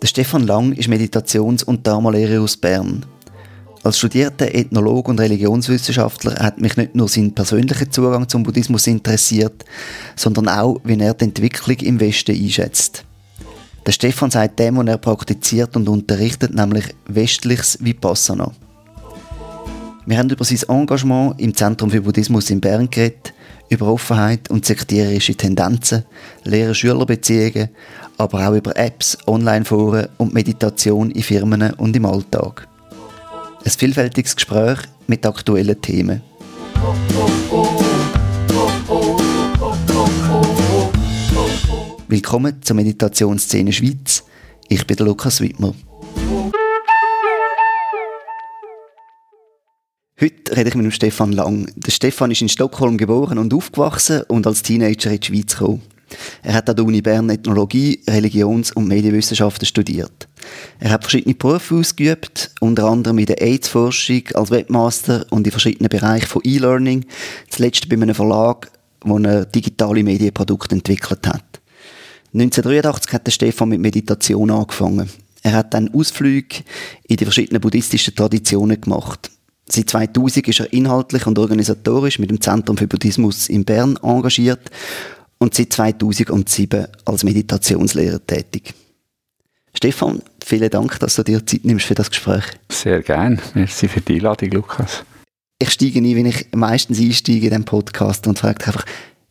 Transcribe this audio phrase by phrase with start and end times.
[0.00, 3.04] Der Stefan Lang ist Meditations- und Dharma-Lehrer aus Bern.
[3.82, 9.64] Als studierter Ethnologe und Religionswissenschaftler hat mich nicht nur sein persönlicher Zugang zum Buddhismus interessiert,
[10.14, 13.04] sondern auch, wie er die Entwicklung im Westen einschätzt.
[13.84, 18.52] Der Stefan sagt dem, was er praktiziert und unterrichtet, nämlich westliches Vipassana.
[20.06, 23.34] Wir haben über sein Engagement im Zentrum für Buddhismus in Bern geredet,
[23.70, 26.04] über Offenheit und sektierische Tendenzen,
[26.44, 27.70] Lehrer-Schüler-Beziehungen,
[28.18, 32.68] aber auch über Apps, Online-Foren und Meditation in Firmen und im Alltag.
[33.64, 36.20] Ein vielfältiges Gespräch mit aktuellen Themen.
[42.08, 44.24] Willkommen zur Meditationsszene Schweiz.
[44.68, 45.74] Ich bin Lukas Wittmer.
[50.22, 51.72] Heute rede ich mit dem Stefan Lang.
[51.76, 55.80] Der Stefan ist in Stockholm geboren und aufgewachsen und als Teenager in die Schweiz gekommen.
[56.42, 60.28] Er hat an der Uni Bern Ethnologie, Religions- und Medienwissenschaften studiert.
[60.78, 65.88] Er hat verschiedene Berufe ausgeübt, unter anderem in der AIDS-Forschung als Webmaster und in verschiedenen
[65.88, 67.06] Bereichen von E-Learning,
[67.48, 68.70] zuletzt bei einem Verlag,
[69.02, 71.62] wo er digitale Medienprodukte entwickelt hat.
[72.34, 75.08] 1983 hat der Stefan mit Meditation angefangen.
[75.42, 76.56] Er hat dann Ausflüge
[77.08, 79.30] in die verschiedenen buddhistischen Traditionen gemacht.
[79.72, 84.70] Seit 2000 ist er inhaltlich und organisatorisch mit dem Zentrum für Buddhismus in Bern engagiert
[85.38, 88.74] und seit 2007 als Meditationslehrer tätig.
[89.72, 92.44] Stefan, vielen Dank, dass du dir Zeit nimmst für das Gespräch.
[92.68, 93.40] Sehr gern.
[93.54, 95.04] Merci für die Einladung, Lukas.
[95.60, 98.84] Ich steige ein, wenn ich meistens einsteige in diesem Podcast und frage einfach,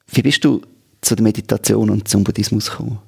[0.08, 0.62] wie bist du
[1.02, 3.00] zu der Meditation und zum Buddhismus gekommen?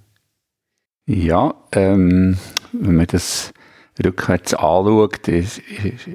[1.08, 2.38] Ja, ähm,
[2.74, 3.54] wenn man das
[4.04, 5.60] rückwärts anschaut, ist,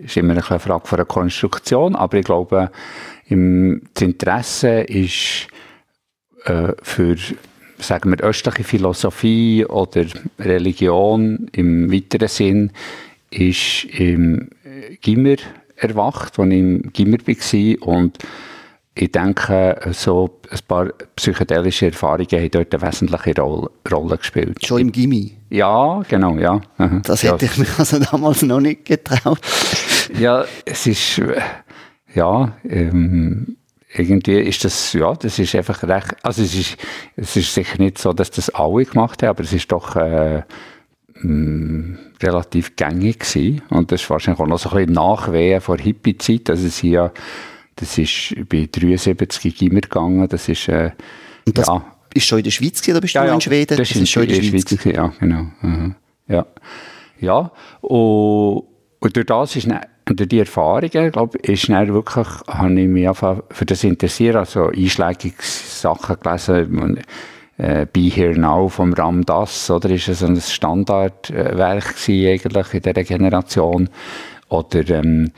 [0.05, 2.71] ist immer eine Frage von der Konstruktion, aber ich glaube,
[3.27, 5.49] im, das Interesse ist
[6.45, 7.17] äh, für
[7.79, 10.07] sagen wir, östliche Philosophie oder
[10.39, 12.73] Religion im weiteren Sinn
[13.31, 14.49] ist im
[15.03, 15.37] Gimmer
[15.77, 18.19] erwacht, als ich im Gimmer war und
[18.99, 24.67] ich denke, so ein paar psychedelische Erfahrungen haben dort eine wesentliche Rolle, Rolle gespielt.
[24.67, 25.37] Schon im Gimmi?
[25.51, 26.61] Ja, genau, ja.
[26.79, 27.03] Aha.
[27.05, 27.53] Das hätte ja.
[27.53, 29.39] ich mir also damals noch nicht getraut.
[30.19, 31.21] ja, es ist,
[32.15, 33.59] ja, ähm,
[33.93, 36.77] irgendwie ist das, ja, das ist einfach recht, also es ist,
[37.17, 40.43] es ist sicher nicht so, dass das alle gemacht haben, aber es ist doch äh,
[41.21, 43.61] mh, mm, relativ gängig gewesen.
[43.69, 46.49] Und das ist wahrscheinlich auch noch so ein bisschen Nachwehen vor Hippie-Zeit.
[46.49, 47.13] Also es ja,
[47.77, 50.91] das ist bei 73 Gimmer gegangen, das ist, äh,
[51.45, 51.85] das ja.
[52.15, 53.77] ist schon in der Schweiz gewesen, oder bist ja, du ja, in Schweden?
[53.77, 55.47] Das, das ist schon in der Schweiz, gewesen, ja, genau.
[55.61, 55.95] Mhm.
[56.29, 56.47] Ja.
[57.21, 57.51] Ja,
[57.81, 58.65] und,
[59.01, 59.69] und durch das ist
[60.05, 64.37] durch die Erfahrungen, glaube ich, ist dann wirklich, habe ich mich einfach für das interessiert,
[64.37, 67.01] also einschlägige Sachen gelesen,
[67.59, 72.83] äh, Be Here Now vom Ram Das, oder ist es ein Standardwerk gewesen, eigentlich in
[72.83, 73.89] dieser Generation,
[74.49, 75.33] oder ähm,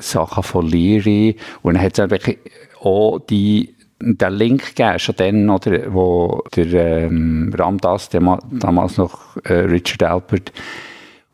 [0.00, 2.38] Sachen von Leary, und dann hat es wirklich
[2.82, 9.52] auch die den Link gegeben, schon dann, oder, wo der ähm, Ramdas, damals noch äh,
[9.52, 10.52] Richard Alpert,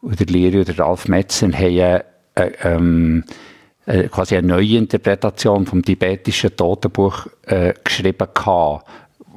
[0.03, 2.03] oder Leary oder Ralph Metzen, haben äh,
[2.62, 3.25] ähm,
[3.87, 8.87] äh, quasi eine neue Interpretation vom tibetischen Totenbuch äh, geschrieben gehabt,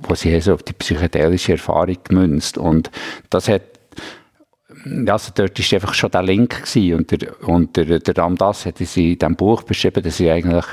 [0.02, 2.58] wo sie also auf die psychedelische Erfahrung gemünzt.
[2.58, 2.90] Und
[3.30, 3.62] das hat
[5.08, 6.96] also dort war einfach schon der Link gewesen.
[6.96, 10.66] und der, und der, der Ramdas hat in diesem Buch beschrieben, dass sie eigentlich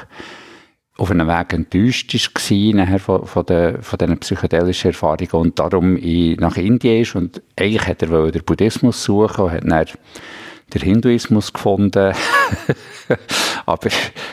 [0.98, 5.96] auf einem Weg enttäuscht war nachher von, von, der, von diesen psychedelischen Erfahrungen und darum
[5.96, 9.86] in, nach Indien ist und eigentlich hat er den Buddhismus suchen und hat dann
[10.72, 12.12] der Hinduismus gefunden.
[13.66, 13.88] Aber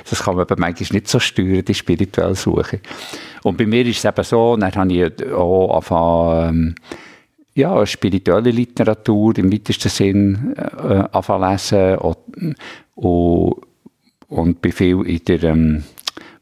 [0.10, 2.80] das kann man aber manchmal nicht so steuern, die spirituelle Suche.
[3.44, 6.76] Und bei mir ist es eben so, dann habe ich auch angefangen, ähm,
[7.56, 11.97] ja, spirituelle Literatur im weitesten Sinn äh, anfangen
[12.96, 13.58] und,
[14.28, 15.84] und, bin viel in der ähm,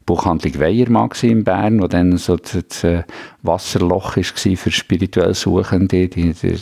[0.06, 3.04] Buchhandlung Weiermann in Bern, wo dann so das, äh,
[3.42, 6.08] Wasserloch war für spirituell Suchende.
[6.08, 6.56] Die, die,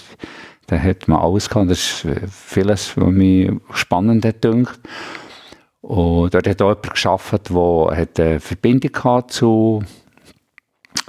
[0.66, 1.70] da hat man alles gehabt.
[1.70, 4.44] Das ist äh, vieles, was mich spannend hat.
[4.44, 9.82] Und dort hat auch jemand gearbeitet, der eine Verbindung hatte zu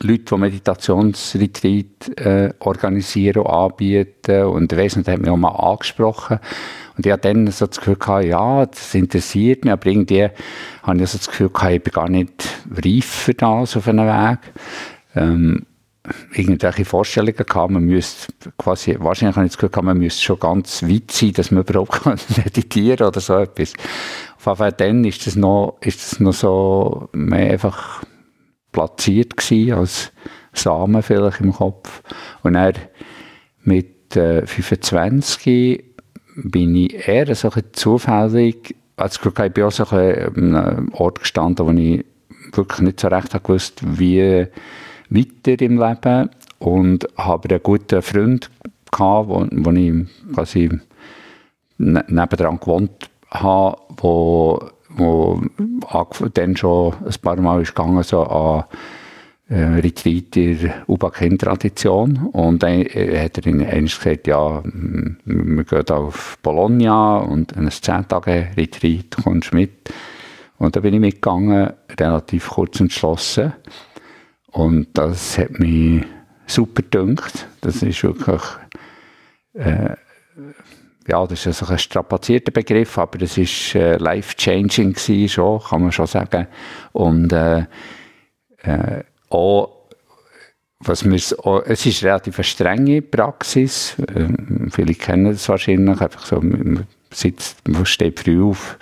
[0.04, 4.46] Leuten, die Meditationsretreat äh, organisieren und anbieten.
[4.46, 6.40] Und Wesen hat mich auch mal angesprochen.
[6.98, 10.30] Und ich hatte dann so das Gefühl gehabt, ja, das interessiert mich, aber irgendwie
[10.84, 14.08] habe ich so das Gefühl gehabt, ich bin gar nicht reif für das auf einem
[14.08, 14.40] Weg.
[15.16, 15.66] Ähm,
[16.34, 20.40] irgendwelche Vorstellungen gehabt, man müsste quasi, wahrscheinlich habe ich das Gefühl gehabt, man müsste schon
[20.40, 22.06] ganz weit sein, dass man überhaupt
[22.38, 23.74] meditieren kann oder so etwas.
[24.38, 28.04] Auf jeden Fall dann ist das noch, ist das noch so mehr einfach
[28.72, 30.12] platziert gewesen als,
[30.54, 32.04] Samen vielleicht im Kopf.
[32.44, 32.74] Und dann
[33.64, 35.84] mit äh, 25
[36.36, 41.22] bin ich eher so ein zufällig, also ich bin auch so ein an einem Ort
[41.22, 42.06] gestanden, wo ich
[42.54, 44.48] wirklich nicht so recht gewusst wie
[45.10, 46.30] weiter im Leben
[46.60, 48.50] und habe einen guten Freund
[48.92, 49.94] gehabt, wo, wo ich
[50.34, 50.70] quasi
[51.78, 54.60] ne, nebendran gewohnt habe, wo,
[54.96, 55.42] wo
[56.34, 58.66] dann schon ein paar Mal ist gegangen so an
[59.50, 65.90] äh, Retreat in der UBA-Kind-Tradition und dann äh, hat er ihnen gesagt, ja, wir gehen
[65.90, 69.94] auf Bologna und ein 10-Tage-Retreat, kommst mit.
[70.58, 73.54] Und da bin ich mitgegangen, relativ kurz entschlossen.
[74.52, 76.04] Und das hat mich
[76.46, 77.48] super gedünkt.
[77.62, 78.42] Das ist wirklich,
[79.54, 79.96] äh,
[81.08, 84.96] ja, das ist also ein strapazierter Begriff, aber das ist äh, life-changing
[85.28, 86.48] schon, kann man schon sagen.
[86.92, 87.66] Und äh,
[88.64, 89.82] äh, auch
[90.84, 91.16] was wir,
[91.68, 93.96] es ist relativ eine strenge Praxis.
[94.16, 96.02] Ähm, viele kennen das wahrscheinlich.
[96.02, 98.78] Einfach so, man, sitzt, man steht früh auf,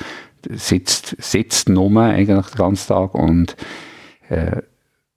[0.50, 3.56] sitzt, sitzt nur eigentlich den ganzen Tag und
[4.30, 4.62] äh,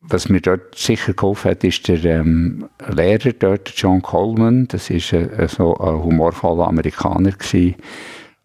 [0.02, 4.66] was mir dort sicher geholfen hat, ist der ähm, Lehrer dort, John Coleman.
[4.69, 7.76] Das ist äh, so ein humorvoller Amerikaner gewesen.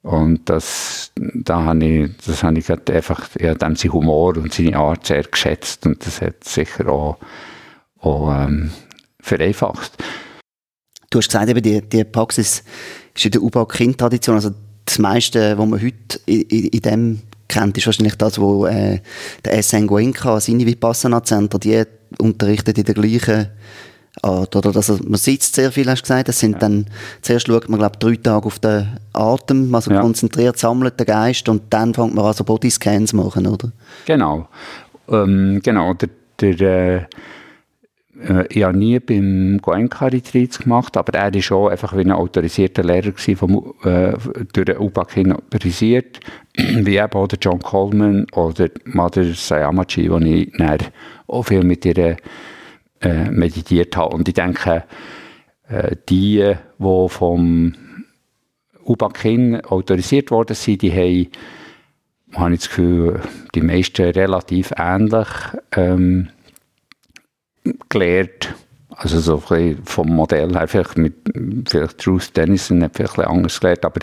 [0.04, 4.77] Und das, da habe ich, das habe ich einfach, ja, dem sein Humor und seine
[4.77, 7.18] Art sehr geschätzt und das hat sicher auch,
[8.00, 8.71] auch ähm,
[9.19, 9.92] vereinfacht.
[11.10, 12.63] Du hast gesagt, eben die, die Praxis
[13.13, 14.51] ist in der U-Bahn-Kind-Tradition, also
[14.86, 19.00] das meiste, was man heute in, in, in dem kennt, ist wahrscheinlich das, wo äh,
[19.46, 21.84] der SN Goenka, das Vipassana Center, die
[22.20, 23.48] unterrichtet in der gleichen
[24.22, 24.56] Art.
[24.56, 26.28] Oder also man sitzt sehr viel, hast du gesagt.
[26.28, 26.60] Das sind ja.
[26.60, 26.86] dann,
[27.22, 30.02] zuerst schaut man, glaube drei Tage auf den Atem, also ja.
[30.02, 33.72] konzentriert, sammelt den Geist und dann fängt man an, so Bodyscans zu machen, oder?
[34.06, 34.48] Genau.
[35.10, 36.10] Ähm, genau, der,
[36.42, 37.06] der äh,
[38.22, 42.84] äh, ich habe nie beim Goenka-Retreat gemacht, aber er war schon einfach wie ein autorisierter
[42.84, 44.14] Lehrer vom, äh,
[44.54, 44.78] durch den
[45.14, 46.19] hin autorisiert,
[46.56, 50.60] wie eben auch John Coleman oder Mother Sayamachi, wo ich
[51.28, 52.18] auch viel mit ihr
[53.02, 54.16] äh, meditiert habe.
[54.16, 54.84] Und ich denke,
[55.70, 57.75] äh, die, die vom
[59.22, 63.20] hin autorisiert worden sind, die haben, habe ich das Gefühl,
[63.54, 65.28] die meisten relativ ähnlich
[65.75, 66.30] ähm,
[67.90, 68.54] gelernt.
[68.90, 69.44] Also so
[69.84, 71.14] vom Modell her, vielleicht mit
[71.68, 74.00] vielleicht Bruce Dennison hat vielleicht ein anders gelernt, aber,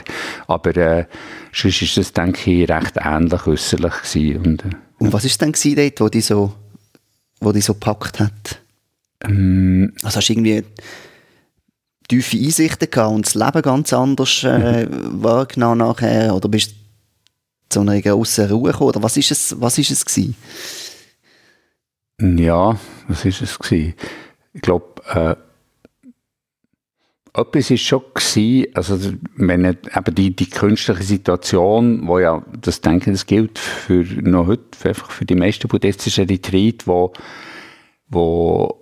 [0.46, 1.06] aber äh,
[1.52, 4.46] sonst ist es, denke ich, recht ähnlich äußerlich gewesen.
[4.46, 6.52] Und, äh, und was ist denn dort, wo die so,
[7.40, 8.60] wo die so gepackt hat?
[9.24, 10.62] Ähm, also hast du irgendwie
[12.08, 15.22] tiefe Einsichten gehabt und das Leben ganz anders äh, mhm.
[15.22, 16.74] wahrgenommen nachher oder bist du
[17.70, 20.36] zu einer grossen Ruhe gekommen oder was ist es, was ist es gewesen?
[22.20, 22.78] Ja,
[23.08, 23.94] was ist es gewesen?
[24.52, 25.34] Ich glaube, äh,
[27.36, 33.10] etwas ist schon gewesen, also wenn eben die, die künstliche Situation, wo ja, das denke
[33.10, 37.12] ich, das gilt für noch heute, einfach für die meisten buddhistischen Retreat, wo,
[38.08, 38.80] wo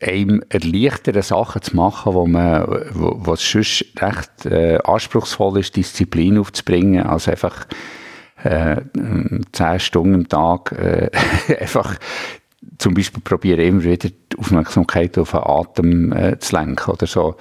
[0.00, 6.38] einem erleichtern, Sachen zu machen, wo man, wo, was sonst recht äh, anspruchsvoll ist, Disziplin
[6.38, 7.68] aufzubringen, also einfach
[8.44, 8.76] äh,
[9.52, 11.10] zehn Stunden am Tag äh,
[11.60, 11.96] einfach
[12.78, 17.36] zum Beispiel probieren, immer wieder die Aufmerksamkeit auf den Atem äh, zu lenken oder so.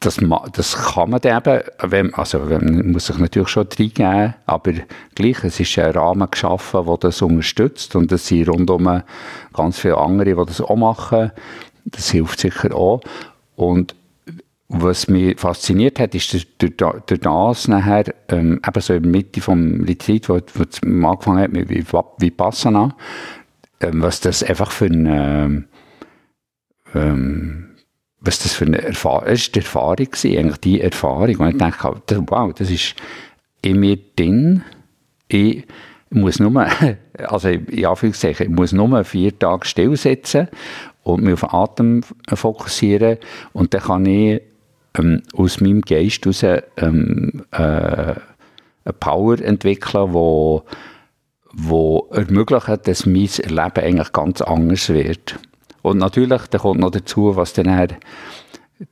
[0.00, 0.20] Das,
[0.52, 4.72] das kann man eben, wenn, also man muss sich natürlich schon reingeben, aber
[5.14, 9.02] gleich, es ist ein Rahmen geschaffen, der das unterstützt und es sind rundum
[9.54, 11.32] ganz viele andere, die das auch machen.
[11.86, 13.00] Das hilft sicher auch.
[13.56, 13.94] Und
[14.68, 19.40] was mich fasziniert hat, ist durch, durch das nachher, ähm, eben so in der Mitte
[19.40, 22.96] vom Retreat, wo, wo es angefangen hat mit Vipassana,
[23.80, 25.64] ähm, was das einfach für eine,
[26.94, 27.70] ähm,
[28.20, 32.24] was das für eine Erfahrung, es die Erfahrung gewesen, eigentlich die Erfahrung, und ich denke,
[32.28, 32.94] wow, das ist
[33.60, 34.62] in mir drin,
[35.28, 35.66] ich
[36.10, 36.66] muss nur,
[37.18, 40.48] also in Anführungszeichen, ich muss nur vier Tage still sitzen
[41.02, 42.02] und mich auf den Atem
[42.34, 43.18] fokussieren.
[43.52, 44.40] Und dann kann ich
[44.98, 50.64] ähm, aus meinem Geist heraus ähm, äh, eine Power entwickeln, wo,
[51.52, 55.38] wo ermöglicht, dass mein Leben eigentlich ganz anders wird.
[55.82, 57.88] Und natürlich, da kommt noch dazu, was dann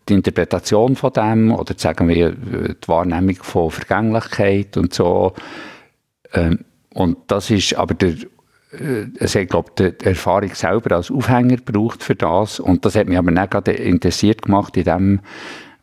[0.08, 5.34] die Interpretation von dem oder sagen wir die Wahrnehmung von Vergänglichkeit und so.
[6.32, 6.60] Ähm,
[6.94, 8.14] und das ist aber der,
[8.72, 12.60] äh, es hat, glaube die, die Erfahrung selber als Aufhänger gebraucht für das.
[12.60, 15.20] Und das hat mich aber nicht gerade interessiert gemacht in dem,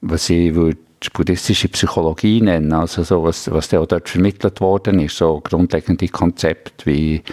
[0.02, 0.80] was ich würde
[1.14, 6.86] buddhistische Psychologie nennen, also so, was, was da dort vermittelt worden ist, so grundlegende Konzepte
[6.86, 7.24] wie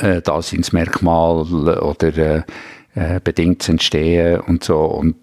[0.00, 2.42] äh, Daseinsmerkmal oder äh,
[2.94, 4.78] äh, entstehen und so.
[4.84, 5.16] Und,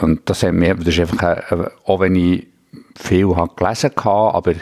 [0.00, 2.46] und das hat mir, das ist einfach, äh, auch wenn ich
[2.96, 4.54] viel habe gelesen habe, aber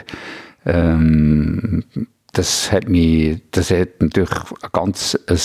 [0.65, 1.83] ähm,
[2.31, 5.37] das hat mich, das hat natürlich ein ganz ein,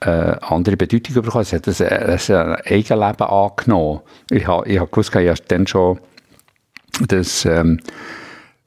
[0.00, 1.42] äh, andere Bedeutung bekommen.
[1.42, 4.00] Es hat ein, ein Eigenleben angenommen.
[4.30, 6.00] Ich habe, ich gewusst, ich habe dann schon
[7.06, 7.80] das ähm,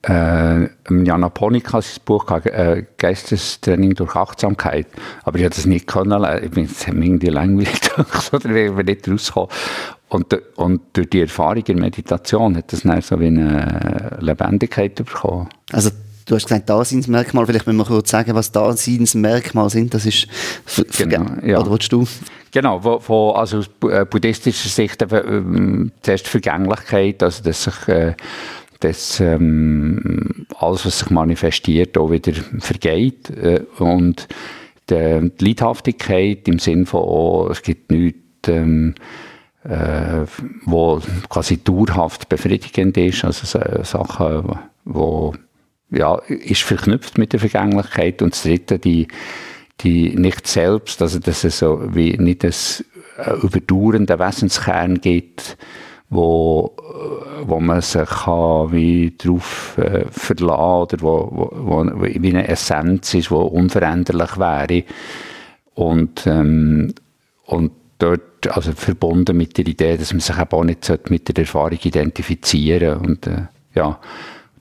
[0.03, 4.87] äh, Jana Ponika sein Buch äh, Geistestraining durch Achtsamkeit.
[5.23, 6.23] Aber ich habe das nicht können.
[6.43, 7.79] Ich bin irgendwie langweilig
[8.31, 9.49] oder ich bin nicht rausgekommen.
[10.09, 15.49] Und, und durch die Erfahrung in Meditation hat das dann so wie eine Lebendigkeit bekommen.
[15.71, 15.89] Also
[16.25, 17.45] Du hast gesagt, Daseinsmerkmal.
[17.45, 19.93] Vielleicht müssen wir kurz sagen, was Daseinsmerkmal sind.
[19.93, 20.27] Das ist,
[20.97, 21.59] genau, ja.
[21.59, 22.07] oder willst du?
[22.51, 25.33] Genau, von, also aus äh, buddhistischer Sicht äh,
[26.01, 28.13] zuerst Vergänglichkeit, also dass sich äh,
[28.79, 33.29] dass ähm, alles, was sich manifestiert, auch wieder vergeht.
[33.29, 34.27] Äh, und
[34.89, 38.95] die, die Leidhaftigkeit im Sinne von, oh, es gibt nichts, ähm,
[39.63, 40.25] äh,
[40.65, 45.33] wo quasi dauerhaft befriedigend ist, also so, Sachen, wo
[45.93, 48.21] ja, ist verknüpft mit der Vergänglichkeit.
[48.21, 49.07] Und das dritte, die,
[49.81, 52.83] die nicht selbst, also dass es so wie nicht das
[53.17, 55.57] äh, überdauernde Wesenskern gibt,
[56.09, 62.29] wo, äh, wo man sich kann wie drauf äh, verlassen oder wo, wo, wo, wie
[62.29, 64.83] eine Essenz ist, die unveränderlich wäre.
[65.75, 66.93] Und, ähm,
[67.45, 71.43] und dort also verbunden mit der Idee, dass man sich eben auch nicht mit der
[71.43, 73.43] Erfahrung identifizieren und äh,
[73.75, 73.99] ja,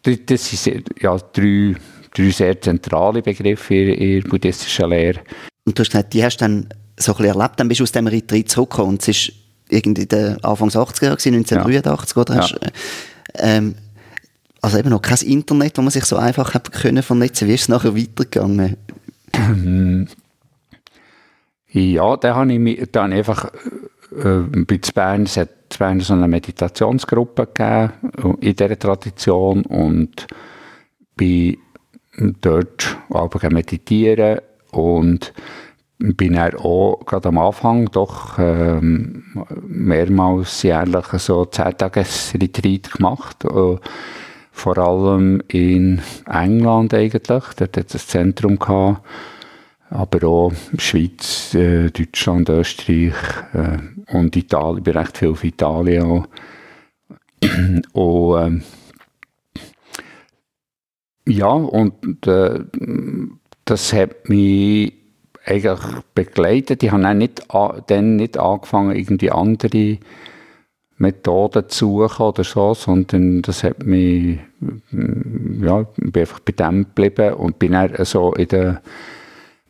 [0.02, 1.74] das sind ja drei,
[2.14, 5.20] drei sehr zentrale Begriffe in, der buddhistischen Lehre.
[5.64, 6.68] Und du hast gesagt, die hast du dann
[6.98, 9.32] so ein bisschen erlebt, dann bist du aus dem Retreat zurückgekommen und es ist
[9.68, 12.22] irgendwie der Anfangs 80er Jahre, 1983, ja.
[12.22, 12.36] oder?
[12.36, 12.58] Hast, ja.
[13.36, 13.74] ähm,
[14.60, 17.48] also eben noch kein Internet, wo man sich so einfach hat können vernetzen.
[17.48, 18.76] Wie ist es nachher weitergegangen?
[21.68, 23.48] ja, da habe ich mich dann einfach äh,
[24.14, 30.26] bei Bern, es hat Bern so eine Meditationsgruppe gegeben in dieser Tradition und
[31.16, 31.56] bin
[32.40, 34.40] dort aber meditieren
[34.70, 35.32] und
[35.98, 39.24] bin dann auch gerade am Anfang doch ähm,
[39.66, 43.44] mehrmals jährlich so 10 Tages Retreat gemacht.
[43.44, 43.76] Äh,
[44.54, 47.22] vor allem in England eigentlich.
[47.24, 47.98] Dort hat es ein
[48.34, 49.00] Zentrum gehabt.
[49.92, 53.12] Aber auch Schweiz, äh, Deutschland, Österreich
[53.52, 53.78] äh,
[54.16, 54.78] und Italien.
[54.78, 56.26] Ich bin recht viel auf Italien auch.
[57.92, 58.62] und, ähm,
[61.28, 62.60] ja, und äh,
[63.66, 64.94] das hat mich
[65.44, 65.80] eigentlich
[66.14, 66.82] begleitet.
[66.82, 67.42] Ich habe dann nicht,
[67.86, 69.98] dann nicht angefangen, irgendwie andere
[70.96, 74.38] Methoden zu suchen oder so, sondern das hat mich,
[74.90, 78.82] ja, ich bin einfach bei dem geblieben und bin dann so in der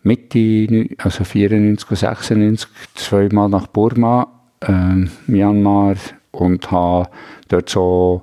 [0.02, 4.26] Mitte, also 94, 96, zweimal nach Burma,
[4.60, 5.96] äh, Myanmar
[6.32, 7.08] und habe
[7.48, 8.22] dort so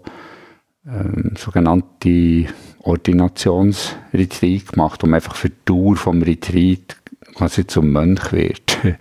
[0.85, 2.45] äh, sogenannte
[2.79, 6.97] Ordinationsretreat gemacht, um einfach für die Dauer vom Retreat
[7.35, 8.77] quasi zum Mönch wird.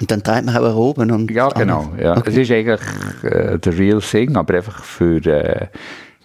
[0.00, 1.92] Und dann treibt man auch oben und Ja, genau.
[1.96, 2.16] Ja.
[2.16, 2.30] Okay.
[2.30, 2.80] Es ist eigentlich
[3.22, 5.68] äh, der real thing, aber einfach für äh,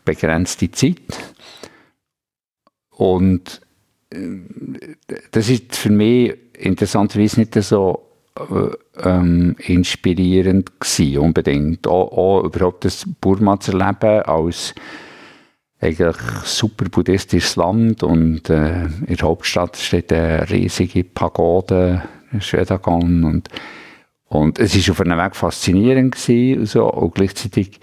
[0.03, 0.97] begrenzte Zeit.
[2.89, 3.61] Und
[5.31, 8.69] das ist für mich interessanterweise nicht so äh,
[9.03, 11.87] ähm, inspirierend gewesen, unbedingt.
[11.87, 14.73] Auch, auch überhaupt das Burma zu erleben als
[15.79, 22.01] eigentlich super buddhistisches Land und äh, in der Hauptstadt steht eine riesige Pagode,
[22.39, 23.49] Shwedagon und
[24.29, 27.79] und es ist auf einem Weg faszinierend gewesen, so, und gleichzeitig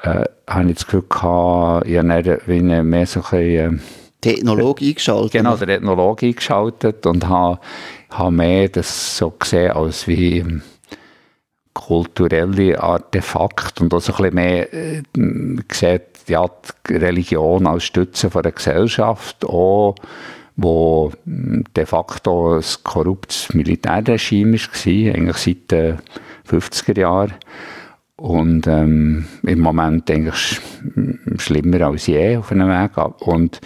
[0.00, 3.78] äh, habe ich das Gefühl gehabt, ich habe mehr so ein bisschen, äh,
[4.24, 5.32] Ethnologie eingeschaltet.
[5.32, 7.60] Genau, der Ethnologie eingeschaltet und habe,
[8.10, 10.62] habe mehr das so gesehen als wie ähm,
[11.74, 15.02] kulturelle Artefakt und auch so ein bisschen mehr äh,
[15.68, 16.46] gesehen, ja,
[16.88, 19.94] die Religion als Stütze von der Gesellschaft, auch,
[20.56, 25.98] wo hm, de facto ein korruptes Militärregime war, eigentlich seit den
[26.48, 27.34] 50er Jahren.
[28.16, 30.58] Und ähm, im Moment eigentlich
[31.36, 32.96] schlimmer als je auf einem Weg.
[33.20, 33.60] Und,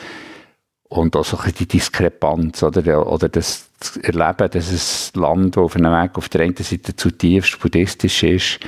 [0.90, 3.70] und auch so ein die Diskrepanz oder, oder das
[4.02, 8.60] Erleben, dass ein Land, das auf einem Weg auf der einen Seite zutiefst buddhistisch ist,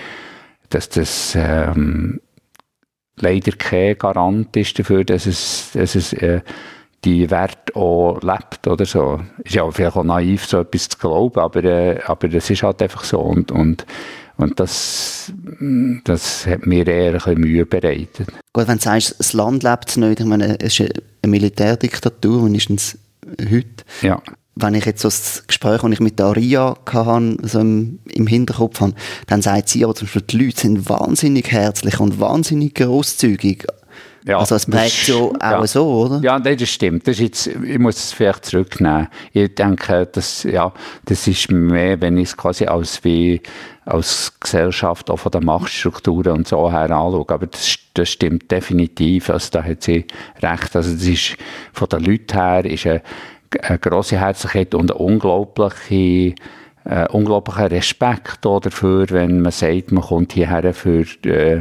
[0.70, 2.20] dass das ähm,
[3.16, 6.40] leider kein Garant ist dafür, dass es, dass es äh,
[7.04, 9.20] die Wert auch lebt oder so.
[9.42, 12.80] Ist ja vielleicht auch naiv, so etwas zu glauben, aber, äh, aber das ist halt
[12.82, 13.84] einfach so und, und,
[14.36, 15.32] und das,
[16.04, 18.28] das hat mir eher ein bisschen Mühe bereitet.
[18.52, 22.98] Gut, wenn du sagst, das Land lebt nicht, ich meine, es ist eine Militärdiktatur, mindestens
[23.40, 23.84] heute.
[24.02, 24.22] Ja.
[24.54, 28.26] Wenn ich jetzt so das Gespräch, das ich mit der Aria hatte, so im, im
[28.26, 28.94] Hinterkopf habe,
[29.26, 33.66] dann sagt sie aber zum Beispiel, die Leute sind wahnsinnig herzlich und wahnsinnig grosszügig.
[34.24, 35.66] Ja, also es das bleibt ist- so auch ja.
[35.66, 36.20] so, oder?
[36.22, 37.08] Ja, nein, das stimmt.
[37.08, 39.08] Das ist jetzt, ich muss es vielleicht zurücknehmen.
[39.32, 40.72] Ich denke, das, ja,
[41.06, 43.40] das ist mehr, wenn ich es quasi als wie
[43.84, 47.24] als Gesellschaft auch von der Machtstrukturen und so her anschaue.
[47.28, 49.28] Aber das, das stimmt definitiv.
[49.28, 50.06] Also da hat sie
[50.40, 50.76] recht.
[50.76, 51.36] Also das ist
[51.72, 53.02] von den Leuten her ist eine,
[53.60, 56.34] eine grosse Herzlichkeit und eine unglaubliche
[56.84, 61.60] äh, unglaublicher Respekt auch dafür, wenn man sagt, man kommt hierher für äh,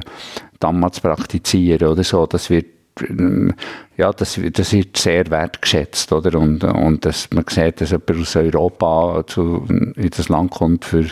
[0.61, 2.25] Dhamma zu praktizieren oder so.
[2.25, 2.65] Das wird
[2.99, 3.53] ähm,
[3.97, 6.37] ja, das, das wird sehr wertgeschätzt, oder?
[6.39, 9.65] Und, und dass man sieht, dass jemand aus Europa zu,
[9.95, 11.05] in das Land kommt für,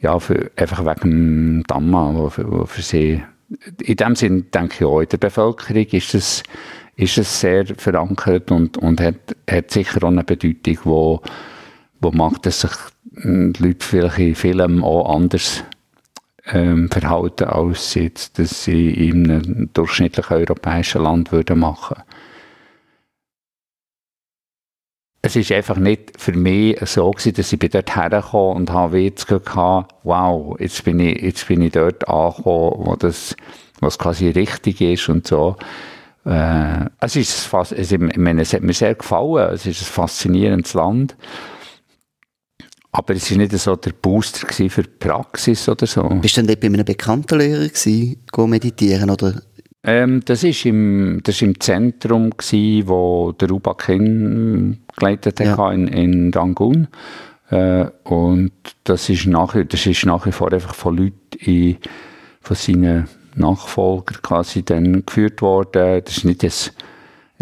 [0.00, 3.22] ja, für, einfach wegen Dhamma, wo für, wo für sie,
[3.82, 6.42] in dem Sinn denke ich auch, in der Bevölkerung ist es,
[6.96, 11.22] ist es sehr verankert und, und hat, hat sicher auch eine Bedeutung, wo,
[12.00, 12.72] wo macht, dass sich
[13.22, 15.64] ähm, die Leute vielleicht in Filmen auch anders
[16.46, 22.02] ähm, verhalten, als jetzt, dass sie in einem durchschnittlichen europäischen Land würden machen.
[25.24, 29.08] Es ist einfach nicht für mich so gewesen, dass ich bin dort hergekommen und habe
[29.08, 33.36] Gefühl gehabt, wow, jetzt bin ich, jetzt bin ich dort angekommen, wo das,
[33.80, 35.56] was quasi richtig ist und so.
[36.24, 39.54] Äh, es ist es, ich meine, es hat mir sehr gefallen.
[39.54, 41.16] Es ist ein faszinierendes Land.
[42.94, 46.02] Aber es war nicht so der Booster für die Praxis oder so.
[46.20, 49.40] Bist du denn dort bei einem bekannten Lehrer gewesen, go meditieren, oder?
[49.84, 55.56] Ähm, das war im, das ist im Zentrum, gewesen, wo der Ruba King geleitet Ja.
[55.56, 56.86] hat in, in Rangoon.
[57.50, 58.52] Äh, und
[58.84, 61.78] das ist, nach, das ist nach wie vor einfach von Leuten in,
[62.42, 66.02] von seinen Nachfolgern quasi dann geführt worden.
[66.04, 66.50] Das ist nicht ein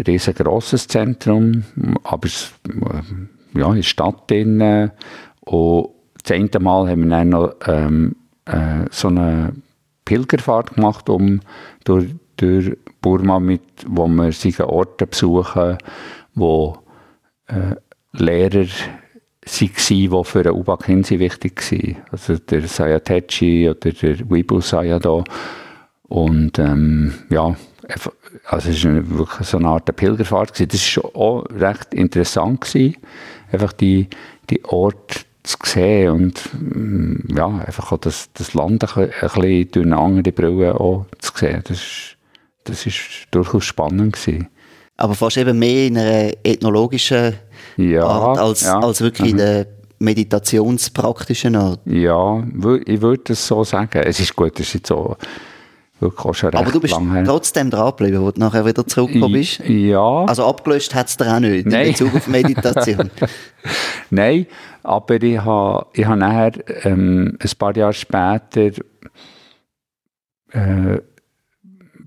[0.07, 1.63] riesengroßes Zentrum,
[2.03, 4.91] aber es, äh, ja, in der Stadt drin.
[5.41, 5.89] Und
[6.23, 9.53] das eine Mal haben wir dann noch ähm, äh, so eine
[10.05, 11.41] Pilgerfahrt gemacht, um
[11.83, 15.77] durch, durch Burma, mit, wo wir solche Orte besuchen,
[16.35, 16.77] wo
[17.47, 17.75] äh,
[18.13, 18.67] Lehrer
[19.45, 21.97] waren, die für den Uba Kinsi wichtig waren.
[22.11, 25.23] Also der Sayatechi oder der Wibu Sayadaw.
[26.03, 27.55] Und ähm, ja,
[28.45, 30.73] also es war wirklich so eine Art Pilgerfahrt.
[30.73, 32.61] Das war auch recht interessant.
[32.61, 32.97] Gewesen.
[33.51, 34.07] Einfach die,
[34.49, 39.41] die Orte zu sehen und mm, ja, einfach auch das, das Land ein bisschen, ein
[39.41, 41.61] bisschen durch eine andere Brille auch zu sehen.
[41.63, 42.17] Das ist,
[42.65, 44.47] das ist durchaus spannend gewesen.
[44.97, 47.33] Aber fast eben mehr in einer ethnologischen
[47.77, 48.79] Ja, Art, als, ja.
[48.79, 49.65] als wirklich in der
[49.97, 51.79] meditationspraktischen Art.
[51.85, 52.43] Ja,
[52.85, 53.99] ich würde es so sagen.
[54.03, 55.15] Es ist gut, es ist so
[56.01, 59.33] wirklich auch schon Aber du bist lang trotzdem dran geblieben, wo du nachher wieder zurückgekommen
[59.33, 59.59] bist.
[59.67, 60.25] Ja.
[60.25, 61.87] Also abgelöscht hat es dir auch nicht Nein.
[61.87, 63.11] in Bezug auf Meditation.
[64.09, 64.47] Nein,
[64.83, 66.53] aber ich habe ich ha nachher
[66.85, 68.71] ähm, ein paar Jahre später
[70.51, 70.99] äh,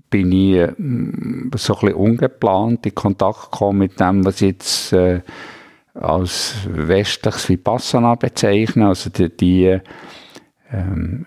[0.09, 4.93] bin ich ähm, so ein bisschen ungeplant in Kontakt gekommen mit dem, was ich jetzt
[4.93, 5.21] äh,
[5.93, 8.87] als westliches Vipassana bezeichne.
[8.87, 9.79] Also die, die
[10.71, 11.25] ähm,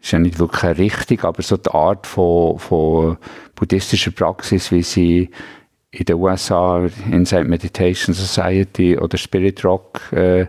[0.00, 3.18] ist ja nicht wirklich richtig, aber so die Art von, von
[3.54, 5.30] buddhistischer Praxis, wie sie
[5.90, 10.46] in den USA Inside Meditation Society oder Spirit Rock äh,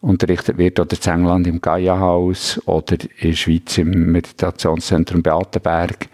[0.00, 6.08] unterrichtet wird oder in England im Gaia House oder in der Schweiz im Meditationszentrum Beatenberg.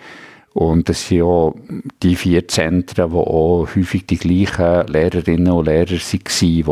[0.55, 1.55] Und das sind auch
[2.03, 6.65] die vier Zentren, wo auch häufig die gleichen Lehrerinnen und Lehrer waren, die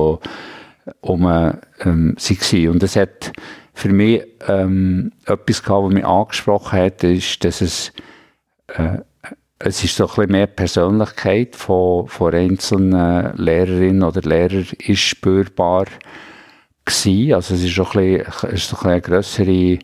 [1.01, 1.23] um,
[1.81, 2.68] ähm, waren.
[2.68, 3.33] Und es hat
[3.81, 7.93] für mich ähm, etwas gehabt, was mich angesprochen hat, ist, dass es
[8.69, 8.99] äh,
[9.62, 15.85] es ist so ein bisschen mehr Persönlichkeit von, von einzelnen Lehrerinnen oder Lehrern ist spürbar
[16.85, 17.35] gewesen.
[17.35, 19.79] Also es ist so ein bisschen, eine grössere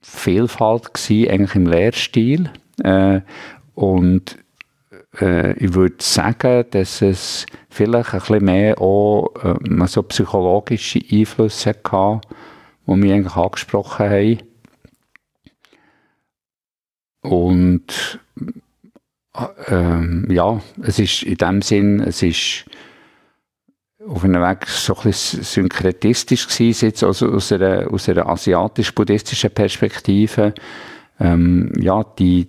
[0.00, 2.50] Vielfalt gewesen, eigentlich im Lehrstil.
[2.82, 3.20] Äh,
[3.74, 4.38] und
[5.20, 11.74] äh, ich würde sagen, dass es vielleicht ein bisschen mehr auch äh, so psychologische Einflüsse
[11.90, 12.20] hatte,
[12.88, 14.38] die mich eigentlich angesprochen haben.
[17.20, 18.20] Und
[19.66, 22.64] ähm, ja, es ist in dem Sinn, es ist
[24.06, 29.50] auf einem Weg so ein bisschen synkretistisch gewesen, jetzt also aus einer, aus einer asiatisch-buddhistischen
[29.50, 30.54] Perspektive.
[31.20, 32.48] Ähm, ja, die,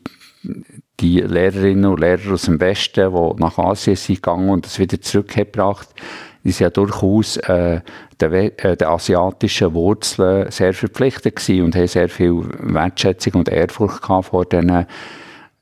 [1.00, 5.02] die Lehrerinnen und Lehrer aus dem Westen, die nach Asien sind gegangen und das wieder
[5.02, 6.02] zurückgebracht, die
[6.44, 7.82] sind ja durchaus äh,
[8.20, 14.02] We- äh, den asiatischen Wurzeln sehr verpflichtet gewesen und haben sehr viel Wertschätzung und Ehrfurcht
[14.02, 14.86] gehabt vor diesen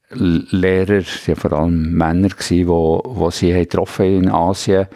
[0.10, 4.88] Lehrer, sie waren vor allem Männer, gewesen, wo, wo sie getroffen in Asien.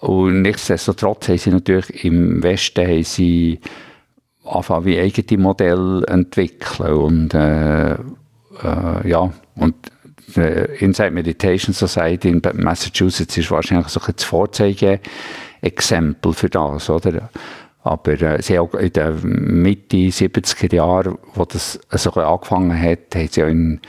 [0.00, 3.60] Und nichtsdestotrotz haben sie natürlich im Westen haben sie
[4.44, 7.96] anfangen wie eigene Modelle entwickeln und äh, äh,
[9.08, 9.93] ja und die
[10.78, 17.28] Inside Meditation Society in Massachusetts ist wahrscheinlich so ein Vorzeigeexempel für das, oder?
[17.82, 23.28] Aber äh, sie auch in den Mitte 70er Jahren, wo das so angefangen hat, haben
[23.28, 23.80] sie ja in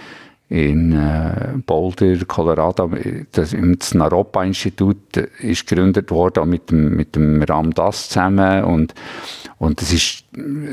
[0.48, 2.92] in äh, Boulder, Colorado,
[3.32, 8.94] das, das Naropa-Institut ist gegründet worden mit dem, mit dem Ram Das zusammen und,
[9.58, 10.24] und das ist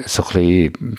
[0.04, 0.96] so ein bisschen,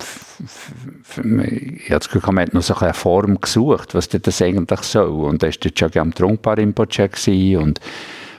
[1.75, 5.25] ich habe das Gefühl, man hat noch so eine Form gesucht, was das eigentlich soll
[5.25, 7.09] und da war der Chagam Trungpa Rinpoche
[7.59, 7.79] und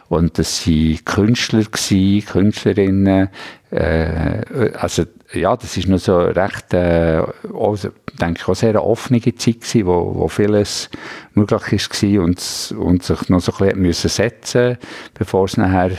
[0.09, 3.31] und das waren Künstler, gewesen, Künstlerinnen.
[3.71, 7.77] Äh, also, ja, das ist noch so recht, äh, auch,
[8.21, 10.91] denke ich, auch sehr eine offene Zeit gewesen, wo, wo vieles
[11.33, 14.79] möglich ist und, und sich noch so ein bisschen müssen setzen
[15.15, 15.93] bevor es nachher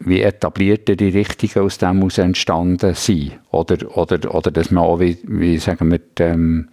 [0.00, 3.38] wie etablierte die Richtigen aus dem heraus entstanden sind.
[3.50, 6.70] Oder, oder, oder dass man auch, wie, wie sagen wir, ähm,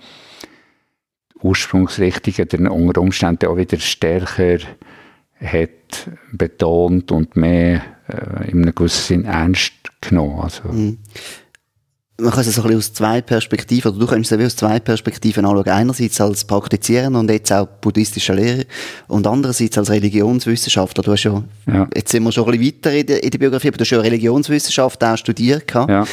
[1.42, 4.60] Ursprungsrichtungen dann unter Umständen auch wieder stärker
[5.40, 9.74] hat betont und mehr äh, in einem gewissen Sinn ernst
[10.10, 10.40] genommen.
[10.40, 10.64] Also.
[10.70, 10.98] Mhm.
[12.20, 14.80] Man kann es so ein bisschen aus zwei Perspektiven, oder du kannst es aus zwei
[14.80, 15.70] Perspektiven anschauen.
[15.70, 18.64] Einerseits als Praktizierender und jetzt auch buddhistischer Lehrer
[19.08, 21.04] und andererseits als Religionswissenschaftler.
[21.04, 21.88] Du hast ja, ja.
[21.96, 23.92] jetzt sind wir schon ein bisschen weiter in der, in der Biografie, aber du hast
[23.92, 25.72] ja Religionswissenschaft auch studiert.
[25.72, 26.08] Ja.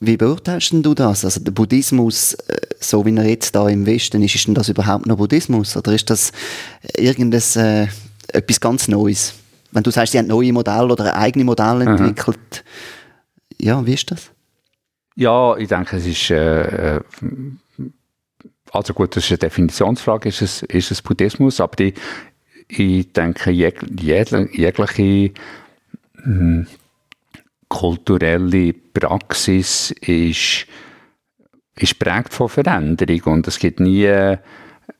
[0.00, 1.26] Wie beurteilst du das?
[1.26, 4.70] Also der Buddhismus, äh, so wie er jetzt da im Westen ist, ist denn das
[4.70, 5.76] überhaupt noch Buddhismus?
[5.76, 6.32] Oder ist das
[6.96, 7.88] irgendein äh,
[8.34, 9.34] etwas ganz Neues.
[9.70, 13.03] Wenn du sagst, sie haben neue Modelle oder eigene Modelle entwickelt, mhm.
[13.64, 14.30] Ja, wie ist das?
[15.16, 17.00] Ja, ich denke, es ist, äh, äh,
[18.70, 21.94] also gut, das ist eine Definitionsfrage, ist es, ist es Buddhismus, aber die,
[22.68, 25.32] ich denke, jeg, jegliche, jegliche
[26.22, 26.66] hm,
[27.68, 30.66] kulturelle Praxis ist,
[31.76, 34.36] ist prägt von Veränderung und es gibt nie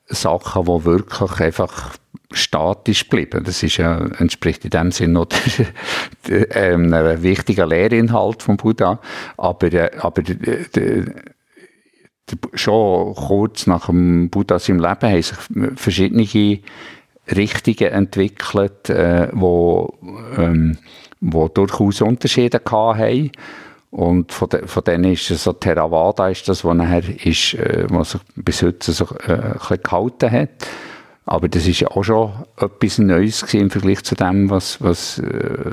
[0.07, 1.97] Sachen, die wirklich einfach
[2.35, 3.43] statisch geblieben.
[3.45, 5.27] Das ist ja, entspricht in dem Sinne noch
[6.29, 9.01] ähm, ein wichtiger Lehrinhalt vom Buddha.
[9.37, 11.05] Aber, äh, aber der,
[12.55, 15.39] schon kurz nach dem Buddha seinem Leben haben sich
[15.77, 16.61] verschiedene
[17.31, 19.95] Richtungen entwickelt, äh, wo,
[20.37, 20.79] ähm,
[21.21, 23.31] wo durchaus Unterschiede hatten.
[23.91, 28.13] Und von, de, von denen ist so Theravada ist das, was nachher ist, äh, was
[28.13, 30.67] sich bis heute so äh, gehalten hat.
[31.27, 35.71] Aber das ist ja auch schon etwas Neues im Vergleich zu dem, was, was äh,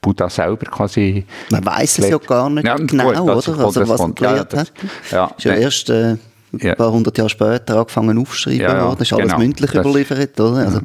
[0.00, 1.24] Buddha selber quasi...
[1.50, 3.64] Man weiß es ja gar nicht ja, genau, gut, oder?
[3.64, 4.72] Also, was er gelehrt ja, hat.
[5.10, 6.12] Ja, ist ja erst äh,
[6.52, 6.74] ein ja.
[6.76, 9.02] paar hundert Jahre später angefangen aufzuschreiben ja, worden.
[9.02, 10.56] Ist alles genau, mündlich das, überliefert, oder?
[10.56, 10.80] Also,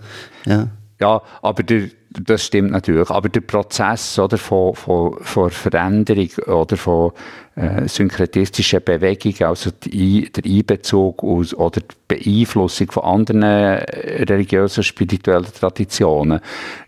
[0.46, 0.68] ja.
[1.00, 3.10] ja, aber der, das stimmt natürlich.
[3.12, 7.12] Aber der Prozess oder, von, von, von Veränderung oder von
[7.58, 15.46] äh, synkretistischen Bewegungen, also der Einbezug aus, oder die Beeinflussung von anderen äh, religiösen, spirituellen
[15.46, 16.40] Traditionen,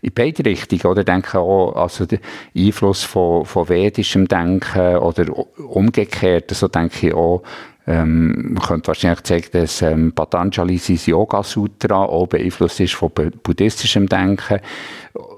[0.01, 0.85] in beide Richtungen.
[0.85, 2.19] Oder denke auch, also der
[2.55, 5.25] Einfluss von, von vedischem Denken oder
[5.57, 7.41] umgekehrt, so denke ich auch,
[7.89, 13.09] ähm, man könnte wahrscheinlich sagen, dass ähm, Patanjali's Yoga Sutra auch beeinflusst ist von
[13.41, 14.59] buddhistischem Denken.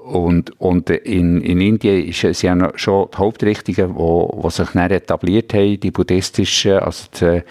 [0.04, 4.90] Und, und in, in Indien ist es ja schon die Hauptrichtungen, wo, wo sich dann
[4.90, 7.42] etabliert haben, die buddhistischen, also die,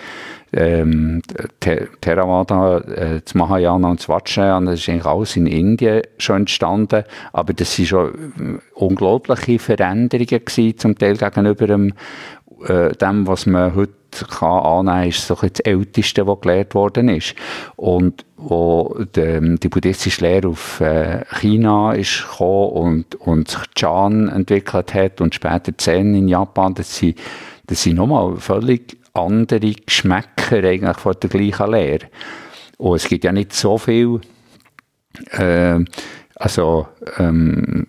[0.53, 1.23] ähm,
[1.59, 7.05] Theravada, äh, das Mahayana und das Vajrayana, das ist eigentlich alles in Indien schon entstanden,
[7.33, 11.93] aber das sind schon unglaubliche Veränderungen gewesen, zum Teil gegenüber dem,
[12.67, 17.36] äh, dem was man heute kann annehmen, ist so das Älteste, was gelehrt worden ist.
[17.76, 24.30] Und wo die, die buddhistische Lehre auf äh, China ist gekommen und, und sich Chan
[24.30, 27.17] entwickelt hat und später Zen in Japan, das sind,
[27.67, 32.08] das sind nochmal völlig andere Geschmäcker eigentlich von der gleichen Lehre.
[32.78, 34.21] Und es gibt ja nicht so viel
[35.32, 35.80] äh,
[36.41, 36.88] also,
[37.19, 37.88] ähm,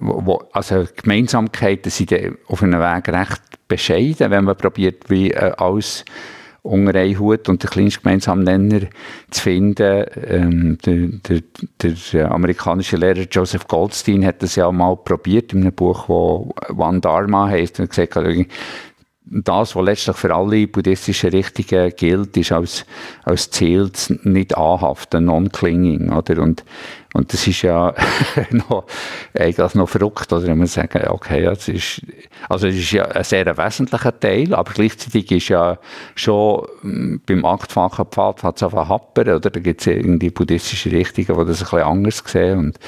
[0.00, 2.12] wo, also Gemeinsamkeiten sind
[2.48, 6.04] auf einem Weg recht bescheiden, wenn man probiert, wie äh, alles
[6.60, 8.86] unter einen Hut und den kleinsten gemeinsamen Nenner
[9.30, 10.04] zu finden.
[10.26, 11.40] Ähm, der,
[11.82, 16.54] der, der, amerikanische Lehrer Joseph Goldstein hat das ja mal probiert in einem Buch, wo
[16.76, 18.26] One Dharma heißt und gesagt hat,
[19.26, 22.84] das, was letztlich für alle buddhistischen Richtungen gilt, ist als,
[23.24, 23.90] als Ziel
[24.22, 26.10] nicht anhaften, non-clinging?
[26.10, 26.64] Und,
[27.14, 27.94] und das ist ja
[28.50, 28.84] noch,
[29.32, 30.46] eigentlich noch verrückt, oder?
[30.46, 32.02] Wenn man sagen, okay, ja, das ist,
[32.48, 35.78] also es ist ja ein sehr wesentlicher Teil, aber gleichzeitig ist ja
[36.16, 39.50] schon hm, beim achtfachen Pfad hat es einfach happern, oder?
[39.50, 42.78] Da gibt es irgendwie buddhistische Richtungen, die das ein bisschen anders sehen und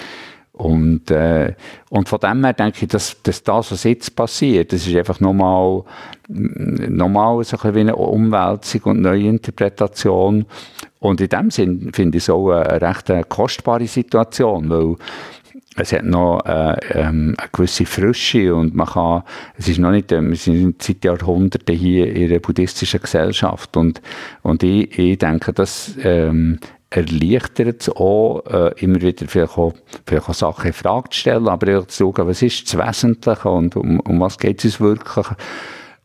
[0.59, 1.55] Und, äh,
[1.91, 5.21] und von dem her denke ich, dass, dass das, was jetzt passiert, das ist einfach
[5.21, 5.85] nochmal,
[6.29, 10.47] nochmal so ein wie eine Umwälzung und Neuinterpretation.
[10.99, 14.97] Und in dem Sinn finde ich es auch eine recht kostbare Situation, weil
[15.77, 19.23] es hat noch äh, ähm, eine gewisse Frische und man kann,
[19.59, 24.01] es ist noch nicht, äh, wir sind seit Jahrhunderten hier in einer buddhistischen Gesellschaft und,
[24.43, 29.75] und ich, ich denke, dass ähm, erleichtert es auch, äh, immer wieder vielleicht auch,
[30.07, 33.49] vielleicht auch Sachen in Frage zu stellen, aber auch zu schauen, was ist das Wesentliche
[33.49, 35.27] und um, um was geht es wirklich,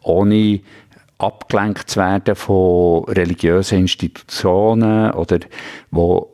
[0.04, 0.60] ohne
[1.22, 5.40] abgelenkt zu werden von religiösen Institutionen oder
[5.92, 6.31] wo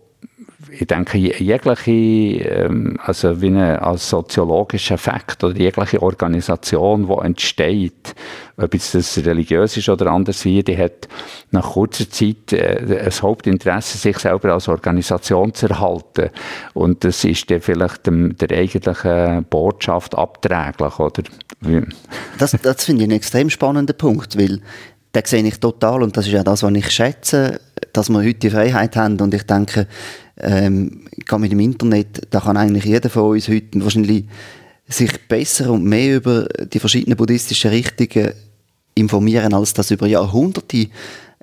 [0.80, 8.16] ich denke, jegliche, ähm, also wie eine, als soziologischer Effekt oder jegliche Organisation, die entsteht,
[8.58, 11.08] ob jetzt das religiös ist oder anders wie, die hat
[11.52, 16.30] nach kurzer Zeit äh, ein Hauptinteresse, sich selber als Organisation zu erhalten.
[16.74, 21.24] Und das ist dann vielleicht dem, der eigentlichen Botschaft abträglich, oder?
[22.38, 24.62] Das, das finde ich einen extrem spannenden Punkt, weil
[25.16, 27.60] den sehe ich total und das ist ja das, was ich schätze,
[27.94, 29.88] dass wir heute die Freiheit haben und ich denke,
[30.40, 34.26] ähm, gerade mit dem Internet, da kann eigentlich jeder von uns heute wahrscheinlich
[34.88, 38.34] sich besser und mehr über die verschiedenen buddhistischen Richtungen
[38.96, 40.88] informieren, als das über Jahrhunderte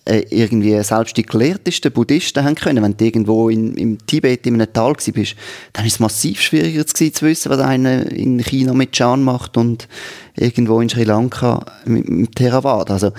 [0.06, 2.82] äh, irgendwie selbst die gelehrtesten Buddhisten haben können.
[2.82, 5.36] Wenn du irgendwo in, im Tibet in einem Tal bist,
[5.72, 9.56] dann ist es massiv schwieriger zu, zu wissen, was einer in China mit Chan macht
[9.56, 9.88] und
[10.36, 12.94] irgendwo in Sri Lanka mit, mit Theravada.
[12.94, 13.12] Also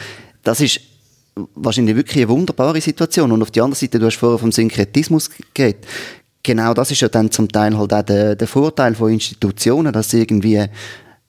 [0.43, 0.79] das ist
[1.56, 3.32] wahrscheinlich wirklich eine wunderbare Situation.
[3.32, 5.86] Und auf der anderen Seite, du hast vorher vom Synkretismus geredet.
[6.43, 10.12] Genau das ist ja dann zum Teil halt auch der, der Vorteil von Institutionen, dass
[10.12, 10.63] sie irgendwie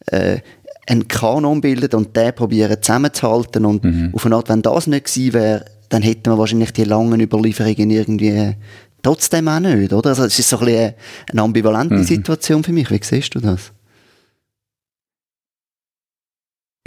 [0.07, 0.39] äh,
[0.87, 3.65] einen Kanon bilden und den probieren zusammenzuhalten.
[3.65, 4.11] Und mhm.
[4.13, 7.91] auf eine Art, wenn das nicht gewesen wäre, dann hätten wir wahrscheinlich die langen Überlieferungen
[7.91, 8.55] irgendwie
[9.03, 10.11] trotzdem auch nicht, oder?
[10.11, 10.95] Also es ist so ein bisschen
[11.31, 12.05] eine ambivalente mhm.
[12.05, 12.91] Situation für mich.
[12.91, 13.73] Wie siehst du das?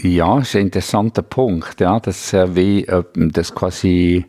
[0.01, 4.25] Ja, das ist ein interessanter Punkt, ja, dass äh, wie äh, das quasi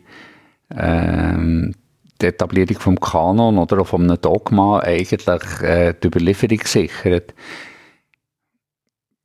[0.69, 1.73] ähm,
[2.21, 5.27] die Etablierung vom Kanon oder auch von einem Dogma eigentlich
[5.61, 7.33] äh, die Überlieferung sichert.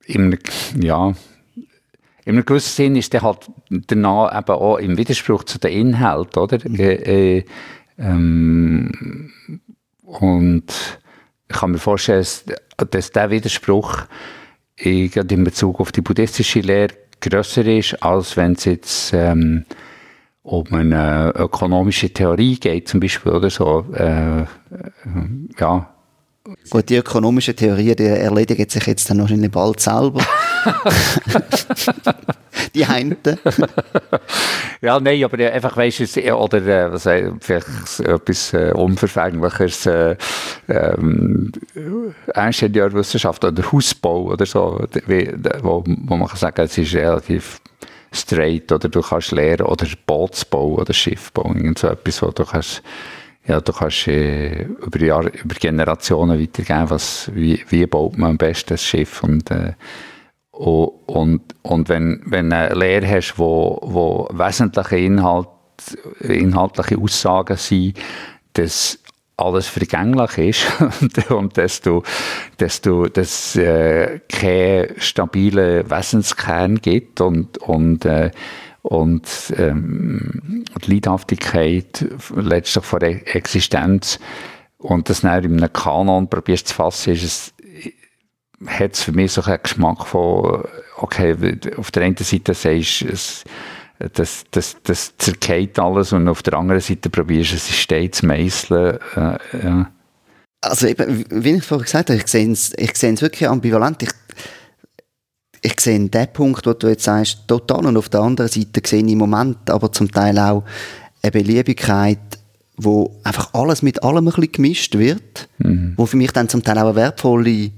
[0.05, 0.37] Im,
[0.79, 1.13] ja,
[2.23, 6.41] in einem gewissen Sinn ist der halt danach eben auch im Widerspruch zu den Inhalten,
[6.41, 6.59] oder?
[6.63, 6.79] Mhm.
[6.79, 7.45] Äh, äh,
[7.97, 9.31] ähm,
[10.03, 10.99] und
[11.49, 12.45] ich kann mir vorstellen, dass,
[12.89, 14.05] dass der Widerspruch
[14.77, 19.65] in, in Bezug auf die buddhistische Lehre grösser ist, als wenn es jetzt ähm,
[20.43, 23.85] um eine ökonomische Theorie geht, zum Beispiel, oder so.
[23.93, 24.45] Äh, äh,
[25.59, 25.93] ja.
[26.69, 30.25] Gut, die ökonomische Theorie, die erledigt sich jetzt dann wahrscheinlich bald selber.
[32.73, 33.37] die Hände.
[34.81, 37.03] ja, nein, aber einfach, weißt du, oder äh, was,
[37.41, 40.15] vielleicht etwas äh, Unverfänglicheres, äh,
[40.69, 41.51] ähm,
[42.33, 47.59] Ingenieurwissenschaft oder Hausbau oder so, wie, wo, wo man kann sagen, es ist relativ
[48.13, 52.81] straight oder du kannst lernen oder Bootsbau oder Schiffbau, irgend so etwas, wo du kannst
[53.47, 58.37] ja, du kannst äh, über, Jahre, über Generationen weitergeben, was, wie, wie baut man am
[58.37, 59.23] besten ein Schiff?
[59.23, 59.73] Und äh,
[60.57, 65.47] und, und wenn, wenn du eine Lehre hast, wo, wo wesentliche Inhalt,
[66.19, 67.95] inhaltliche Aussagen sind,
[68.53, 68.97] dass
[69.37, 72.01] alles vergänglich ist und dass du,
[72.57, 78.31] dass du, dass äh, keinen stabilen Wesenskern gibt und, und, äh,
[78.87, 84.17] und ähm, die Leidhaftigkeit letztlich vor der Existenz
[84.77, 87.53] und das dann in einem Kanon probierst zu fassen, ist es
[88.65, 90.63] hat es für mich so einen Geschmack von,
[90.97, 91.35] okay,
[91.77, 96.81] auf der einen Seite sagst du, das, das, das zerkeht alles und auf der anderen
[96.81, 98.99] Seite probierst du es System zu meißeln.
[99.15, 99.91] Äh, ja.
[100.61, 104.01] Also eben, wie ich vorhin gesagt habe, ich sehe es, ich sehe es wirklich ambivalent.
[104.03, 104.09] Ich,
[105.61, 109.03] ich sehe den Punkt, wo du jetzt sagst, total und auf der anderen Seite sehe
[109.03, 110.63] ich im Moment aber zum Teil auch
[111.21, 112.19] eine Beliebigkeit,
[112.77, 115.93] wo einfach alles mit allem ein bisschen gemischt wird, mhm.
[115.97, 117.71] wo für mich dann zum Teil auch eine wertvolle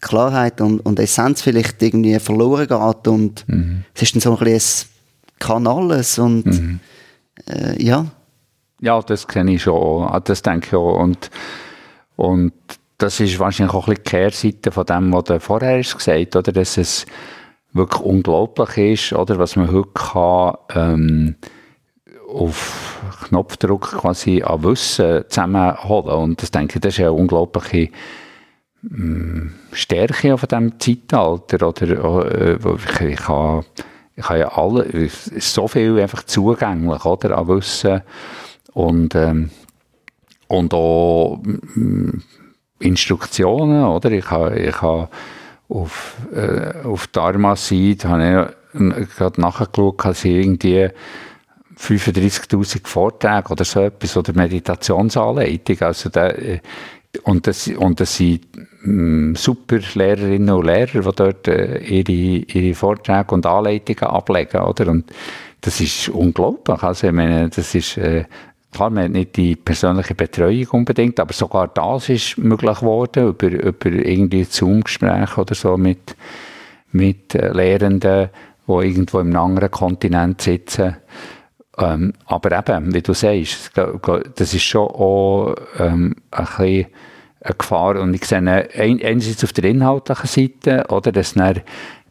[0.00, 3.84] Klarheit und, und Essenz vielleicht irgendwie verloren geht und mhm.
[3.94, 4.88] es ist dann so ein bisschen,
[5.38, 6.80] kann alles und mhm.
[7.48, 8.06] äh, ja.
[8.80, 11.30] Ja, das kenne ich schon, das denke ich auch und,
[12.16, 12.52] und
[13.02, 16.36] das ist wahrscheinlich auch ein bisschen die Kehrseite von dem, was du vorher hast gesagt
[16.36, 16.52] oder?
[16.52, 17.04] Dass es
[17.72, 19.38] wirklich unglaublich ist, oder?
[19.38, 21.34] Was man heute kann, ähm,
[22.28, 26.16] auf Knopfdruck quasi an Wissen zusammenholen.
[26.16, 27.90] Und das denke ich, das ist eine unglaubliche
[29.72, 31.68] Stärke von diesem Zeitalter.
[31.68, 33.64] Oder, äh, ich, ich, habe,
[34.16, 38.02] ich habe ja alle, so viel einfach zugänglich oder, an Wissen.
[38.72, 39.50] Und, ähm,
[40.46, 41.42] und auch
[42.82, 44.10] Instruktionen, oder?
[44.10, 45.08] Ich habe, ich habe
[45.68, 50.88] auf, äh, auf Dharma-Seite habe ich gerade nachgeschaut, dass ich irgendwie
[51.78, 56.60] 35.000 Vorträge oder so etwas oder Meditationsanleitung, also der, äh,
[57.24, 58.46] und das, und das sind
[58.82, 64.62] mh, mm, super Lehrerinnen und Lehrer, die dort äh, ihre, ihre Vorträge und Anleitungen ablegen,
[64.62, 64.88] oder?
[64.88, 65.12] Und
[65.60, 66.82] das ist unglaublich.
[66.82, 68.24] Also, ich meine, das ist, äh,
[68.72, 73.48] klar, man hat nicht die persönliche Betreuung unbedingt, aber sogar das ist möglich geworden, über,
[73.48, 76.16] über irgendwie Zoom-Gespräche oder so mit,
[76.90, 78.30] mit äh, Lehrenden,
[78.66, 80.96] die irgendwo im anderen Kontinent sitzen.
[81.78, 86.86] Ähm, aber eben, wie du sagst, das ist schon auch ähm, ein bisschen
[87.40, 88.00] eine Gefahr.
[88.00, 91.60] Und ich sehe einerseits auf der inhaltlichen Seite, oder, dass, dann,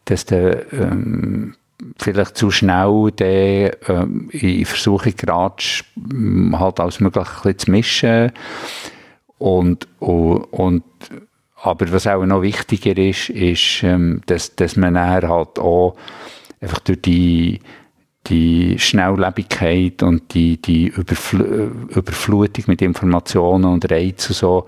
[0.05, 1.55] dass der, ähm,
[1.97, 5.83] vielleicht zu schnell der, ähm, in Versuchung geratst,
[6.53, 8.31] halt alles Mögliche zu mischen.
[9.37, 10.83] Und, und, und,
[11.55, 15.95] aber was auch noch wichtiger ist, ist, ähm, dass, dass man dann halt auch
[16.59, 17.59] einfach durch die
[18.27, 24.67] die Schnelllebigkeit und die, die Überfl Überflutung mit Informationen und Reizen so,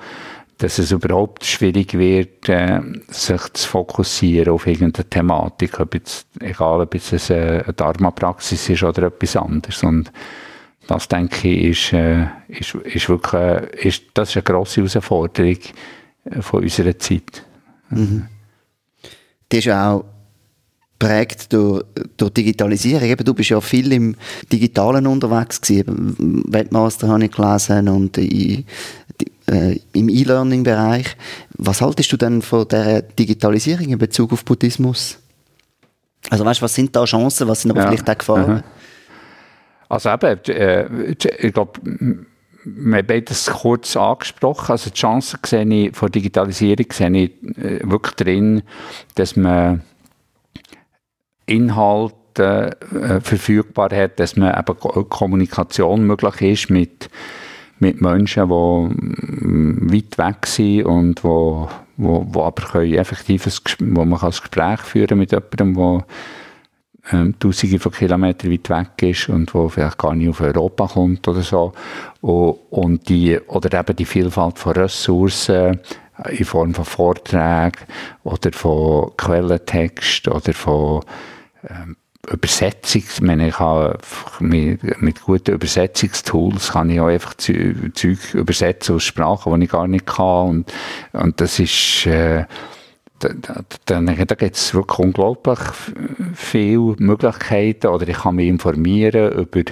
[0.64, 6.80] dass es überhaupt schwierig wird, äh, sich zu fokussieren auf irgendeine Thematik, ob jetzt, egal
[6.80, 9.84] ob es eine Dharma-Praxis ist oder etwas anderes.
[9.84, 10.10] Und
[10.88, 15.58] das, denke ich, ist, äh, ist, ist wirklich, äh, ist, das ist eine grosse Herausforderung
[16.24, 17.44] äh, von unserer Zeit.
[17.90, 18.28] Mhm.
[19.50, 20.06] Das ist auch
[20.98, 21.84] prägt durch,
[22.16, 23.10] durch Digitalisierung.
[23.10, 24.16] Eben, du bist ja viel im
[24.50, 26.46] Digitalen unterwegs gewesen.
[26.48, 28.64] Webmaster habe ich gelesen und in,
[29.48, 31.16] äh, im E-Learning-Bereich.
[31.58, 35.18] Was haltest du denn von der Digitalisierung in Bezug auf Buddhismus?
[36.30, 37.88] Also weißt, was sind da Chancen, was sind aber ja.
[37.88, 38.54] vielleicht auch Gefahren?
[38.56, 38.64] Mhm.
[39.90, 41.80] Also eben, äh, ich glaube,
[42.66, 44.72] wir haben beides kurz angesprochen.
[44.72, 48.64] Also die Chancen sehe ich von Digitalisierung sehe ich äh, wirklich drin,
[49.16, 49.82] dass man
[51.46, 57.10] Inhalte äh, verfügbar hat, dass man eben Kommunikation möglich ist mit,
[57.84, 61.68] mit Menschen, die mm, weit weg sind und wo,
[61.98, 66.06] wo, wo aber können effektives, wo man kann ein Gespräch führen mit jemandem, der
[67.12, 71.28] ähm, tausende von Kilometern weit weg ist und wo vielleicht gar nicht auf Europa kommt
[71.28, 71.74] oder so.
[72.22, 75.80] Und, und die, oder eben die Vielfalt von Ressourcen
[76.30, 77.86] in Form von Vorträgen
[78.24, 81.02] oder von Quellentext oder von
[81.68, 81.98] ähm,
[82.32, 83.98] Übersetzung, ich meine, ich habe
[84.40, 90.06] mit, guten Übersetzungstools kann ich auch einfach Zeug übersetzen aus Sprachen, die ich gar nicht
[90.06, 90.50] kann.
[90.50, 90.74] Und,
[91.12, 92.46] und das ist äh,
[93.20, 95.60] da, da, da gibt es wirklich unglaublich
[96.34, 97.88] viele Möglichkeiten.
[97.88, 99.72] Oder ich kann mich informieren über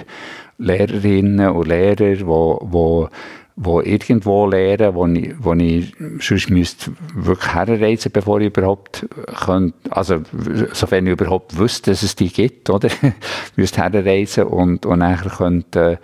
[0.58, 3.08] Lehrerinnen und Lehrer, die wo,
[3.56, 9.06] wo irgendwo lernen, wo ich, wo ich sonst müsste wirklich herreisen, bevor ich überhaupt
[9.44, 10.22] könnte, also
[10.72, 12.88] sofern ich überhaupt wüsste, dass es die gibt, oder?
[13.56, 15.98] müsste herreisen und, und nachher könnte,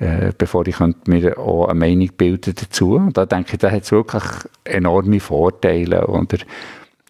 [0.00, 2.96] äh, bevor ich könnte mir auch eine Meinung bilden dazu.
[2.96, 4.24] Und da denke ich, da hat es wirklich
[4.64, 6.38] enorme Vorteile, oder?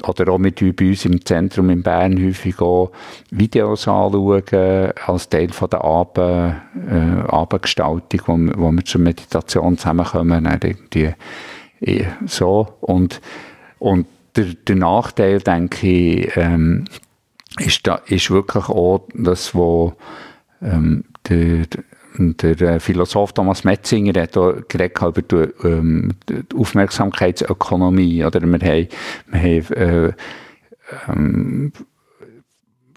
[0.08, 2.92] Oder auch mit bei uns im Zentrum in Bern häufig auch
[3.30, 6.56] Videos anschauen, als Teil von der Abend,
[6.88, 11.14] äh, Abendgestaltung, wo, wo wir zur Meditation zusammenkommen, irgendwie
[11.80, 12.68] äh, so.
[12.80, 13.20] Und,
[13.78, 16.84] und der, der Nachteil, denke ich, ähm,
[17.58, 19.94] ist, da, ist wirklich auch das, wo
[20.62, 21.66] ähm, der,
[22.18, 28.24] der äh, Philosoph Thomas Metzinger hat auch geredet über die, ähm, die Aufmerksamkeitsökonomie.
[28.24, 28.40] Oder?
[28.40, 28.88] Wir haben,
[29.30, 30.12] wir haben äh,
[31.08, 31.72] ähm,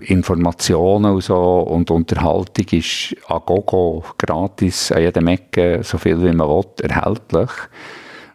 [0.02, 6.34] Informationen und, so, und Unterhaltung ist a gogo, gratis, an jedem Ecke, so viel wie
[6.34, 7.52] man will, erhältlich.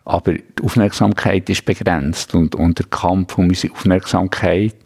[0.04, 4.76] Aber die Aufmerksamkeit ist begrenzt und, und der Kampf um unsere Aufmerksamkeit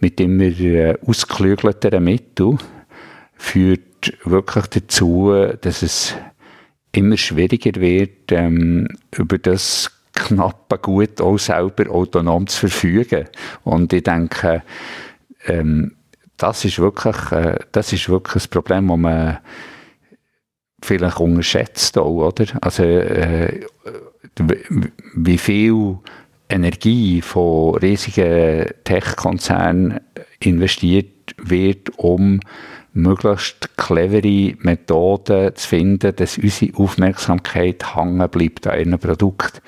[0.00, 2.58] mit immer äh, ausgeklügelteren Mitteln
[3.36, 6.14] führt wirklich dazu, dass es
[6.92, 13.28] immer schwieriger wird, ähm, über das knappe Gut auch selber autonom zu verfügen.
[13.64, 14.62] Und ich denke,
[15.46, 15.96] ähm,
[16.36, 19.38] das ist wirklich, äh, das ist wirklich ein Problem, das man
[20.82, 22.46] vielleicht unterschätzt auch, oder?
[22.60, 23.60] Also, äh,
[25.14, 25.98] wie viel
[26.48, 30.00] Energie von riesigen Tech-Konzernen
[30.40, 32.40] investiert wird, um
[32.94, 39.60] möglichst clevere Methoden zu finden, dass unsere Aufmerksamkeit hängen bleibt an einem Produkt.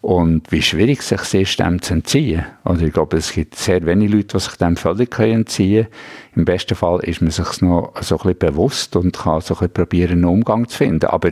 [0.00, 2.44] Und wie schwierig es sich ist, dem zu entziehen.
[2.62, 5.94] Also ich glaube, es gibt sehr wenige Leute, die sich dem völlig entziehen können.
[6.36, 9.70] Im besten Fall ist man sich noch so ein bisschen bewusst und kann so ein
[9.70, 11.06] probieren, einen Umgang zu finden.
[11.06, 11.30] Aber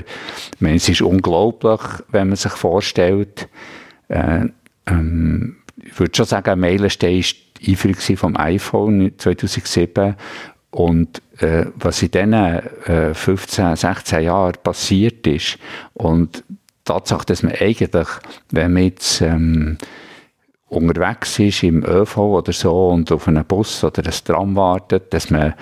[0.59, 1.81] meine, es ist unglaublich,
[2.11, 3.49] wenn man sich vorstellt,
[4.09, 4.47] äh,
[4.87, 10.17] ähm, ich würde schon sagen, Meilenstein ist die Einführung vom iPhone 2007
[10.71, 15.59] und äh, was in diesen äh, 15, 16 Jahren passiert ist
[15.95, 16.45] und
[16.85, 17.91] Tatsache, dass man eigentlich,
[18.51, 19.79] wenn man jetzt ähm,
[20.69, 25.31] unterwegs ist im ÖV oder so und auf einen Bus oder ein Tram wartet, dass
[25.31, 25.55] man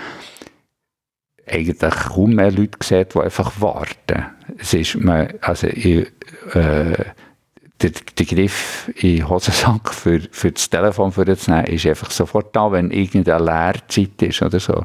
[1.47, 4.27] eigentlich kaum mehr Leute sieht, die einfach warten.
[4.59, 6.07] Es ist, man, also ich,
[6.55, 7.05] äh,
[7.85, 12.73] der, der Griff in den Hosensack für, für das Telefon vorzunehmen, ist einfach sofort da,
[12.73, 14.85] wenn irgendeine Leerzeit ist oder so.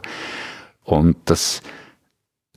[0.83, 1.61] Und das,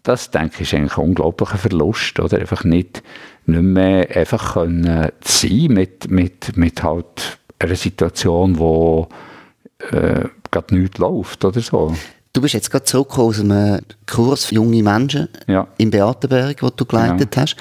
[0.03, 2.39] das denke ich, ist eigentlich ein unglaublicher Verlust, oder?
[2.39, 3.03] Einfach nicht,
[3.47, 9.09] nicht mehr einfach können sein mit, mit, mit halt einer Situation, wo
[9.91, 11.95] äh, gerade nichts läuft oder so.
[12.33, 15.69] Du bist jetzt gerade zurückgekommen aus einem Kurs für junge Menschen ja.
[15.77, 17.43] im Beatenberg, den du geleitet ja.
[17.43, 17.57] hast.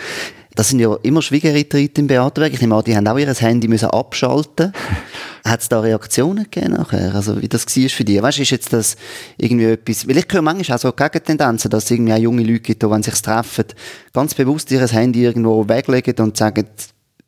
[0.55, 2.53] Das sind ja immer Schwiegerritter im Beatenberg.
[2.53, 4.73] Ich nehme an, die haben auch ihr Handy müssen abschalten
[5.45, 7.15] Hat es da Reaktionen gegeben nachher?
[7.15, 8.21] Also, wie das war für dich?
[8.21, 8.95] Weißt du, ist jetzt das
[9.37, 12.59] irgendwie etwas, weil ich höre manchmal auch so Gegentendenzen, dass es irgendwie auch junge Leute
[12.59, 13.65] gibt, die, wenn sie sich treffen,
[14.13, 16.67] ganz bewusst ihr Handy irgendwo weglegen und sagen,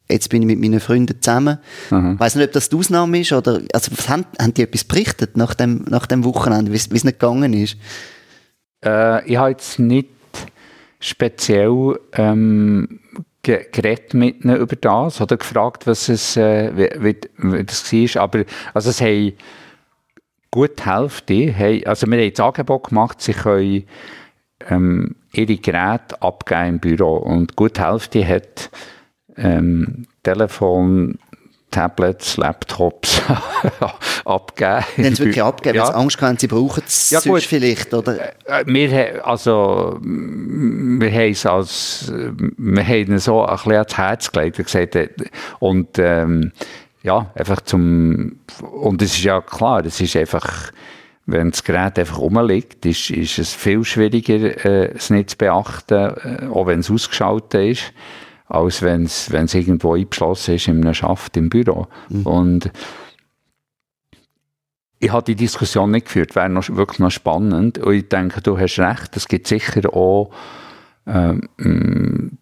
[0.10, 1.58] jetzt bin ich mit meinen Freunden zusammen.
[1.90, 2.14] Mhm.
[2.14, 4.84] Ich weiss nicht, ob das die Ausnahme ist oder, also, was haben, haben die etwas
[4.84, 7.78] berichtet nach dem, nach dem Wochenende, wie es nicht gegangen ist?
[8.86, 10.10] Äh, ich habe jetzt nicht
[11.04, 13.00] speziell ähm,
[13.44, 18.24] geredet mit ihnen über das oder gefragt, was es, äh, wie, wie, das war.
[18.24, 19.34] Aber also es haben
[20.50, 23.84] gut die Hälfte, haben, also wir haben das Angebot gemacht, sie können
[24.70, 28.70] ähm, ihre Geräte abgeben im Büro und gut die Hälfte hat
[29.36, 31.18] ähm, Telefon,
[31.74, 33.22] Tablets, Laptops
[34.26, 34.86] abgeben.
[34.96, 35.84] Wenn sie wirklich abgeben, ja.
[35.84, 38.36] wenn sie Angst haben, sie brauchen es ja, sonst vielleicht, oder?
[38.46, 44.32] Äh, äh, wir, also, wir haben es als, wir haben so ein bisschen ans Herz
[44.32, 45.10] gelegt und gesagt, äh,
[45.60, 46.52] und, ähm,
[47.02, 50.72] ja, einfach zum, und es ist ja klar, es ist einfach,
[51.26, 55.94] wenn das Gerät einfach rumliegt, ist, ist es viel schwieriger, äh, es nicht zu beachten,
[55.96, 57.94] äh, auch wenn es ausgeschaltet ist
[58.48, 61.88] als wenn es irgendwo eingeschlossen ist in einem Schaft im Büro.
[62.10, 62.26] Mhm.
[62.26, 62.72] Und
[65.00, 67.78] ich habe die Diskussion nicht geführt, wäre noch, wirklich noch spannend.
[67.78, 70.32] Und ich denke, du hast recht, es gibt sicher auch
[71.06, 72.38] ähm,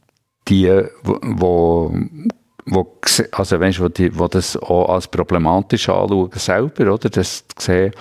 [0.47, 1.95] die, wo,
[2.65, 2.97] wo,
[3.31, 7.09] also weißt, wo, die, wo das auch als problematisch anschauen selber, oder?
[7.09, 7.93] Das sehen,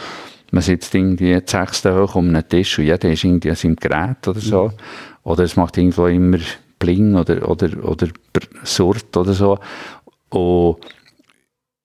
[0.51, 4.27] man sitzt irgendwie sechste hoch um einen Tisch und jeder ist irgendwie an seinem Gerät
[4.29, 4.65] oder so.
[4.69, 4.73] Mhm.
[5.23, 6.39] Oder es macht irgendwo immer
[6.81, 8.09] Bling oder, oder, oder
[8.65, 9.59] Surt oder so.
[10.31, 10.79] Und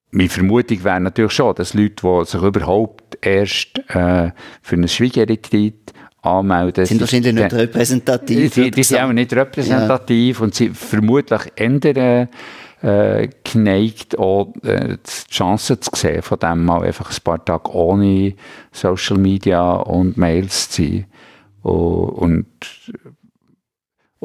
[0.10, 4.32] meine Vermutung wäre natürlich schon, dass Leute, die sich überhaupt erst äh,
[4.62, 6.86] für einen Schwiegerretreat anmelden.
[6.86, 8.54] Sind wahrscheinlich nicht repräsentativ.
[8.54, 10.44] Die, die sind auch nicht repräsentativ ja.
[10.44, 12.30] und sind vermutlich ändern
[12.82, 17.72] äh, geneigt, auch äh, die Chance zu sehen, von dem mal einfach ein paar Tage
[17.74, 18.36] ohne
[18.72, 21.06] Social Media und Mails zu sein.
[21.62, 22.46] Und, und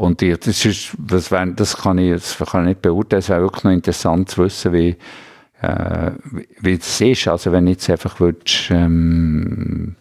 [0.01, 3.19] und die, das, ist, das, wär, das, kann ich, das kann ich nicht beurteilen.
[3.19, 4.97] Es wäre wirklich noch interessant zu wissen, wie,
[5.61, 6.11] äh,
[6.59, 7.29] wie das ist.
[7.29, 9.97] Also wenn jetzt einfach würdest, ähm,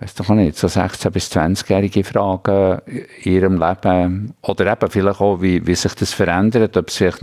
[0.00, 5.42] weiß doch nicht, so 16- bis 20-jährige Fragen in ihrem Leben oder eben vielleicht auch,
[5.42, 7.20] wie, wie sich das verändert, ob es vielleicht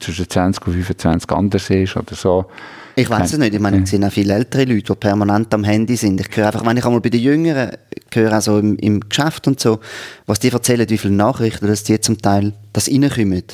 [0.00, 2.46] zwischen 20 und 25 anders ist oder so.
[2.98, 3.54] Ich weiß es nicht.
[3.54, 6.18] Ich meine, es sind auch viele ältere Leute, die permanent am Handy sind.
[6.18, 7.72] Ich höre einfach, wenn ich einmal bei den Jüngeren
[8.12, 9.80] höre, auch im, im Geschäft und so,
[10.24, 13.44] was die erzählen, wie viele Nachrichten, dass die zum Teil das reinkommen,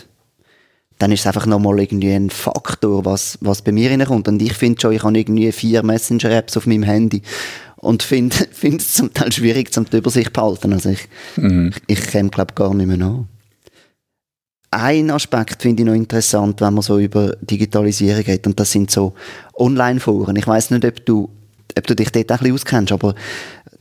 [0.98, 4.28] dann ist es einfach nochmal irgendwie ein Faktor, was, was bei mir reinkommt.
[4.28, 7.22] Und ich finde schon, ich habe irgendwie vier Messenger-Apps auf meinem Handy
[7.82, 10.72] und finde es zum Teil schwierig, zum die Übersicht zu behalten.
[10.72, 11.72] Also ich, mhm.
[11.86, 13.24] ich, ich käme, glaube gar nicht mehr nach.
[14.70, 18.90] Ein Aspekt finde ich noch interessant, wenn man so über Digitalisierung geht, und das sind
[18.90, 19.12] so
[19.54, 20.34] Online-Foren.
[20.36, 21.28] Ich weiß nicht, ob du,
[21.76, 23.14] ob du dich dort auch ein bisschen auskennst, aber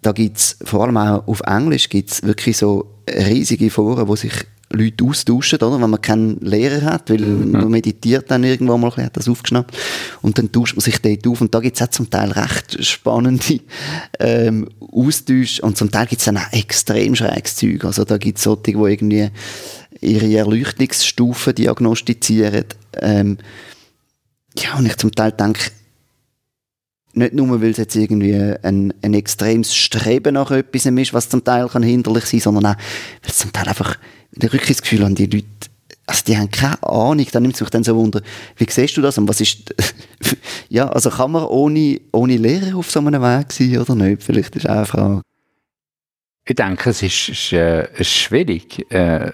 [0.02, 4.34] da gibt es vor allem auch auf Englisch gibt's wirklich so riesige Foren, wo sich
[4.72, 5.82] Leute austauschen, oder?
[5.82, 7.51] Wenn man keinen Lehrer hat, weil mhm.
[7.51, 9.76] man meditiert dann irgendwo mal, hat das aufgeschnappt.
[10.22, 11.41] Und dann tauscht man sich dort auf.
[11.41, 13.59] Und da gibt es auch zum Teil recht spannende
[14.19, 15.61] ähm, Austausche.
[15.61, 17.86] Und zum Teil gibt es dann auch extrem schräges Zeug.
[17.86, 19.30] Also da gibt es solche, die irgendwie
[19.99, 22.65] ihre Erleuchtungsstufen diagnostizieren.
[23.01, 23.38] Ähm,
[24.57, 25.72] ja, und ich zum Teil denke,
[27.14, 31.43] nicht nur, weil es jetzt irgendwie ein, ein extremes Streben nach etwas ist, was zum
[31.43, 33.97] Teil kann hinderlich sein sondern auch, weil es zum Teil einfach,
[34.32, 35.47] ich wirklich das Gefühl habe, die Leute
[36.12, 38.22] also die haben keine Ahnung, da nimmt es mich dann so wunder,
[38.57, 39.74] wie siehst du das und was ist,
[40.70, 44.24] ja, also kann man ohne, ohne Lehrer auf so einem Weg sein oder nicht?
[44.24, 45.22] Vielleicht ist auch eine Frage.
[46.45, 49.32] Ich denke, es ist, ist, äh, schwierig, äh,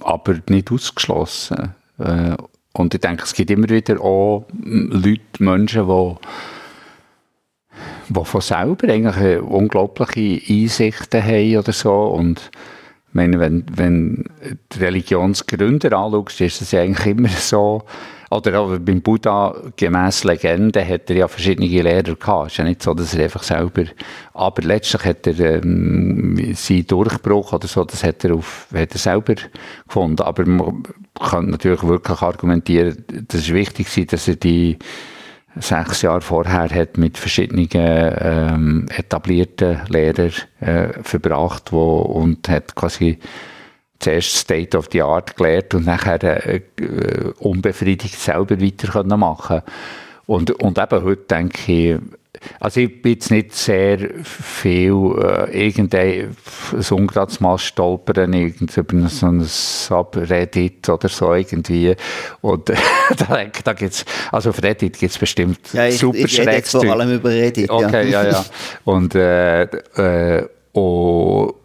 [0.00, 1.74] aber nicht ausgeschlossen.
[1.98, 2.36] Äh,
[2.72, 6.14] und ich denke, es gibt immer wieder auch Leute, Menschen, die
[8.08, 11.92] die von selber eigentlich unglaubliche Einsichten haben oder so.
[11.92, 12.50] Und
[13.12, 14.24] meine, wenn, wenn
[14.72, 17.82] die Religionsgründer anschaust, ist es eigentlich immer so,
[18.30, 22.52] oder auch beim Buddha, gemäss Legende, hat er ja verschiedene Lehrer gehabt.
[22.52, 23.84] Ist ja nicht so, dass er einfach selber,
[24.34, 28.98] aber letztlich hat er ähm, seinen Durchbruch oder so, das hat er, auf, hat er
[28.98, 29.34] selber
[29.86, 30.22] gefunden.
[30.22, 30.84] Aber man
[31.18, 34.78] kann natürlich wirklich argumentieren, dass es wichtig ist, dass er die
[35.56, 43.18] sechs Jahre vorher hat mit verschiedenen ähm, etablierten Lehrern äh, verbracht wo, und hat quasi
[44.00, 46.60] zuerst State of the Art gelehrt und nachher äh,
[47.38, 49.20] unbefriedigt selber weiter können.
[49.20, 49.62] Machen
[50.26, 51.98] und, und eben heute denke ich,
[52.60, 56.36] also ich bin jetzt nicht sehr viel äh, irgendein
[56.90, 61.94] ungerades Mal stolpern irgend über so ein Subreddit oder so irgendwie.
[62.40, 62.76] Und äh,
[63.18, 66.84] da, da gibt's also auf Reddit gibt's bestimmt ja, ich, super ich rede jetzt vor
[66.84, 68.44] allem über Reddit okay ja ja, ja.
[68.84, 71.59] und äh, äh, und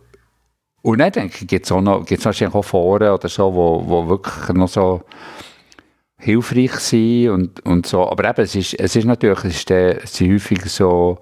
[0.86, 3.84] und dann denke ich, gibt es auch noch, gibt's wahrscheinlich auch Foren oder so, wo,
[3.88, 5.02] wo wirklich noch so
[6.20, 8.08] hilfreich sein und, und so.
[8.08, 11.18] Aber eben, es ist, es ist natürlich, es ist, der, es ist häufig so,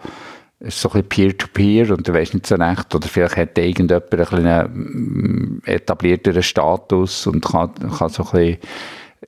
[0.60, 4.20] so ein Peer-to-Peer -Peer und du weißt nicht so recht, oder vielleicht hat irgendjemand ein
[4.20, 8.58] bisschen etablierteren Status und kann, kann so ein bisschen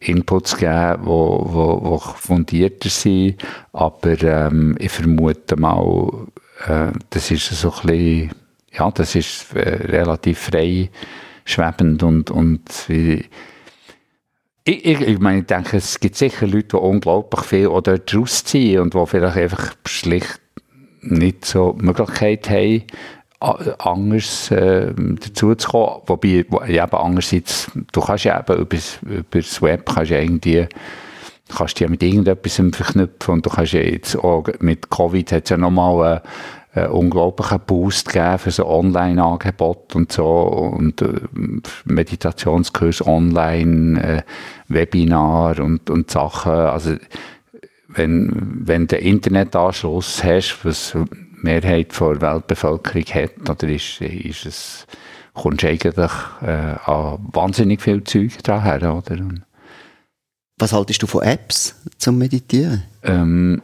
[0.02, 6.28] Inputs geben, die wo, wo, wo fundierter sind, aber ähm, ich vermute mal,
[6.68, 8.45] äh, das ist so ein bisschen,
[8.78, 10.90] ja, das ist äh, relativ frei
[11.46, 13.26] schwebend und, und wie,
[14.68, 18.44] ich, ich, ich, meine, ich denke, es gibt sicher Leute, die unglaublich viel oder daraus
[18.44, 20.42] ziehen und die vielleicht einfach schlicht
[21.02, 22.84] nicht so die Möglichkeit haben,
[23.78, 26.02] anders äh, dazu zu kommen.
[26.08, 30.68] Wobei, ja, eben andererseits, du kannst ja eben über, über das Web kannst ja irgendwie
[31.56, 35.50] kannst ja mit irgendetwas verknüpfen und du kannst ja jetzt auch mit Covid hat es
[35.52, 36.28] ja nochmal äh,
[36.76, 41.14] einen unglaublichen Boost gegeben für so Online-Angebot und so und äh,
[41.86, 44.22] Meditationskurs online, äh,
[44.68, 46.52] Webinar und, und Sachen.
[46.52, 46.98] Also
[47.88, 51.06] wenn, wenn du Internetanschluss hast, was die
[51.42, 54.88] Mehrheit der Weltbevölkerung hat, oder ist, ist es,
[55.34, 56.12] kommst du eigentlich
[56.42, 59.18] äh, an wahnsinnig viel Zeug daher, oder?
[60.58, 62.84] Was haltest du von Apps zum Meditieren?
[63.04, 63.62] Ähm,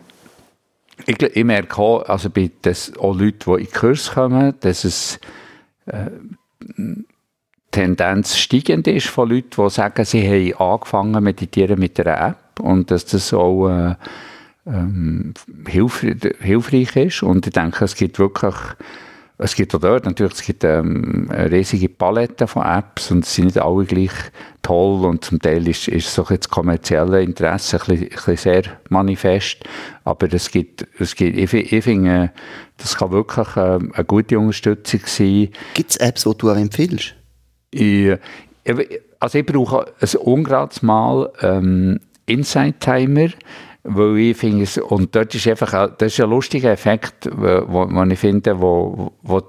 [1.06, 4.84] ich, ich merke auch, also bei das, auch Leuten, die in den Kurs kommen, dass
[4.84, 5.20] es
[5.86, 6.10] äh,
[7.72, 12.92] Tendenz steigend ist von Leuten, die sagen, sie haben angefangen meditieren mit einer App und
[12.92, 13.96] dass das auch äh,
[14.68, 15.34] ähm,
[15.68, 16.06] hilf,
[16.40, 17.24] hilfreich ist.
[17.24, 18.56] Und ich denke, es gibt wirklich
[19.44, 23.38] es gibt auch dort natürlich es gibt, ähm, eine riesige Palette von Apps und sie
[23.42, 24.12] sind nicht alle gleich
[24.62, 28.64] toll und zum Teil ist, ist so das kommerzielle Interesse ein bisschen, ein bisschen sehr
[28.90, 29.64] manifest,
[30.04, 32.32] aber es gibt, es gibt ich, ich finde,
[32.78, 35.50] das kann wirklich ähm, eine gute Unterstützung sein.
[35.74, 37.16] Gibt es Apps, die du auch empfiehlst?
[37.72, 38.16] Ich,
[39.20, 43.30] also ich brauche ein ungerades Mal ähm, Insight Timer,
[43.84, 48.04] weil ich finde es, und dort ist einfach, das ist ein lustiger Effekt, wo, wo
[48.04, 49.42] ich finde, wo, wo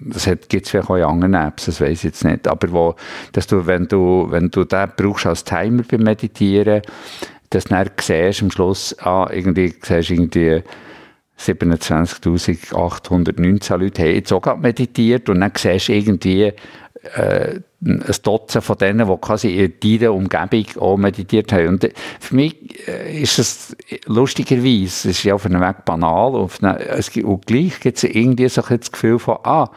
[0.00, 2.94] das gibt es vielleicht auch in anderen Apps, das weiß ich jetzt nicht, aber wo,
[3.32, 6.82] dass du, wenn du, wenn du den brauchst als Timer beim Meditieren,
[7.50, 10.62] dass du dann siehst am Schluss, ah, irgendwie, irgendwie
[11.38, 16.52] 27.819 Leute haben jetzt auch gerade meditiert und dann siehst du irgendwie,
[17.14, 21.68] äh, ein Dutzend von denen, die quasi in dieser Umgebung auch meditiert haben.
[21.68, 22.56] Und äh, für mich
[22.88, 23.76] äh, ist es
[24.06, 28.04] lustigerweise, es ist ja auf einem Weg banal, auf eine, es, und gleich gibt es
[28.04, 29.70] irgendwie so ein das Gefühl von, ah,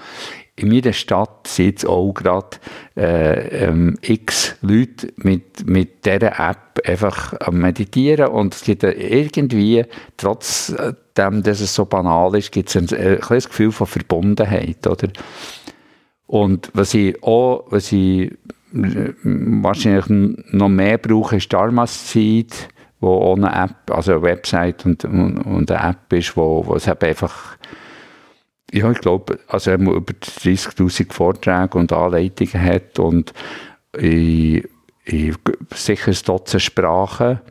[0.55, 2.57] in meiner Stadt sind jetzt auch gerade
[2.97, 9.85] äh, ähm, x Leute mit, mit dieser App einfach am Meditieren und es gibt irgendwie,
[10.17, 10.75] trotz
[11.17, 15.07] dem, dass es so banal ist, gibt es ein, ein, ein Gefühl von Verbundenheit, oder?
[16.31, 18.31] Und was ich auch, was ich
[18.73, 20.05] äh, wahrscheinlich
[20.53, 22.69] noch mehr brauche, ist Dharma-Zeit,
[23.01, 26.75] wo auch eine App, also eine Website und, und, und eine App ist, wo, wo
[26.75, 27.57] es einfach
[28.71, 33.33] ja, ich glaube, also er über 30.000 Vorträge und Anleitungen hat und
[33.97, 34.63] in,
[35.03, 35.35] in
[35.73, 37.41] sicher ein Dutzend Sprachen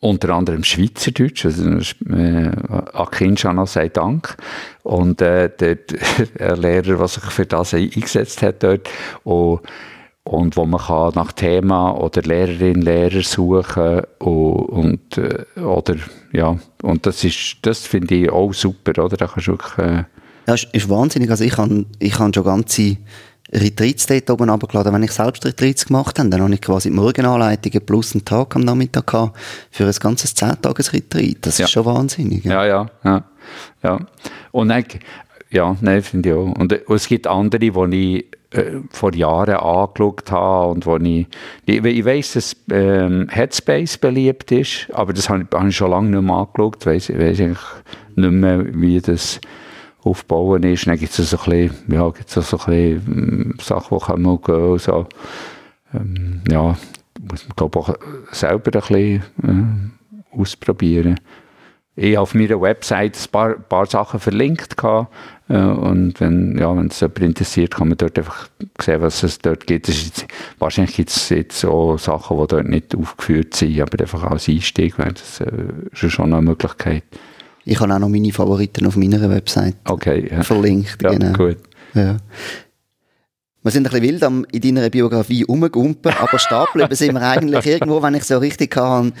[0.00, 1.78] unter anderem Schweizerdeutsch, also
[2.10, 2.50] äh,
[2.92, 4.36] Akinchana sei Dank.
[4.82, 5.76] Und äh, der,
[6.38, 8.88] der Lehrer, der sich für das eingesetzt hat dort.
[9.24, 9.60] Und,
[10.26, 15.96] und wo man kann nach Thema oder Lehrerin, Lehrer suchen und, und äh, oder
[16.32, 19.16] ja und das ist das finde ich auch super, oder?
[19.16, 20.04] Da kannst du wirklich, äh
[20.48, 21.30] ja, ist, ist wahnsinnig.
[21.30, 22.96] Also ich habe ich hab schon ganze
[23.52, 24.92] Retreats dort oben runtergeladen.
[24.92, 28.56] Wenn ich selbst Retreats gemacht habe, dann habe ich quasi die Morgenanleitungen plus einen Tag
[28.56, 29.38] am Nachmittag gehabt
[29.70, 31.38] für ein ganzes 10-Tages-Retreat.
[31.42, 31.66] Das ja.
[31.66, 32.44] ist schon wahnsinnig.
[32.44, 33.24] Ja, ja, ja.
[33.82, 34.00] ja.
[34.52, 34.84] Und dann,
[35.50, 36.52] ja, nein, finde ich auch.
[36.58, 38.26] Und, und es gibt andere, die ich
[38.56, 41.26] äh, vor Jahren angeschaut habe und wo ich,
[41.66, 45.90] ich, ich weiss, dass ähm, Headspace beliebt ist, aber das habe ich, hab ich schon
[45.90, 47.58] lange nicht mehr angeschaut, ich weiss, weiss eigentlich
[48.16, 49.40] nicht mehr, wie das
[50.06, 50.86] aufbauen ist.
[50.86, 54.22] Dann gibt es so ein bisschen, ja, gibt's so ein bisschen äh, Sachen, die kann
[54.22, 55.06] man gehen, so.
[55.94, 56.76] Ähm, ja,
[57.20, 57.94] muss man glaube auch
[58.32, 59.92] selber ein bisschen
[60.32, 61.18] äh, ausprobieren
[61.96, 65.12] ich eh auf meiner Website ein paar, paar Sachen verlinkt gehabt,
[65.48, 68.48] äh, und wenn ja, es jemand interessiert, kann man dort einfach
[68.80, 69.88] sehen, was es dort gibt.
[69.88, 70.26] Jetzt,
[70.58, 74.98] wahrscheinlich gibt es jetzt auch Sachen, die dort nicht aufgeführt sind, aber einfach als Einstieg
[74.98, 75.48] wäre das äh,
[75.94, 77.04] schon eine Möglichkeit.
[77.68, 80.42] Ich habe auch noch meine Favoriten auf meiner Website okay, ja.
[80.44, 80.98] verlinkt.
[81.02, 81.32] Ja, genau.
[81.32, 81.56] gut.
[81.94, 82.16] Ja.
[83.64, 87.66] Wir sind ein bisschen wild am, in deiner Biografie rumgumpen, aber stapeln sind wir eigentlich
[87.66, 89.12] irgendwo, wenn ich so richtig kann,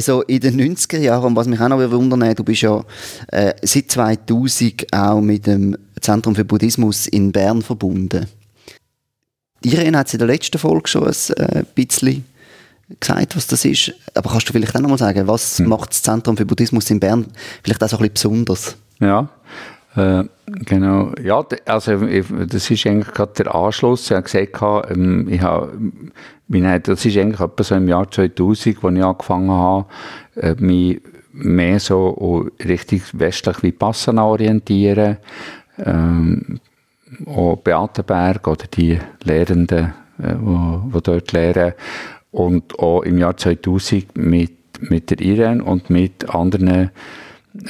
[0.00, 1.28] so in den 90er Jahren.
[1.28, 2.84] Und was mich auch noch wundern, du bist ja
[3.28, 8.26] äh, seit 2000 auch mit dem Zentrum für Buddhismus in Bern verbunden.
[9.62, 12.26] Irene hat es in der letzten Folge schon ein äh, bisschen
[13.00, 13.92] gesagt, was das ist.
[14.14, 15.68] Aber kannst du vielleicht auch noch mal sagen, was hm.
[15.68, 17.26] macht das Zentrum für Buddhismus in Bern
[17.62, 18.76] vielleicht auch so ein bisschen besonders?
[19.00, 19.28] Ja,
[19.96, 24.10] äh, genau, ja, also das ist eigentlich gerade der Anschluss.
[24.10, 25.72] Ich habe gesagt, ähm, ich habe,
[26.48, 29.86] das ist eigentlich etwa so im Jahr 2000, als ich angefangen habe,
[30.36, 31.00] äh, mich
[31.32, 35.18] mehr so richtig westlich wie Passana orientieren.
[35.78, 36.60] Ähm,
[37.26, 41.74] auch Beatenberg oder die Lehrenden, äh, die dort lehren.
[42.34, 46.90] Und auch im Jahr 2000 mit, mit der Irene und mit anderen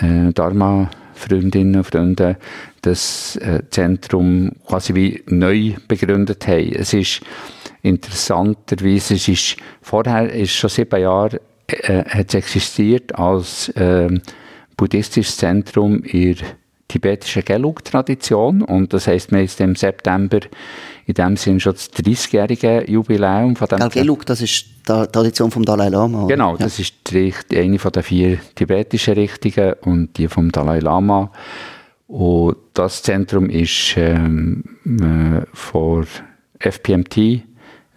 [0.01, 2.37] äh, Dharma- Freundinnen und Freunde
[2.83, 6.73] das äh, Zentrum quasi wie neu begründet haben.
[6.73, 7.21] Es ist
[7.83, 14.09] interessanterweise, es ist vorher, ist schon sieben Jahre, äh, hat es existiert als äh,
[14.77, 16.47] buddhistisches Zentrum in der
[16.89, 20.41] tibetischen Gelug-Tradition und das heißt, wir ist im September
[21.07, 25.65] in dem Sinn schon das 30-jährige Jubiläum von dem Gelug, das ist die Tradition vom
[25.65, 26.27] Dalai Lama.
[26.27, 26.59] Genau, ja.
[26.59, 31.31] das ist die, eine von den vier tibetischen Richtungen und die vom Dalai Lama.
[32.07, 36.05] Und das Zentrum ist ähm, äh, vor
[36.59, 37.43] FPMT,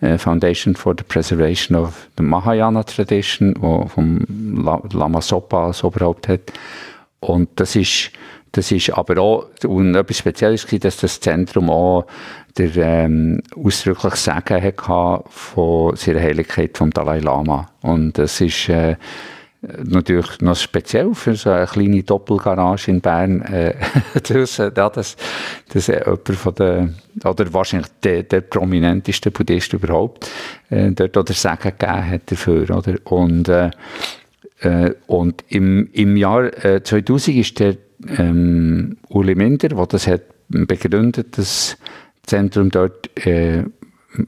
[0.01, 4.25] äh, Foundation for the Preservation of the Mahayana Tradition, wo vom
[4.91, 6.41] Lama Sopa als Oberhaupt hat.
[7.19, 8.11] Und das ist
[8.53, 12.05] das ist aber auch, und etwas Spezielles dass das Zentrum auch
[12.57, 17.69] der ähm, ausdrücklich Sagen hatte von seiner Heiligkeit vom Dalai Lama.
[17.81, 18.95] Und das ist äh,
[19.61, 23.41] natürlich noch speziell für so eine kleine Doppelgarage in Bern.
[23.41, 23.75] Äh,
[24.27, 25.17] das, ja, das,
[25.69, 26.89] das äh, jemand von der,
[27.23, 30.29] oder wahrscheinlich der, der prominenteste Buddhist überhaupt,
[30.69, 32.75] äh, dort oder Sagen gegeben hat dafür.
[32.75, 32.95] Oder?
[33.05, 33.71] Und, äh,
[34.61, 37.77] äh, und im, im Jahr äh, 2000 ist der
[38.17, 41.77] ähm, Uli Minder, der das hat begründet, das
[42.27, 43.71] Zentrum dort äh, in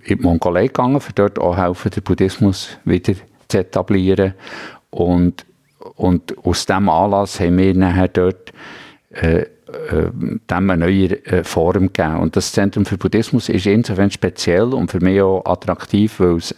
[0.07, 3.13] die Mongolei gegangen, für dort auch helfen, den Buddhismus wieder
[3.47, 4.33] zu etablieren.
[4.89, 5.45] Und,
[5.95, 8.51] und aus diesem Anlass haben wir nachher dort
[9.11, 9.45] äh, äh,
[10.47, 12.17] eine neue äh, Form gegeben.
[12.17, 16.55] Und das Zentrum für Buddhismus ist insofern speziell und für mich auch attraktiv, weil es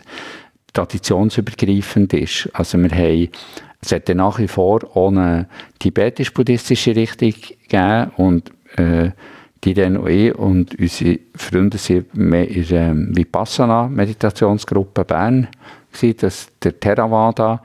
[0.74, 2.50] traditionsübergreifend ist.
[2.54, 3.30] Also wir haben
[3.84, 5.48] es hat nach wie vor eine
[5.80, 9.10] tibetisch-buddhistische Richtung gegeben und äh,
[9.64, 15.48] die DNOE und unsere Freunde sind in der Vipassana-Meditationsgruppe Bern
[15.92, 17.62] gewesen, das der Theravada.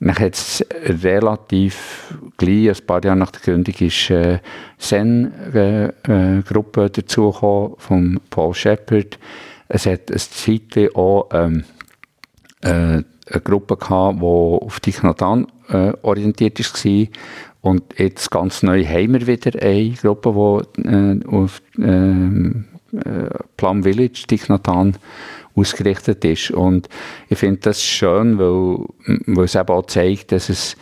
[0.00, 4.38] Dann hat es relativ gleich, ein paar Jahre nach der Gründung, ist äh,
[4.78, 9.18] Zen-Gruppe äh, äh, dazugekommen von Paul Shepard.
[9.68, 11.64] Es hat eine Zeit auch ähm,
[12.62, 13.04] äh, eine
[13.44, 17.06] Gruppe gehabt, die auf Tignatan äh, orientiert war.
[17.60, 23.82] Und jetzt ganz neu haben wir wieder eine Gruppe, die äh, auf ähm, äh, Plum
[23.82, 24.96] Village, Tignatan,
[25.54, 26.50] ausgerichtet ist.
[26.52, 26.88] Und
[27.28, 28.86] ich finde das schön, weil,
[29.26, 30.76] weil es eben auch zeigt, dass es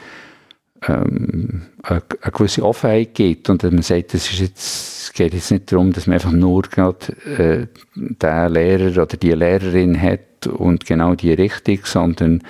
[0.86, 5.50] ähm, eine, eine, gewisse Offenheit gibt und dass man sagt, das jetzt, es geht jetzt
[5.50, 10.86] nicht darum, dass man einfach nur gerade äh, den Lehrer oder die Lehrerin hat, und
[10.86, 12.42] genau die Richtung, sondern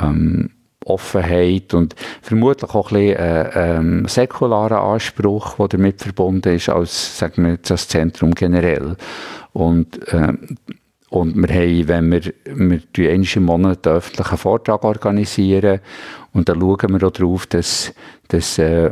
[0.00, 0.50] ähm,
[0.84, 7.18] Offenheit und vermutlich auch ein bisschen äh, ähm, säkularer Anspruch, der damit verbunden ist, als,
[7.18, 8.96] sagen wir, das Zentrum generell.
[9.52, 10.32] Und, äh,
[11.10, 15.80] Und wir haben, wenn wir, wir einmal Monat einen öffentlichen Vortrag organisieren
[16.32, 17.92] und dann schauen wir auch darauf, dass,
[18.28, 18.90] dass äh,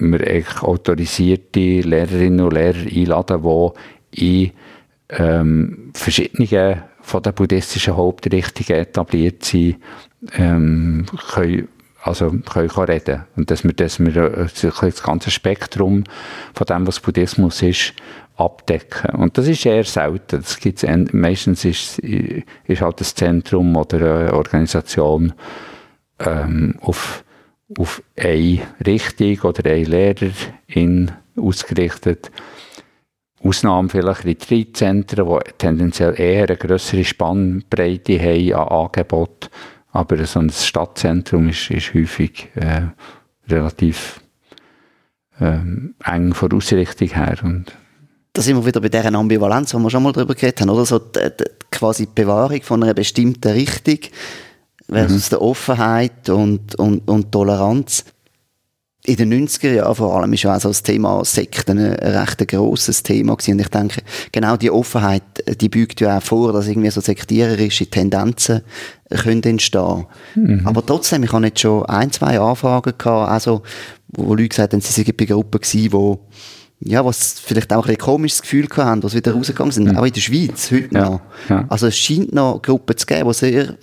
[0.00, 0.20] wir
[0.62, 3.42] autorisierte Lehrerinnen und Lehrer einladen,
[4.14, 4.52] die in
[5.10, 9.76] ähm, verschiedene von den buddhistischen Hauptrichtungen etabliert sind,
[10.36, 11.68] ähm, können
[12.02, 16.04] also können reden und dass wir, dass wir äh, das ganze Spektrum
[16.54, 17.94] von dem, was Buddhismus ist,
[18.36, 19.16] abdecken.
[19.16, 20.40] Und das ist eher selten.
[20.42, 25.32] Das gibt's meistens ist, ist halt das Zentrum oder eine Organisation
[26.20, 27.24] ähm, auf,
[27.76, 32.30] auf eine Richtung oder eine Lehrerin ausgerichtet.
[33.42, 39.48] Ausnahmen vielleicht Retreat-Zentren, die tendenziell eher eine größere Spannbreite haben an Angeboten.
[39.96, 42.82] Aber so ein Stadtzentrum ist, ist häufig äh,
[43.48, 44.20] relativ
[45.40, 47.38] ähm, eng von der Ausrichtung her.
[47.42, 47.72] Und
[48.34, 50.84] da sind wir wieder bei dieser Ambivalenz, wo wir schon mal darüber geredet haben, oder?
[50.84, 54.00] So die, die, quasi die Bewahrung von einer bestimmten Richtung
[54.86, 55.30] versus mhm.
[55.30, 58.04] der Offenheit und, und, und Toleranz.
[59.06, 62.46] In den 90er Jahren vor allem ist ja auch so das Thema Sekten ein recht
[62.48, 63.52] grosses Thema gewesen.
[63.52, 64.02] Und ich denke,
[64.32, 65.22] genau die Offenheit,
[65.60, 68.62] die beugt ja auch vor, dass irgendwie so sektiererische Tendenzen
[69.08, 70.06] können entstehen.
[70.34, 70.62] Mhm.
[70.64, 73.62] Aber trotzdem, ich habe jetzt schon ein, zwei Anfragen gehabt, also,
[74.08, 76.20] wo Leute gesagt haben, sie sind bei Gruppen gewesen, wo
[76.80, 79.96] ja, was vielleicht auch ein komisches Gefühl haben, was wieder rausgegangen sind, mhm.
[79.96, 81.20] auch in der Schweiz heute ja, noch.
[81.48, 81.64] Ja.
[81.68, 83.76] Also es scheint noch Gruppen zu geben, die sehr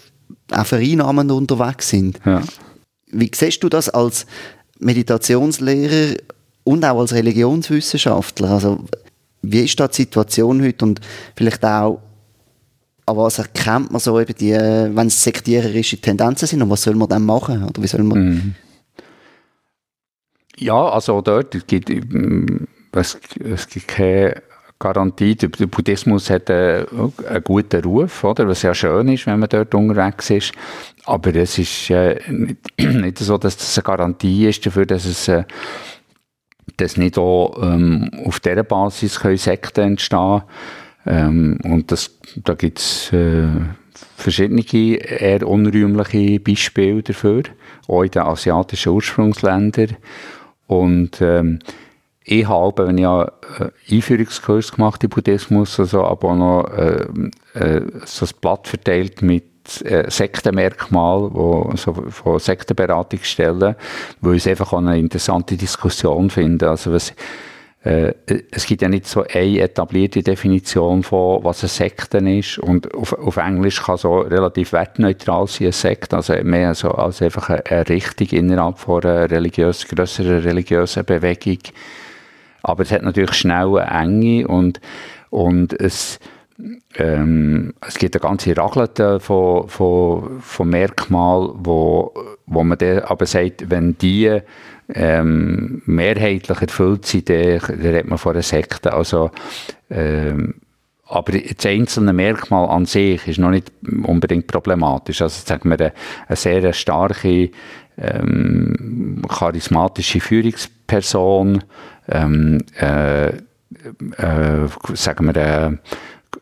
[0.52, 2.20] auch vereinnahmend unterwegs sind.
[2.26, 2.42] Ja.
[3.12, 4.26] Wie siehst du das als
[4.84, 6.18] Meditationslehrer
[6.64, 8.52] und auch als Religionswissenschaftler?
[8.52, 8.86] Also
[9.42, 11.02] wie ist da die Situation heute und
[11.36, 12.02] vielleicht auch
[13.06, 16.96] an was erkennt man so eben die, wenn es sektiererische Tendenzen sind und was soll
[16.96, 17.64] man dann machen?
[17.64, 18.56] Oder wie soll man mhm.
[20.58, 24.42] Ja, also dort gibt es, es gibt keine
[24.84, 25.36] Garantie.
[25.36, 26.86] Der, Buddhismus hat einen,
[27.28, 28.48] einen, guten Ruf, oder?
[28.48, 30.52] was ja schön ist, wenn man dort unterwegs ist.
[31.06, 32.20] Aber es ist äh,
[32.78, 35.44] nicht, so, dass das eine Garantie ist dafür, dass es äh,
[36.78, 40.44] dass nicht auch ähm, auf dieser Basis Sekten entstehen
[41.06, 43.48] ähm, Und das, da gibt es äh,
[44.16, 47.44] verschiedene eher unrühmliche Beispiele dafür,
[47.88, 49.98] auch in den asiatischen Ursprungsländern.
[50.68, 51.60] Und ähm,
[52.26, 53.28] ich habe, wenn ich einen
[53.60, 57.06] äh, Einführungskurs gemacht im Buddhismus, also aber auch noch äh,
[57.54, 59.44] äh, so ein Blatt verteilt mit
[59.84, 63.76] äh, Sektenmerkmal, wo so von Sektenberatungsstellen,
[64.22, 66.70] wo ich einfach auch eine interessante Diskussion finde.
[66.70, 67.14] Also was,
[67.84, 68.14] äh,
[68.52, 72.58] es gibt ja nicht so eine etablierte Definition von, was eine Sekte ist.
[72.60, 76.16] Und auf, auf Englisch kann so relativ wertneutral sein, eine Sekte.
[76.16, 81.60] Also mehr so als einfach eine, eine Richtung innerhalb von einer religiös, grösseren religiösen Bewegung.
[82.64, 84.80] Aber es hat natürlich schnell eine Enge und,
[85.30, 86.20] und es,
[86.96, 92.14] ähm, es gibt eine ganze Raglete von, von, von Merkmalen, wo,
[92.46, 94.40] wo man dann aber sagt, wenn die
[94.94, 98.94] ähm, mehrheitlich erfüllt sind, dann redet man von einer Sekte.
[98.94, 99.32] Also,
[99.90, 100.56] ähm,
[101.06, 103.72] aber das einzelne Merkmal an sich ist noch nicht
[104.04, 105.22] unbedingt problematisch.
[105.22, 105.94] Also sagen wir, eine,
[106.28, 107.52] eine sehr starke
[107.98, 111.64] ähm, charismatische Führungsperson,
[112.08, 115.72] ähm, äh, äh, sagen wir, äh,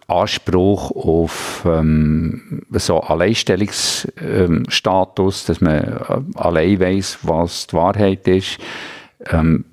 [0.07, 5.95] Anspruch auf ähm, so Alleinstellungsstatus, dass man äh,
[6.35, 8.59] allein weiß, was die Wahrheit ist.
[9.29, 9.65] Ähm,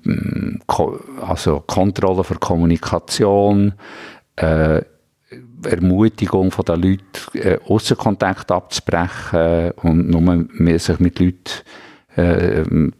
[0.67, 3.73] ko also Kontrolle für Kommunikation,
[4.35, 4.83] äh,
[5.63, 7.01] Ermutigung von den Leuten,
[7.33, 11.63] äh, Aussenkontakt abzubrechen und nur mehr sich mit Leuten
[12.19, 12.91] äh,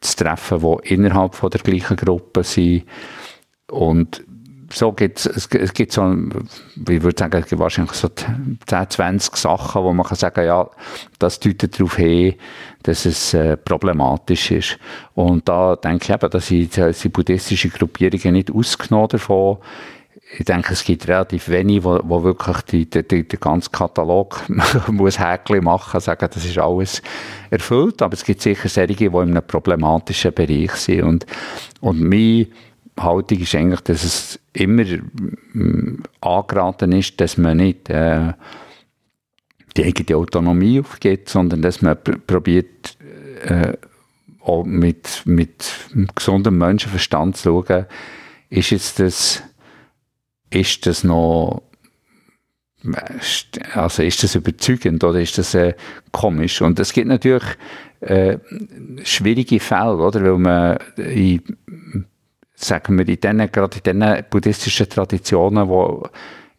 [0.00, 2.84] zu treffen, die innerhalb von der gleichen Gruppe sind.
[3.70, 4.24] Und
[4.72, 9.36] so gibt es, es gibt so, ich würde sagen, es gibt wahrscheinlich so 10, 20
[9.36, 10.68] Sachen, wo man kann sagen, ja,
[11.18, 12.34] das deutet darauf hin,
[12.82, 14.78] dass es äh, problematisch ist.
[15.14, 19.58] Und da denke ich eben, dass sind, sind buddhistische Gruppierungen nicht ausgenommen davon
[20.32, 24.42] ich denke, es gibt relativ wenig, wo, wo wirklich die, die, die, den ganzen Katalog
[24.88, 27.00] muss Häkchen machen, sagen, das ist alles
[27.50, 31.04] erfüllt, aber es gibt sicher solche, die in einem problematischen Bereich sind.
[31.04, 31.26] Und,
[31.80, 32.48] und meine
[32.98, 35.00] Haltung ist eigentlich, dass es immer äh,
[36.20, 38.32] angeraten ist, dass man nicht äh,
[39.76, 42.96] die eigene Autonomie aufgibt, sondern dass man pr probiert,
[43.44, 43.74] äh,
[44.40, 45.72] auch mit, mit
[46.14, 47.86] gesundem Menschenverstand zu schauen,
[48.48, 49.42] ist jetzt das
[50.50, 51.62] ist das noch
[53.74, 55.74] also ist das überzeugend oder ist das äh,
[56.12, 56.62] komisch?
[56.62, 57.44] Und es gibt natürlich
[58.00, 58.38] äh,
[59.02, 60.22] schwierige Fälle, oder?
[60.22, 61.42] Weil man in,
[62.54, 66.08] sagen wir, in den, gerade in den buddhistischen Traditionen, wo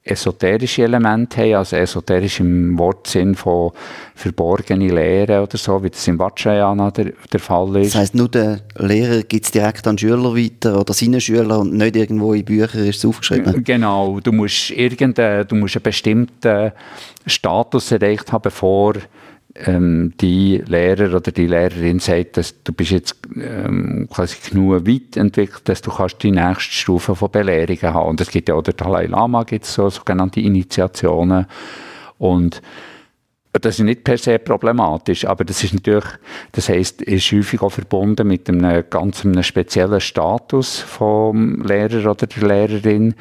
[0.10, 3.72] esoterische Elemente haben, also esoterisch im Wortsinn von
[4.16, 7.94] verborgene Lehre oder so, wie das im Vajrayana der, der Fall ist.
[7.94, 11.74] Das heisst, nur der Lehrer gibt es direkt an Schüler weiter oder seine Schüler und
[11.74, 13.64] nicht irgendwo in Büchern ist es aufgeschrieben?
[13.64, 16.72] Genau, du musst, irgendein, du musst einen bestimmten
[17.26, 18.94] Status erreicht haben, bevor
[19.66, 25.18] ähm, die Lehrer oder die Lehrerin sagt, dass du bist jetzt ähm, quasi genug weit
[25.18, 28.10] entwickelt, dass du kannst die nächste Stufe von Belehrungen haben.
[28.10, 31.48] Und es gibt ja auch der Dalai Lama, gibt so sogenannte Initiationen.
[32.18, 32.62] Und
[33.54, 36.06] das ist nicht per se problematisch, aber das ist natürlich,
[36.52, 42.28] das heisst, ist häufig auch verbunden mit einem ganz einem speziellen Status vom Lehrer oder
[42.28, 43.16] der Lehrerin,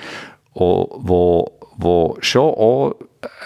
[0.53, 2.95] wo, wo schon auch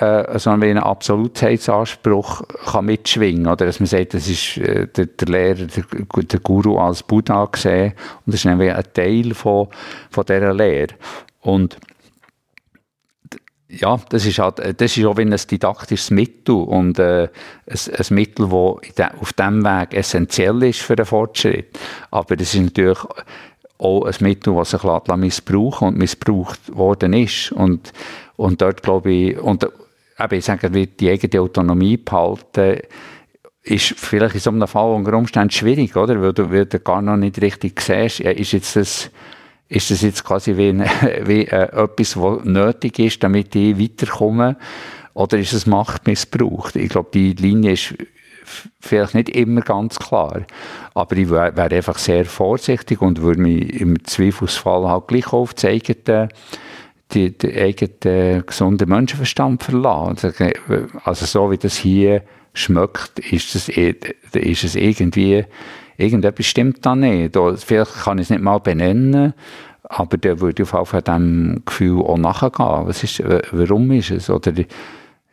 [0.01, 5.29] äh, so einen Absolutheitsanspruch kann mitschwingen oder dass man sagt, das ist äh, der, der,
[5.29, 5.85] Lehrer, der,
[6.25, 7.93] der, Guru als Buddha gesehen
[8.27, 9.69] und das ist nämlich ein Teil von,
[10.11, 10.95] von dieser Lehre.
[11.41, 11.77] Und
[13.69, 17.29] ja, das ist, halt, das ist auch wie ein didaktisches Mittel und äh,
[17.67, 18.49] ein, ein Mittel,
[18.97, 21.79] das auf diesem Weg essentiell ist für den Fortschritt.
[22.11, 22.99] Aber das ist natürlich
[23.79, 24.83] auch ein Mittel, das sich
[25.17, 27.53] missbrauchen und missbraucht worden ist.
[27.53, 27.93] Und,
[28.41, 32.81] und dort glaube ich, und eben, ich sage, die eigene Autonomie behalten,
[33.63, 36.23] ist vielleicht in so einem Fall unter Umständen schwierig, oder?
[36.23, 39.11] Weil du, weil du gar noch nicht richtig siehst, ist jetzt das,
[39.69, 40.81] ist das jetzt quasi wie, ein,
[41.27, 44.57] wie äh, etwas, was nötig ist, damit ich weiterkomme?
[45.13, 46.71] Oder ist es Machtmissbrauch?
[46.75, 47.95] Ich glaube, die Linie ist
[48.81, 50.47] vielleicht nicht immer ganz klar.
[50.95, 55.53] Aber ich wäre wär einfach sehr vorsichtig und würde mich im Zweifelsfall halt gleich auf
[55.53, 56.31] die eigene,
[57.15, 60.33] die, die eigene gesunde Menschenverstand verlassen.
[61.05, 65.45] Also so wie das hier schmeckt, ist es, ist es irgendwie,
[65.97, 67.37] irgendetwas stimmt da nicht.
[67.57, 69.35] Vielleicht kann ich es nicht mal benennen,
[69.85, 72.87] aber der würde auf jeden Fall diesem Gefühl auch nachgehen.
[72.87, 74.31] Was ist, warum ist es?
[74.31, 74.53] Oder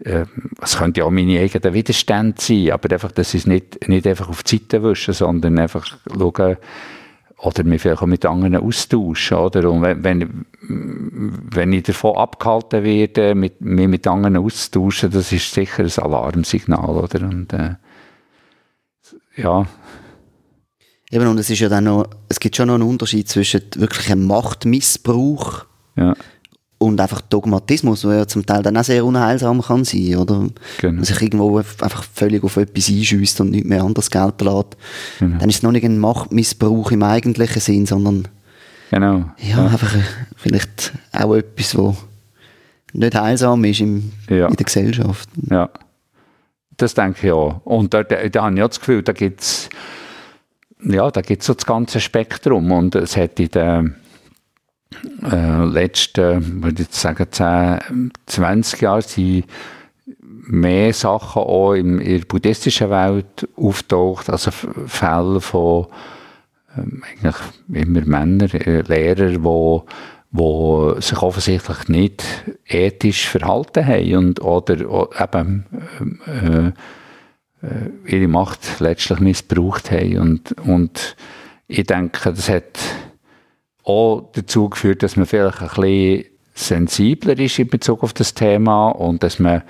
[0.03, 0.25] äh,
[0.61, 4.29] es könnte ja auch meine eigenen Widerstände sein, aber einfach, das ist nicht, nicht einfach
[4.29, 6.57] auf die Seite wischen, sondern einfach schauen,
[7.37, 9.69] oder mich vielleicht auch mit anderen austauschen, oder?
[9.69, 15.53] Und wenn, wenn, wenn ich davon abgehalten werde, mit, mich mit anderen auszutauschen, das ist
[15.53, 17.27] sicher ein Alarmsignal, oder?
[17.27, 17.75] Und, äh,
[19.35, 19.67] ja.
[21.11, 24.11] Eben, und es ist ja dann noch, es gibt schon noch einen Unterschied zwischen wirklich
[24.11, 25.65] einem Machtmissbrauch
[25.95, 26.15] ja
[26.79, 30.47] und einfach Dogmatismus, der ja zum Teil dann auch sehr unheilsam kann sein, oder?
[30.79, 31.03] Genau.
[31.03, 34.77] Sich irgendwo einfach völlig auf etwas einschüsst und nicht mehr anders gelten lässt.
[35.19, 35.37] Genau.
[35.39, 38.27] Dann ist es noch nicht ein Machtmissbrauch im eigentlichen Sinn, sondern
[38.91, 39.25] genau.
[39.39, 39.65] ja, ja.
[39.65, 40.03] einfach äh,
[40.35, 41.95] vielleicht auch etwas, was
[42.93, 44.47] nicht heilsam ist im, ja.
[44.47, 45.29] in der Gesellschaft.
[45.49, 45.69] Ja,
[46.77, 47.59] das denke ich auch.
[47.63, 49.69] Und da, da, da habe ich auch das Gefühl, da gibt es
[50.83, 53.85] ja, da gibt's so das ganze Spektrum und es hat in der
[55.23, 59.45] äh, letzten, würde ich sagen, 10, 20 Jahren sind
[60.49, 65.87] mehr Sachen auch in der buddhistischen Welt auftaucht, also Fälle von
[66.77, 67.35] ähm, eigentlich
[67.71, 69.85] immer Männer, äh, Lehrer, wo
[70.29, 72.23] wo sich offensichtlich nicht
[72.65, 75.65] ethisch verhalten haben und oder, oder eben
[76.25, 76.67] äh,
[77.65, 81.15] äh, ihre Macht letztlich missbraucht haben und, und
[81.67, 82.79] ich denke, das hat
[83.87, 88.89] auch dazu geführt, dass man vielleicht ein bisschen sensibler ist in Bezug auf das Thema
[88.89, 89.63] und dass man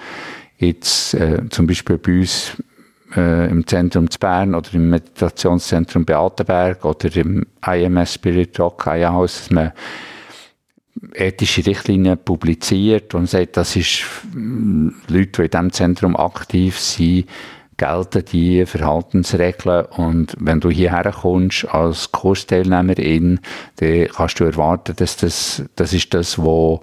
[0.58, 2.54] jetzt äh, zum Beispiel bei uns
[3.16, 9.40] äh, im Zentrum zu Bern oder im Meditationszentrum Beatenberg oder im IMS Spirit Rock Eierhaus,
[9.40, 9.72] dass man
[11.14, 14.04] ethische Richtlinien publiziert und sagt, das ist
[14.34, 17.28] Leute, die in diesem Zentrum aktiv sind,
[17.78, 23.40] gelten die Verhaltensregeln und wenn du hierher kommst als Kursteilnehmerin,
[23.78, 26.82] dann kannst du erwarten, dass das, das ist das, wo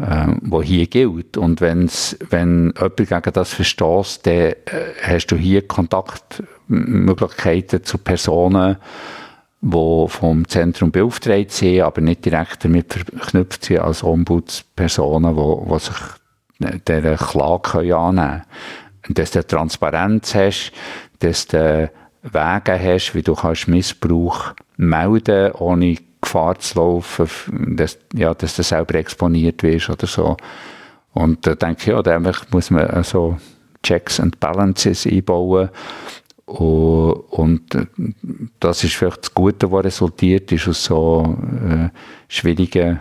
[0.00, 1.36] äh, wo hier gilt.
[1.36, 4.54] Und wenn's, wenn jemand gegen das verstößt, dann äh,
[5.02, 8.76] hast du hier Kontaktmöglichkeiten zu Personen,
[9.60, 15.96] die vom Zentrum beauftragt sind, aber nicht direkt damit verknüpft sind als Ombudspersonen, die, sich
[16.86, 18.44] dieser Klage annehmen können
[19.08, 20.72] dass du Transparenz hast,
[21.20, 21.90] dass du
[22.22, 28.62] Wege hast, wie du kannst Missbrauch melden, ohne Gefahr zu laufen, dass, ja, dass du
[28.62, 30.36] selber exponiert wirst oder so.
[31.14, 33.38] Und da denke ich, ja, da muss man so
[33.82, 35.70] Checks and Balances einbauen.
[36.44, 37.62] Und,
[38.60, 41.36] das ist vielleicht das Gute, was resultiert ist aus so
[41.68, 41.90] äh,
[42.28, 43.00] schwierigen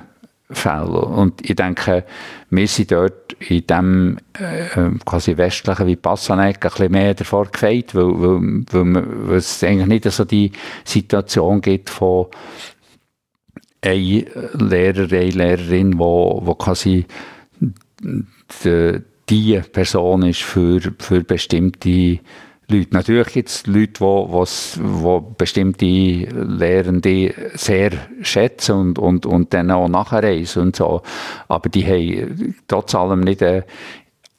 [0.50, 0.88] Fällen.
[0.90, 2.06] Und ich denke,
[2.50, 8.06] wir sind dort in dem äh, quasi westlichen Vipassana ein bisschen mehr davor gefeit, weil,
[8.06, 10.52] weil, weil, weil es eigentlich nicht so die
[10.86, 12.28] Situation gibt von
[13.82, 17.06] ein Lehrer, eine Lehrerin, wo, wo quasi
[18.02, 22.20] die, die Person ist für, für bestimmte
[22.70, 22.94] Leute.
[22.94, 27.92] Natürlich gibt es Leute, wo, was, wo bestimmte Lehrende sehr
[28.22, 31.02] schätzen und, und, und dann auch nachreisen und so.
[31.48, 33.64] Aber die haben trotz allem nicht einen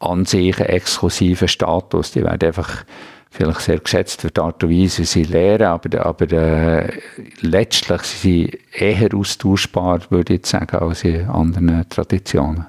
[0.01, 2.13] an sich exklusiven Status.
[2.13, 2.85] Die werden einfach
[3.31, 7.01] vielleicht sehr geschätzt für die Art und Weise, wie sie lehren, aber, aber äh,
[7.41, 12.67] letztlich sind sie eher austauschbar, würde ich sagen, als in anderen Traditionen.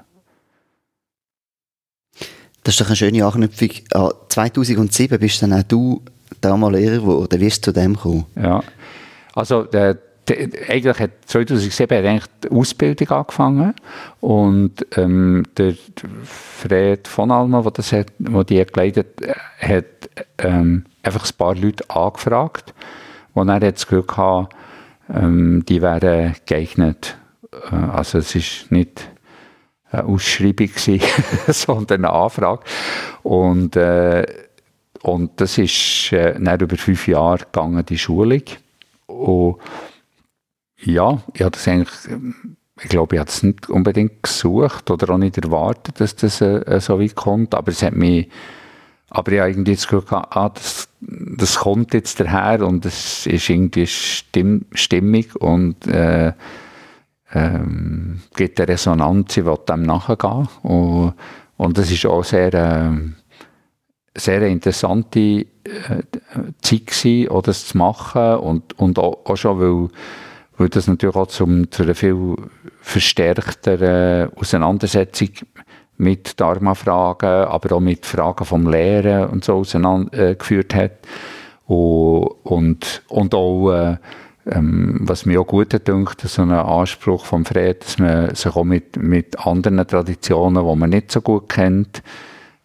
[2.62, 3.70] Das ist doch eine schöne Anknüpfung.
[4.28, 6.02] 2007 bist dann auch du
[6.40, 7.40] damals Lehrer geworden.
[7.40, 8.26] Wie bist du zu dem gekommen?
[8.36, 8.62] Ja,
[9.34, 9.96] also der,
[10.28, 13.74] der, eigentlich hat 2007 hat eigentlich die Ausbildung angefangen
[14.20, 15.74] und ähm, der
[16.24, 19.20] Fred von Alma, der das hat, wo die geleitet
[19.58, 19.84] hat,
[20.38, 22.74] ähm, einfach ein paar Leute angefragt
[23.34, 24.54] und er das Glück gehabt,
[25.12, 27.16] ähm, die wären geeignet.
[27.52, 29.08] Äh, also es ist nicht
[29.92, 31.00] Ausschreibung gewesen,
[31.48, 32.62] sondern eine Anfrage.
[33.22, 34.26] Und, äh,
[35.02, 38.42] und das ist äh, nach über fünf Jahre gegangen, die Schulung.
[39.06, 39.56] Und
[40.82, 41.90] ja, ich habe das eigentlich,
[42.82, 46.80] ich glaube, ich habe es nicht unbedingt gesucht oder auch nicht erwartet, dass das äh,
[46.80, 48.28] so weit kommt, aber es hat mich,
[49.10, 53.48] aber ich habe irgendwie das Gefühl ah, das, das kommt jetzt daher und es ist
[53.50, 56.32] irgendwie stimm, stimmig und äh,
[57.32, 60.48] ähm, gibt eine Resonanz, ich will dem nachgehen.
[60.62, 61.14] Und,
[61.56, 62.90] und das ist auch sehr, äh,
[64.16, 65.46] sehr interessante äh,
[66.60, 69.88] Zeit gewesen, auch das zu machen und, und auch, auch schon, weil,
[70.58, 72.36] weil das natürlich auch zum, zu einer viel
[72.80, 75.30] verstärkteren Auseinandersetzung
[75.96, 80.92] mit Dharma-Fragen, aber auch mit Fragen vom Lehren und so auseinandergeführt äh, hat.
[81.66, 83.96] Und, und, und auch äh,
[84.50, 88.64] ähm, was mir auch gut dünkt, so ein Anspruch vom Fred, dass man sich auch
[88.64, 92.02] mit, mit anderen Traditionen, die man nicht so gut kennt,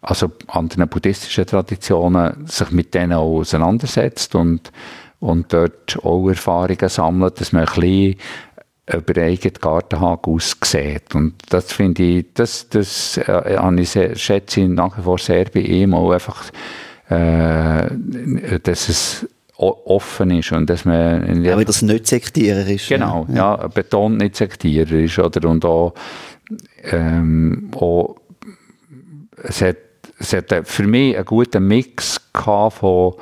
[0.00, 4.72] also anderen buddhistischen Traditionen, sich mit denen auch auseinandersetzt und,
[5.20, 8.16] und dort auch Erfahrungen sammelt, dass man ein bisschen
[8.92, 11.14] über eigenen Gartenhag aussieht.
[11.14, 15.46] Und das finde ich, das, das äh, ich sehr, schätze ich nach wie vor sehr
[15.46, 16.44] bei ihm auch einfach,
[17.08, 19.28] äh, dass es
[19.58, 21.46] offen ist und dass man...
[21.46, 22.88] Aber das nicht Sektierer ist.
[22.88, 25.48] Genau, ja, ja betont nicht Sektierer ist, oder?
[25.48, 25.94] Und auch,
[26.90, 28.16] ähm, auch
[29.42, 29.76] es hat,
[30.18, 33.14] es hat für mich einen guten Mix gehabt von,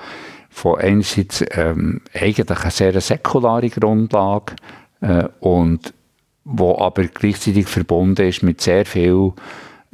[0.51, 4.57] von einerseits ähm, eigentlich eine sehr säkulare Grundlage
[5.01, 5.93] äh, und
[6.45, 9.33] wo aber gleichzeitig verbunden ist mit sehr viel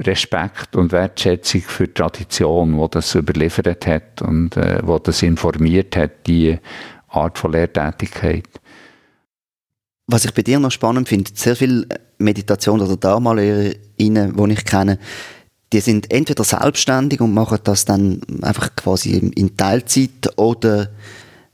[0.01, 5.97] Respekt und Wertschätzung für die Tradition, wo das überliefert hat und äh, wo das informiert
[5.97, 6.59] hat, die
[7.09, 8.49] Art von Lehrtätigkeit.
[10.07, 11.87] Was ich bei dir noch spannend finde, sehr viele
[12.19, 14.99] Meditationen oder Dharma-LehrerInnen, die ich kenne,
[15.73, 20.91] die sind entweder selbstständig und machen das dann einfach quasi in Teilzeit oder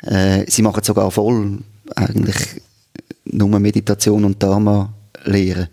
[0.03, 1.59] äh, sie machen sogar voll
[1.95, 2.63] eigentlich
[3.25, 4.93] nur Meditation und Dharma
[5.25, 5.69] lehren.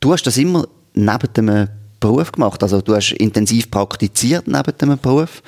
[0.00, 1.68] Du hast das immer neben dem
[2.02, 2.62] Beruf gemacht.
[2.62, 5.42] Also du hast intensiv praktiziert neben dem Beruf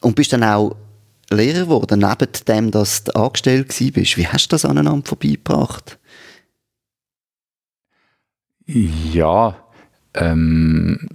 [0.00, 0.76] und bist dann auch
[1.30, 4.16] Lehrer geworden, neben dem, dass du angestellt bist.
[4.16, 5.98] Wie hast du das aneinander vorbeigebracht?
[8.66, 9.56] Ja,
[10.14, 11.08] ähm,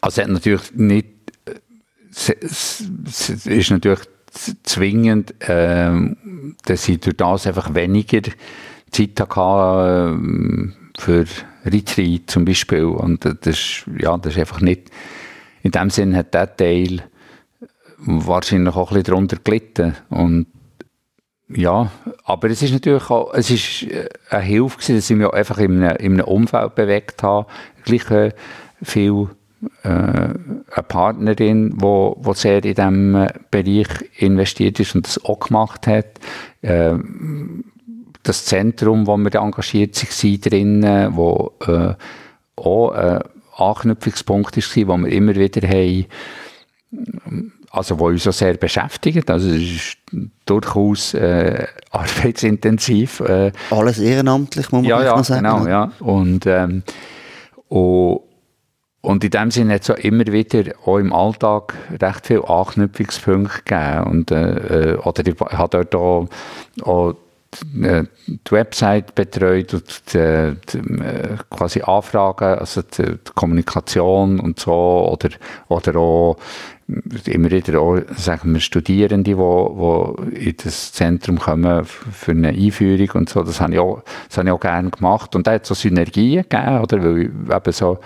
[0.00, 1.08] also natürlich nicht,
[2.10, 4.00] es, es ist natürlich
[4.62, 8.22] zwingend, ähm, dass ich durch das einfach weniger
[8.90, 11.26] Zeit hatte, ähm, für
[11.72, 12.84] Retreat zum Beispiel.
[12.84, 14.90] Und das ja, das ist einfach nicht,
[15.62, 17.02] in dem Sinn hat der Teil
[17.98, 19.96] wahrscheinlich auch ein bisschen darunter gelitten.
[20.08, 20.46] Und
[21.48, 21.90] ja,
[22.24, 25.58] aber es ist natürlich auch, es ist äh, eine Hilfe gewesen, dass ich mich einfach
[25.58, 27.46] in einem, in einem Umfeld bewegt habe.
[27.84, 28.32] Gleich äh,
[28.82, 29.28] viel
[29.82, 33.88] äh, eine Partnerin, die wo, wo sehr in diesem Bereich
[34.18, 36.06] investiert ist und das auch gemacht hat.
[36.60, 36.94] Äh,
[38.22, 41.94] das Zentrum, wo wir engagiert waren, drinnen, wo äh,
[42.56, 43.22] auch ein
[43.56, 46.06] Anknüpfungspunkt war, wo wir immer wieder haben,
[47.70, 49.30] also wo uns auch sehr beschäftigt.
[49.30, 49.96] Also es ist
[50.46, 53.20] durchaus äh, arbeitsintensiv.
[53.20, 53.52] Äh.
[53.70, 55.44] Alles ehrenamtlich, muss man ja, ja, sagen.
[55.44, 55.92] Genau, ja.
[56.00, 56.82] Und, ähm,
[57.68, 58.20] und,
[59.00, 63.62] und in dem Sinne hat es auch immer wieder auch im Alltag recht viele Anknüpfungspunkte
[63.64, 64.04] gegeben.
[64.04, 66.28] Und, äh, äh oder ich habe dort auch,
[66.82, 67.14] auch
[67.82, 74.60] äh, die Website betreut und die, die, äh, quasi Anfragen, also die, die, Kommunikation und
[74.60, 75.30] so, oder,
[75.68, 76.36] oder auch
[77.26, 83.10] immer wieder auch, sagen wir, Studierende, die, wo in das Zentrum kommen für eine Einführung
[83.14, 85.36] und so, das habe ich auch, das habe ich auch gerne gemacht.
[85.36, 87.98] Und da hat es so Synergien gegeben, oder, weil ich eben so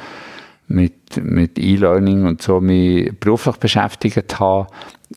[0.69, 4.67] mit, mit E-Learning und so mich beruflich beschäftigt habe,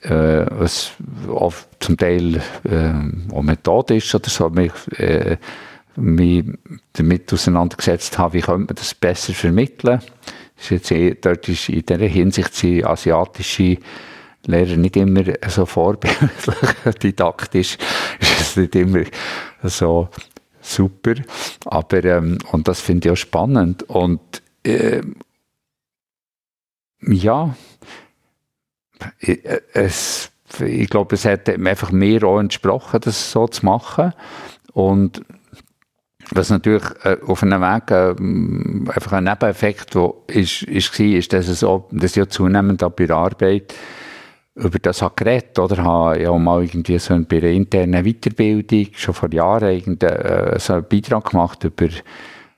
[0.01, 0.91] äh, was
[1.29, 5.37] auch zum Teil äh, auch methodisch oder so, mich, äh,
[5.95, 6.45] mich
[6.93, 9.99] damit auseinandergesetzt habe, wie könnte man das besser vermitteln.
[10.57, 13.77] Ist jetzt eh, dort ist in dieser Hinsicht sind asiatische
[14.47, 16.55] Lehrer nicht immer so vorbildlich,
[17.01, 17.77] didaktisch
[18.19, 19.03] ist es nicht immer
[19.63, 20.09] so
[20.61, 21.15] super,
[21.65, 23.83] aber ähm, und das finde ich auch spannend.
[23.83, 24.21] Und
[24.63, 25.01] äh,
[27.07, 27.55] ja,
[29.19, 34.13] äh, es, ich glaube, es hat einfach mir auch entsprochen, das so zu machen.
[34.73, 35.21] Und
[36.31, 41.33] was natürlich äh, auf einem Weg äh, einfach ein Nebeneffekt der ist, ist, war, ist,
[41.33, 43.73] dass, es auch, dass ich zunehmend bei der Arbeit
[44.55, 45.83] über das habe geredet oder?
[45.83, 49.97] Habe ja mal irgendwie so bei einer internen Weiterbildung schon vor Jahren
[50.57, 51.89] so einen Beitrag gemacht über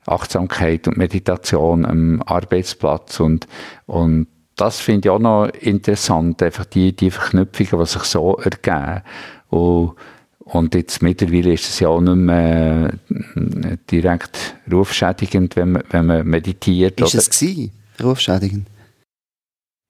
[0.05, 3.47] Achtsamkeit und Meditation am Arbeitsplatz und,
[3.87, 4.27] und
[4.57, 9.03] das finde ich auch noch interessant, einfach die, die Verknüpfungen, die sich so ergeben.
[9.49, 9.93] Und,
[10.39, 16.05] und jetzt mittlerweile ist es ja auch nicht mehr äh, direkt rufschädigend, wenn man, wenn
[16.07, 16.99] man meditiert.
[16.99, 17.19] Ist oder?
[17.19, 17.71] es gewesen,
[18.03, 18.67] rufschädigend?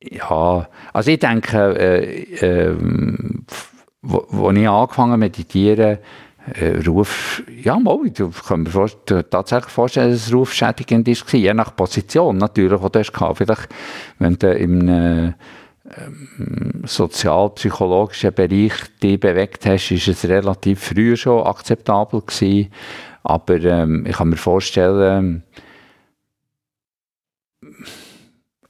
[0.03, 2.75] Ja, also ich denke, äh, äh,
[4.01, 5.97] wo, wo ich angefangen habe meditieren,
[6.53, 11.75] äh, Ruf, ja mal, du kannst mir tatsächlich vorstellen, dass es rufschädigend ist, je nach
[11.75, 13.69] Position natürlich, die du hast Vielleicht,
[14.19, 15.33] wenn du im äh,
[16.83, 22.71] sozialpsychologischen Bereich dich bewegt hast, ist es relativ früh schon akzeptabel gewesen.
[23.23, 25.43] Aber ähm, ich kann mir vorstellen,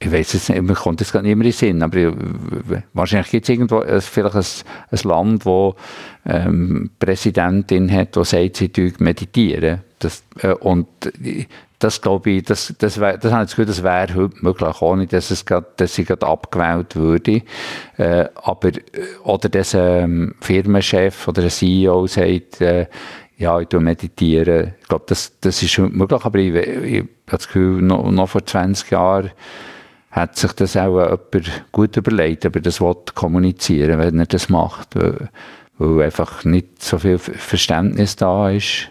[0.00, 2.14] ich weiß es nicht, mir kommt das gar nicht mehr in den Sinn, aber
[2.92, 4.44] wahrscheinlich gibt es irgendwo äh, vielleicht ein,
[4.92, 5.74] ein Land, wo
[6.24, 9.82] ähm, Präsidentin hat, die sagt, sie meditieren.
[9.98, 10.86] Das, äh, und
[11.80, 15.32] das glaube ich, das, das, wär, das ich das das wäre heute möglich, ohne dass,
[15.32, 17.42] es grad, dass sie gerade abgewählt würde.
[17.96, 18.82] Äh, aber, äh,
[19.24, 22.86] oder dass ein ähm, Firmenchef oder ein CEO sagt, äh,
[23.36, 24.74] ja, ich meditiere.
[24.80, 28.44] Ich glaube, das, das ist möglich, aber ich, ich habe das Gefühl, noch, noch vor
[28.44, 29.30] 20 Jahren
[30.18, 32.80] hat sich das auch jemand gut überlegt, ob er das
[33.14, 34.96] kommunizieren wenn er das macht.
[34.96, 35.30] Weil,
[35.78, 38.88] weil einfach nicht so viel Verständnis da ist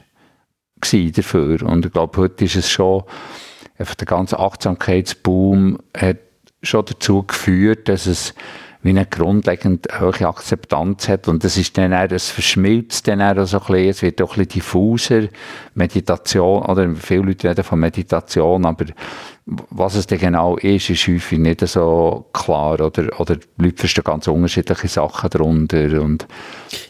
[1.12, 1.64] dafür.
[1.64, 3.04] Und ich glaube, heute ist es schon,
[3.78, 6.18] einfach der ganze Achtsamkeitsboom hat
[6.64, 8.34] schon dazu geführt, dass es
[8.88, 11.28] wie eine grundlegend hohe Akzeptanz hat.
[11.28, 14.38] Und das ist dann auch, das verschmilzt dann auch so ein bisschen, es wird auch
[14.38, 15.28] ein bisschen diffuser,
[15.76, 18.86] Meditation, oder viele Leute reden von Meditation, aber
[19.46, 24.28] was es denn genau ist, ist häufig nicht so klar, oder, oder Leute verstehen ganz
[24.28, 26.02] unterschiedliche Sachen darunter.
[26.02, 26.26] Und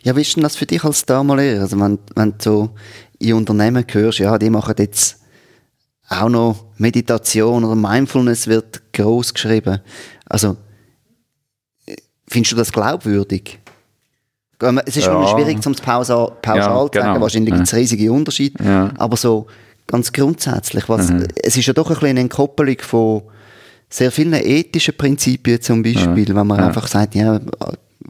[0.04, 1.62] ja, wie ist denn das für dich als Damenlehrer?
[1.62, 2.70] Also wenn, wenn du
[3.20, 5.20] in Unternehmen hörst, ja, die machen jetzt
[6.10, 9.80] auch noch Meditation oder Mindfulness wird groß geschrieben.
[10.26, 10.58] Also
[12.38, 13.58] Findest du das glaubwürdig?
[14.86, 15.28] Es ist ja.
[15.28, 17.14] schwierig, um es pauschal, pauschal ja, zu sagen.
[17.14, 17.22] Genau.
[17.22, 18.64] Wahrscheinlich gibt es riesige Unterschiede.
[18.64, 18.92] Ja.
[19.00, 19.48] Aber so
[19.88, 21.26] ganz grundsätzlich, was, mhm.
[21.44, 23.24] es ist ja doch ein bisschen eine Entkoppelung von
[23.90, 27.40] sehr vielen ethischen Prinzipien zum Beispiel, wenn man einfach sagt, ja,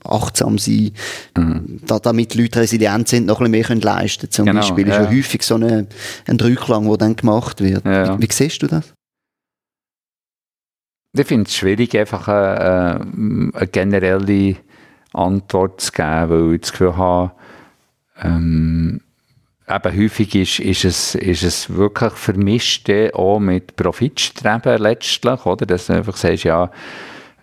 [0.03, 0.91] achtsam sein,
[1.37, 1.79] mhm.
[1.87, 4.95] da, damit Leute resilient sind, noch ein bisschen mehr können leisten Zum genau, Beispiel ist
[4.95, 5.87] ja häufig so eine,
[6.27, 7.85] ein Dreiklang, der dann gemacht wird.
[7.85, 8.93] Wie, wie siehst du das?
[11.17, 12.99] Ich finde es schwierig, einfach eine,
[13.53, 14.57] äh, eine, generelle
[15.13, 17.31] Antwort zu geben, weil ich das Gefühl habe,
[18.21, 19.01] ähm,
[19.67, 25.65] eben häufig ist, ist, es, ist es wirklich vermischt auch mit Profitstreben letztlich, oder?
[25.65, 26.71] Dass du einfach sagst, ja,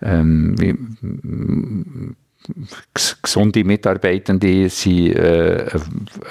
[0.02, 0.56] ähm,
[3.22, 5.66] gesunde Mitarbeitende sind äh,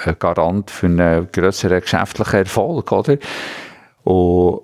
[0.04, 3.18] ein Garant für einen grösseren geschäftlichen Erfolg, oder?
[4.04, 4.60] Und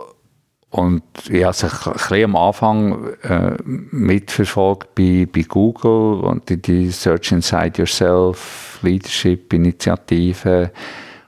[0.70, 6.62] und ich habe es ein bisschen am Anfang äh, mitverfolgt bei, bei Google und die,
[6.62, 10.70] die Search Inside Yourself Leadership Initiative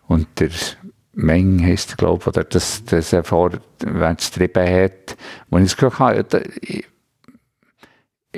[0.07, 0.51] und der
[1.15, 5.17] Meng heisst, glaube ich, oder das, das er vorwärts getrieben hat.
[5.51, 6.25] wo ich das Gefühl
[6.61, 6.87] ich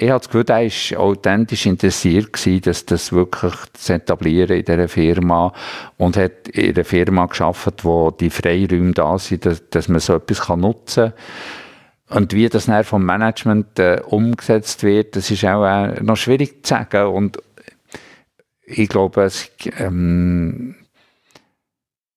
[0.02, 4.88] habe das Gefühl, er war authentisch interessiert gewesen, dass das wirklich zu etablieren in dieser
[4.88, 5.52] Firma
[5.98, 10.16] und hat in einer Firma geschaffen, wo die Freiräume da sind, dass, dass man so
[10.16, 12.18] etwas nutzen kann.
[12.18, 16.66] Und wie das dann vom Management äh, umgesetzt wird, das ist auch äh, noch schwierig
[16.66, 17.06] zu sagen.
[17.06, 17.38] Und
[18.66, 20.74] ich glaube, es, ähm,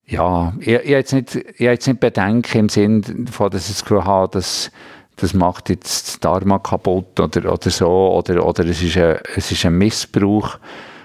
[0.06, 4.06] ja, ich, ich, jetzt nicht, ich jetzt nicht Bedenken im Sinne dass ich das Gefühl
[4.06, 4.72] habe, dass
[5.18, 9.52] das macht jetzt das Dharma kaputt oder, oder so, oder, oder es, ist ein, es
[9.52, 10.58] ist ein Missbrauch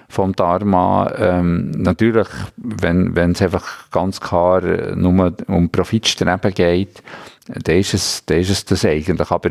[0.08, 1.10] vom Dharma.
[1.16, 7.02] Ähm, natürlich, wenn es einfach ganz klar äh, nur um Profitstreben geht,
[7.48, 9.30] dann ist es, dann ist es das eigentlich.
[9.30, 9.50] Aber,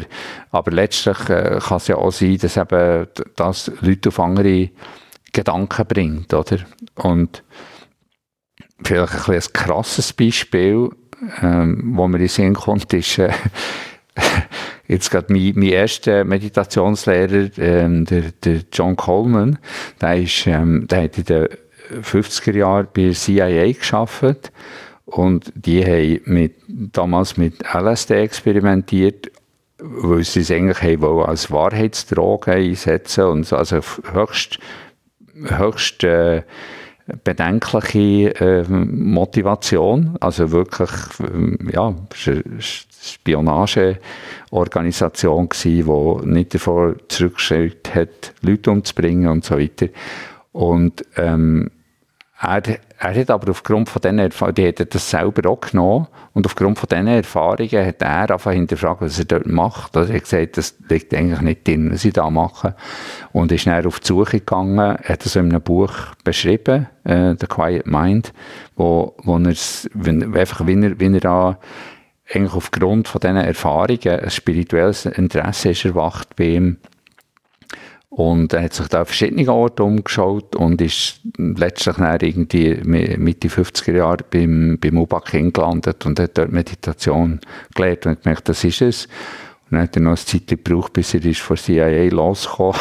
[0.51, 4.69] aber letztlich äh, kann es ja auch sein, dass eben das Leute auf andere
[5.33, 6.59] Gedanken bringt, oder?
[6.95, 7.43] Und
[8.83, 10.89] vielleicht ein, ein krasses Beispiel,
[11.41, 13.31] ähm, wo mir in Sinn kommt, ist, äh,
[14.91, 19.57] jetzt gerade mein, mein erster Meditationslehrer, ähm, der, der John Coleman,
[20.01, 21.47] der, ist, ähm, der hat in den
[22.03, 24.51] 50er Jahren bei der CIA geschafft
[25.05, 29.31] und die haben mit, damals mit LSD experimentiert,
[29.79, 33.79] weil sie es eigentlich haben als Wahrheitsdroge einsetzen und also
[34.13, 34.59] höchst,
[35.33, 36.43] höchst äh,
[37.23, 41.95] bedenkliche äh, Motivation, also wirklich, äh, ja,
[42.59, 49.87] Spionageorganisation gsi, die nicht davor zurückgestellt hat, Leute umzubringen und so weiter.
[50.51, 51.71] Und ähm,
[52.39, 52.61] er,
[53.03, 56.77] er hat aber aufgrund von diesen Erfahrungen, die hat das selber auch genommen, und aufgrund
[56.77, 59.97] von diesen Erfahrungen hat er einfach hinterfragt, was er dort macht.
[59.97, 62.75] Also er hat gesagt, das liegt eigentlich nicht drin, was ich da mache.
[63.31, 65.91] Und ist dann auf die Suche gegangen, hat das in einem Buch
[66.23, 68.33] beschrieben, äh, The Quiet Mind,
[68.75, 69.55] wo, wo er,
[70.39, 71.59] einfach, wie er, wie er da
[72.31, 76.77] eigentlich aufgrund von diesen Erfahrungen ein spirituelles Interesse ist erwacht bei ihm.
[78.11, 83.95] Und er hat sich da an verschiedenen Orten umgeschaut und ist letztlich irgendwie Mitte 50er
[83.95, 87.39] Jahre beim, beim UBAK gelandet und hat dort Meditation
[87.73, 89.05] gelernt und gemerkt, das ist es.
[89.05, 92.75] Und dann hat er noch eine Zeit gebraucht, bis er ist von CIA losgekommen.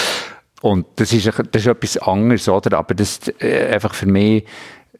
[0.60, 2.76] und das ist, das ist etwas anderes, oder?
[2.76, 4.44] Aber das äh, einfach für mich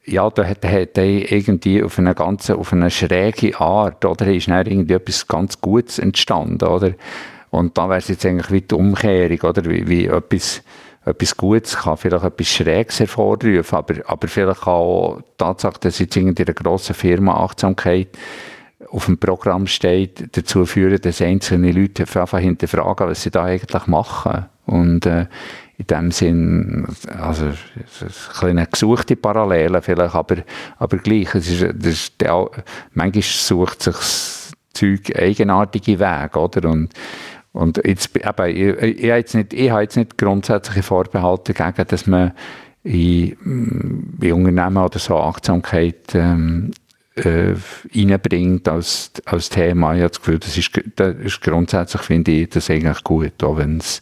[0.07, 4.49] ja, da hat, hat er irgendwie auf eine ganz, auf eine schräge Art, oder, ist
[4.49, 6.95] dann irgendwie etwas ganz Gutes entstanden, oder?
[7.57, 9.65] Und da wäre es jetzt eigentlich wie die Umkehrung, oder?
[9.65, 10.63] Wie, wie etwas,
[11.05, 16.17] etwas Gutes kann vielleicht etwas Schräges hervorrufen, aber, aber vielleicht auch die Tatsache, dass jetzt
[16.17, 18.09] in einer grossen Firma Achtsamkeit
[18.91, 23.87] auf dem Programm steht, dazu führen, dass einzelne Leute einfach hinterfragen, was sie da eigentlich
[23.87, 24.47] machen.
[24.67, 25.27] Und, äh,
[25.79, 26.87] in dem Sinn,
[27.19, 27.53] also,
[28.41, 30.37] eine gesuchte Parallele vielleicht, aber,
[30.79, 32.49] aber gleich, es ist, das ist der,
[32.95, 36.69] manchmal sucht sich das Zeug eigenartige Wege, oder?
[36.69, 36.91] Und,
[37.57, 42.07] und jetzt, eben, ich, ich, jetzt nicht, ich habe jetzt nicht grundsätzliche Vorbehalte dagegen, dass
[42.07, 42.33] man
[42.85, 46.73] in, in Unternehmen oder so Achtsamkeit ähm,
[47.15, 47.55] äh,
[48.69, 49.95] als, als Thema.
[49.95, 53.57] Ich habe das Gefühl, das ist, das ist grundsätzlich, finde ich, das eigentlich gut, auch
[53.57, 54.01] wenn es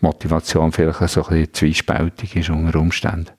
[0.00, 3.30] Motivation vielleicht so ein bisschen zwiespältig ist unter Umständen.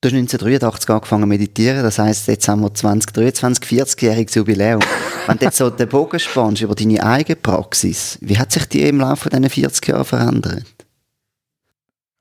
[0.00, 4.80] Du hast 1983 angefangen zu meditieren, das heisst, jetzt haben wir 2023, 40-jähriges Jubiläum.
[5.26, 8.82] Wenn du jetzt so den Bogen spannst über deine eigene Praxis, wie hat sich die
[8.82, 10.66] im Laufe dieser 40 Jahre verändert?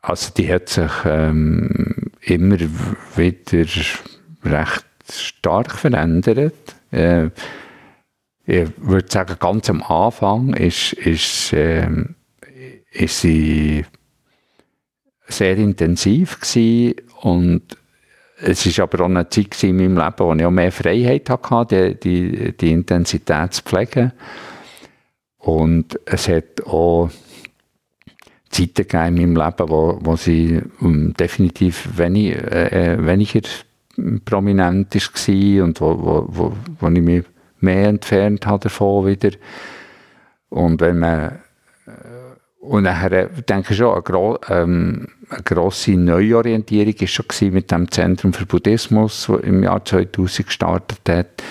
[0.02, 2.58] Also die hat sich ähm, immer
[3.16, 3.70] wieder
[4.44, 6.56] recht stark verändert.
[6.90, 7.28] Äh,
[8.48, 12.16] ich würde sagen, ganz am Anfang ist, ist ähm,
[12.90, 13.86] ist sie
[15.28, 17.78] sehr intensiv gewesen und
[18.40, 21.96] es ist aber auch eine Zeit in meinem Leben, wo ich auch mehr Freiheit hatte,
[21.96, 24.12] die, die, die Intensität zu pflegen.
[25.40, 27.10] Und es hat auch
[28.50, 33.42] Zeiten in meinem Leben, wo, wo sie um, definitiv äh, äh weniger
[34.24, 37.24] prominent war und wo, wo, wo, wo ich mich
[37.60, 39.32] mehr entfernt habe davon wieder.
[40.50, 41.40] Und wenn man
[42.60, 47.90] und nachher denke ich schon, eine, gro ähm, eine grosse Neuorientierung war schon mit dem
[47.92, 51.44] Zentrum für Buddhismus, das im Jahr 2000 gestartet hat,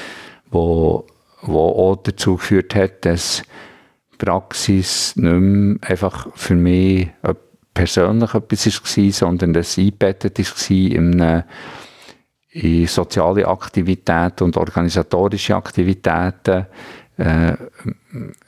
[0.51, 1.07] wo,
[1.43, 3.43] wo auch dazu geführt hat, dass
[4.19, 7.09] Praxis nicht mehr einfach für mich
[7.75, 11.45] persönlich etwas war, sondern dass eingebettet war in, eine,
[12.51, 16.67] in soziale Aktivitäten und organisatorische Aktivitäten,
[17.19, 17.57] äh,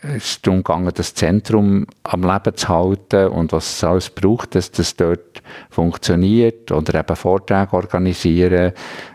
[0.02, 4.54] es ist darum gegangen, das Zentrum am Leben zu halten und was es alles braucht,
[4.54, 8.72] dass das dort funktioniert oder eben Vorträge organisieren,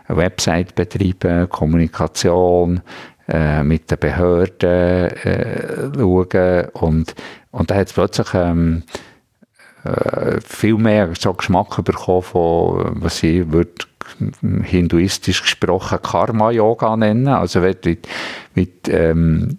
[0.08, 2.80] Website betreiben, Kommunikation
[3.28, 7.14] äh, mit den Behörden äh, schauen und,
[7.52, 8.82] und da hat es plötzlich ähm,
[9.84, 13.70] äh, viel mehr so Geschmack bekommen von, was ich würde
[14.62, 18.08] hinduistisch gesprochen Karma-Yoga nennen, also mit,
[18.54, 19.58] mit ähm,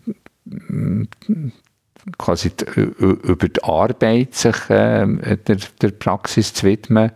[2.17, 7.11] quasi über die Arbeit sich äh, der, der Praxis zu widmen.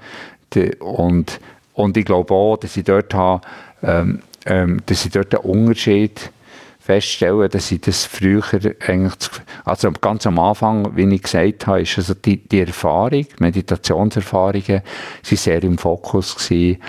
[0.79, 1.39] Und,
[1.73, 3.45] und ich glaube auch, dass ich dort habe,
[3.83, 6.31] ähm, ähm, dass ich dort einen Unterschied
[6.89, 8.43] feststellen, dass ich das früher
[8.87, 9.29] eigentlich,
[9.63, 14.81] also ganz am Anfang, wie ich gesagt habe, ist also die, die Erfahrung, Meditationserfahrungen,
[15.21, 16.81] sind sehr im Fokus gewesen.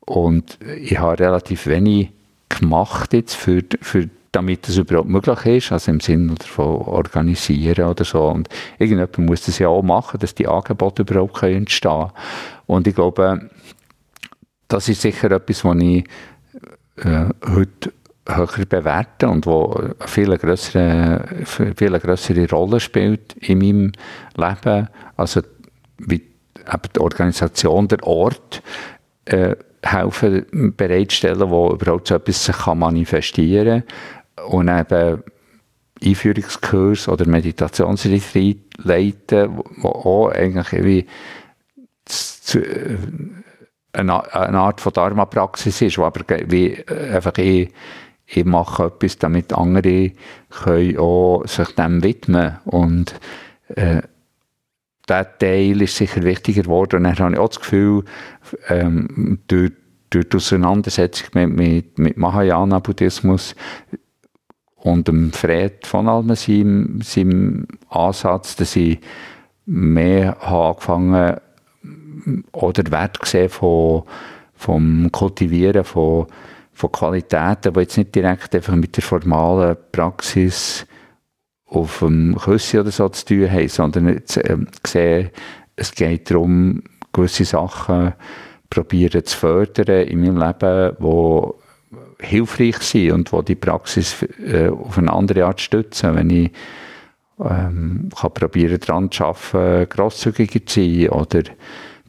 [0.00, 2.10] Und ich habe relativ wenig
[2.50, 8.04] gemacht jetzt für, für damit das überhaupt möglich ist, also im Sinne von organisieren oder
[8.04, 8.26] so.
[8.26, 12.12] Und irgendjemand muss das ja auch machen, dass die Angebote überhaupt entstehen können.
[12.66, 13.48] Und ich glaube,
[14.68, 16.04] das ist sicher etwas, was ich
[16.98, 17.92] äh, heute
[18.28, 23.92] höher bewerte und wo eine viel größere, viel größere Rolle spielt in meinem
[24.36, 24.88] Leben.
[25.16, 25.42] Also
[25.98, 28.62] wie die Organisation, der Ort,
[29.24, 33.84] äh, helfen bereitstellen, wo überhaupt so etwas sich kann manifestieren
[34.36, 34.46] kann.
[34.46, 35.22] Und eben
[36.02, 41.06] Einführungskurs oder Meditationsretreat leiten, wo auch eigentlich irgendwie
[42.04, 42.96] zu, äh,
[43.92, 47.70] eine, Art von Dharma-Praxis ist, wo aber wie äh, einfach ich,
[48.32, 50.12] ich mache etwas, damit andere
[50.50, 52.58] können auch sich dem widmen.
[52.64, 53.18] Und
[53.68, 54.02] äh,
[55.08, 56.96] der Teil ist sicher wichtiger geworden.
[56.96, 58.04] Und dann habe ich auch das Gefühl,
[58.68, 59.72] ähm, durch,
[60.10, 63.56] durch die Auseinandersetzung mit, mit, mit Mahayana-Buddhismus
[64.76, 69.00] und dem Fred von allem seinem, seinem Ansatz, dass ich
[69.66, 71.40] mehr habe angefangen
[72.52, 74.04] oder Wert gesehen von,
[74.54, 76.26] vom Kultivieren von,
[76.80, 80.86] von Qualitäten, die jetzt nicht direkt einfach mit der formalen Praxis
[81.66, 85.30] auf dem Küssen oder so zu tun haben, sondern jetzt, äh, gesehen,
[85.76, 86.82] es geht darum,
[87.12, 88.14] gewisse Sachen
[88.70, 94.96] probieren zu fördern in meinem Leben, die hilfreich sind und wo die Praxis äh, auf
[94.98, 96.14] eine andere Art stützen.
[96.14, 96.50] Wenn ich
[97.40, 101.42] ähm, kann probieren, daran zu arbeiten, grosszügiger zu sein oder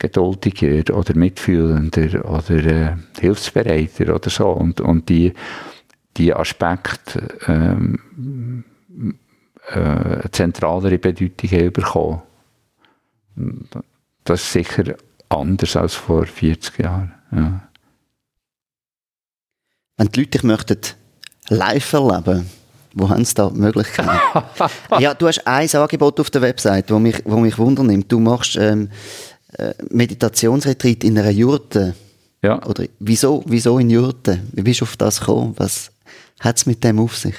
[0.01, 4.49] geduldiger oder mitfühlender oder äh, hilfsbereiter oder so.
[4.49, 5.33] Und, und die,
[6.17, 8.63] die Aspekte ähm,
[9.69, 12.21] äh, eine zentralere Bedeutung bekommen.
[14.23, 14.95] Das ist sicher
[15.29, 17.13] anders als vor 40 Jahren.
[17.31, 17.69] Ja.
[19.97, 20.79] Wenn die Leute dich möchten
[21.49, 22.49] live erleben
[22.93, 24.09] wo haben sie da Möglichkeiten?
[24.99, 28.11] ja, du hast ein Angebot auf der Website, wo mich, wo mich wundernimmt.
[28.11, 29.30] Du machst ähm, äh,
[29.89, 31.95] Meditationsretreat in einer Jurte.
[32.41, 32.63] Ja.
[32.65, 34.41] Oder wieso, wieso in Jurte?
[34.53, 35.53] Wie bist du auf das gekommen?
[35.57, 35.91] Was
[36.39, 37.35] hat es mit dem auf sich?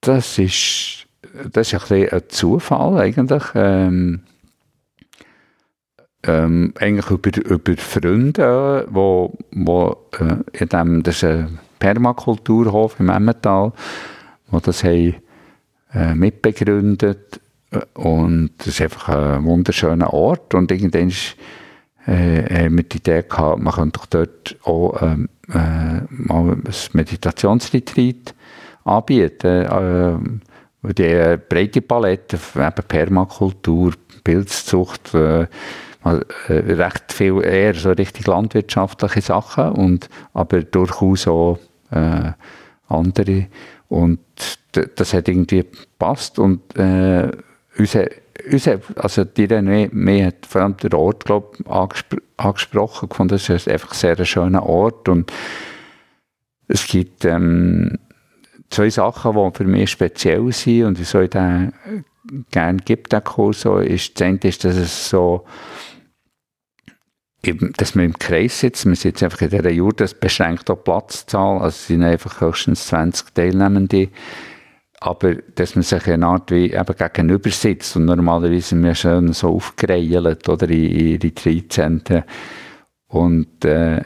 [0.00, 1.06] Das ist,
[1.50, 3.42] das ist ein, bisschen ein Zufall eigentlich.
[3.54, 4.20] Ähm,
[6.26, 13.08] ähm, eigentlich über, über Freunde, wo, wo äh, in dem, das ist ein Permakulturhof im
[13.10, 13.72] Emmental,
[14.48, 15.16] wo das haben,
[15.92, 17.40] äh, mitbegründet
[17.94, 20.54] und das ist einfach ein wunderschöner Ort.
[20.54, 21.12] Und irgendwann
[22.06, 28.34] äh, haben wir die Idee gehabt, man könnte dort auch ähm, äh, mal ein Meditationsretreat
[28.84, 29.64] anbieten.
[29.64, 35.46] Äh, die breite Palette, eben Permakultur, Pilzzucht, äh, äh,
[36.48, 41.58] recht viel eher so richtig landwirtschaftliche Sachen, und, aber durchaus auch
[41.90, 42.32] äh,
[42.88, 43.46] andere.
[43.88, 44.20] Und
[44.72, 47.30] das hat irgendwie gepasst und äh,
[47.78, 48.06] unser,
[48.50, 53.08] unser, also die René, mir hat vor allem der Ort, glaub, angespr angesprochen.
[53.08, 55.08] Gefunden, das ist einfach sehr ein schöner Ort.
[55.08, 55.32] Und
[56.66, 57.98] es gibt ähm,
[58.70, 61.72] zwei Sachen, die für mich speziell sind und wieso ich den
[62.50, 65.44] gerne gibt, den Kurs, so, ist, das eine ist, dass es so
[67.76, 71.58] dass wir im Kreis sitzen, wir sitzen einfach in dieser Jurde, das beschränkt auch Platzzahl,
[71.58, 74.08] also es sind einfach höchstens 20 Teilnehmende
[75.04, 79.34] aber dass man sich eine Art wie eben gegenüber sitzt und normalerweise sind wir schon
[79.34, 82.24] so aufgereilt oder in, in Retreatzentren
[83.08, 84.02] und äh,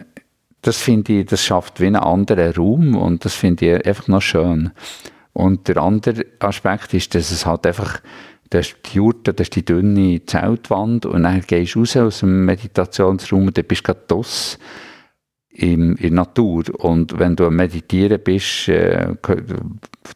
[0.61, 4.21] das finde ich, das schafft wie einen anderen Raum und das finde ich einfach noch
[4.21, 4.73] schön.
[5.33, 8.01] Und der andere Aspekt ist, dass es halt einfach,
[8.51, 12.21] das ist die Jurte, das ist die dünne Zeltwand und dann gehst du raus aus
[12.21, 14.05] dem Meditationsraum und dann bist du gerade
[15.59, 16.65] in, in der Natur.
[16.79, 19.09] Und wenn du am Meditieren bist, äh,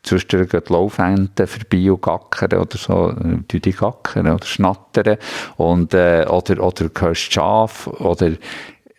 [0.02, 5.18] zwischendurch gehen die Laufenten vorbei und gackern oder so, äh, die gackern oder schnattern.
[5.56, 8.32] Und, äh, oder, oder du hörst Schaf oder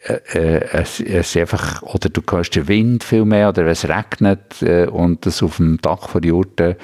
[0.06, 4.62] äh, äh, es, es einfach, oder du hörst den Wind viel mehr, oder es regnet
[4.62, 6.76] äh, und es auf dem Dach von Jurten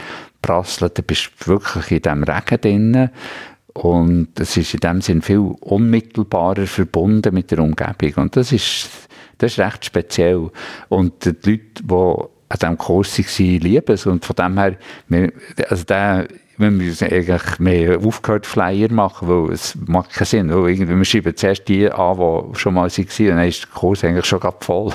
[0.41, 3.09] prasselt, dann bist du wirklich in diesem Regen drin.
[3.73, 8.23] Und es ist in dem Sinn viel unmittelbarer verbunden mit der Umgebung.
[8.23, 9.08] Und das ist
[9.39, 10.49] das ist recht speziell.
[10.89, 11.93] Und die Leute, die
[12.49, 14.05] an diesem Kurs waren, lieben es.
[14.05, 14.75] Und von dem her,
[15.07, 15.31] wir,
[15.69, 20.49] also der, wir müssen eigentlich mehr aufgehört Flyer machen, weil es macht keinen Sinn.
[20.49, 23.69] Weil irgendwie, wir schreiben zuerst die an, die schon mal waren, und dann ist der
[23.69, 24.91] Kurs eigentlich schon gerade voll.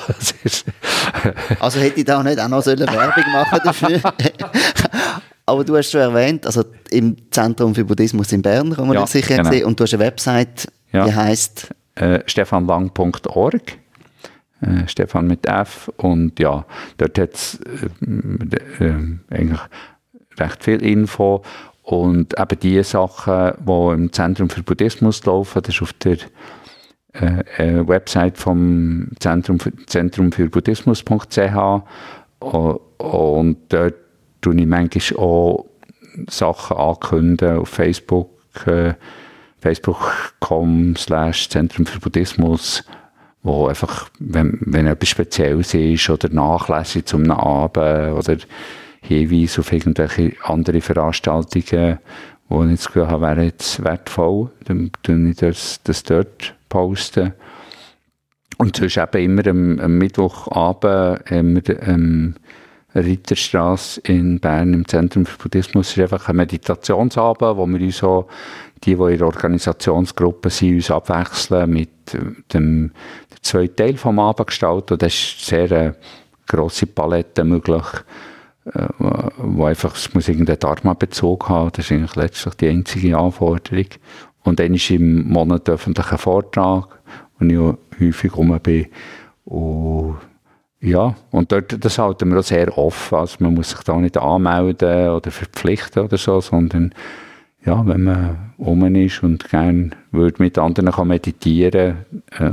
[1.60, 4.00] also hätte ich da nicht auch noch Werbung machen dafür?
[5.46, 9.02] Aber du hast schon erwähnt, also im Zentrum für Buddhismus in Bern kann man ja,
[9.02, 9.50] das sicher genau.
[9.50, 9.64] sehen.
[9.64, 11.04] Und du hast eine Website, ja.
[11.06, 11.68] die heisst?
[11.96, 13.78] Äh, stefanlang.org.
[14.64, 15.90] Äh, Stefan mit F.
[15.96, 16.64] Und ja,
[16.96, 17.60] dort hat es
[18.80, 19.60] äh, äh, eigentlich
[20.38, 21.42] recht viel Info.
[21.82, 26.16] Und eben die Sachen, die im Zentrum für Buddhismus laufen, das ist auf der
[27.12, 31.82] äh, äh Website vom Zentrum für, Zentrum für Buddhismus.ch.
[32.40, 33.94] Und dort
[34.40, 35.66] tue ich manchmal auch
[36.28, 38.30] Sachen ankündigen auf Facebook,
[38.66, 38.94] äh,
[39.58, 42.84] facebook.com slash Zentrum für Buddhismus,
[43.44, 48.38] wo einfach, wenn, wenn etwas Spezielles ist oder Nachlässe zum Abend oder
[49.02, 51.98] Hinweise auf irgendwelche andere Veranstaltungen,
[52.48, 57.34] wo ich das Gefühl habe, wäre jetzt wertvoll, dann tue ich das, das dort posten.
[58.56, 62.34] Und sonst eben immer am, am Mittwochabend immer, ähm,
[62.94, 68.28] Ritterstraße in Bern im Zentrum für Buddhismus ist einfach ein Meditationsabend, wo wir uns so,
[68.82, 72.90] die, die in der Organisationsgruppe sind, uns abwechseln mit dem, dem
[73.40, 74.94] zweiten Teil vom Abend gestalten.
[74.94, 75.96] Und das ist sehr eine
[76.46, 77.84] grosse Palette möglich,
[78.66, 78.88] äh,
[79.38, 81.70] wo einfach, es muss irgendeinen Dharma-Bezug haben.
[81.72, 83.86] Das ist eigentlich letztlich die einzige Anforderung.
[84.42, 87.00] Und dann ist im Monat öffentlicher Vortrag,
[87.38, 88.86] wo ich häufig rum bin.
[89.44, 90.16] Und
[90.80, 93.16] ja, und dort, das halten wir auch sehr offen.
[93.16, 96.94] Also man muss sich da nicht anmelden oder verpflichten oder so, sondern
[97.64, 101.98] ja, wenn man um ist und gerne würde mit anderen kann meditieren
[102.38, 102.50] äh,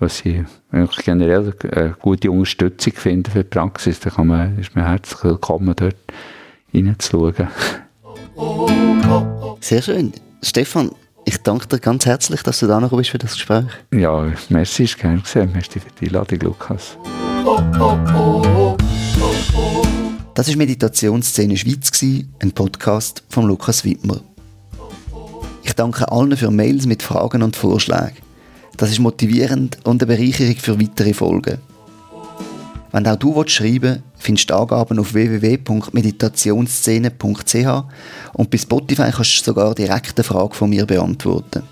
[0.00, 0.42] was ich
[0.72, 5.22] eigentlich generell eine gute Unterstützung finde für die Praxis, dann kann man, ist man herzlich
[5.22, 5.96] willkommen, dort
[6.72, 7.48] reinzuschauen.
[9.60, 10.12] Sehr schön.
[10.42, 10.92] Stefan,
[11.26, 13.66] ich danke dir ganz herzlich, dass du da noch bist für das Gespräch.
[13.92, 15.50] Ja, merci, ist gerne gesehen.
[15.52, 16.96] Merci für die Einladung, Lukas.
[20.40, 24.22] Das war Meditationsszene Schweiz, ein Podcast von Lukas Wittmer.
[25.62, 28.16] Ich danke allen für Mails mit Fragen und Vorschlägen.
[28.78, 31.58] Das ist motivierend und eine Bereicherung für weitere Folgen.
[32.90, 37.84] Wenn auch du schreiben willst, findest du Angaben auf www.meditationsszene.ch
[38.32, 41.64] und bei Spotify kannst du sogar direkt eine Frage von mir beantworten.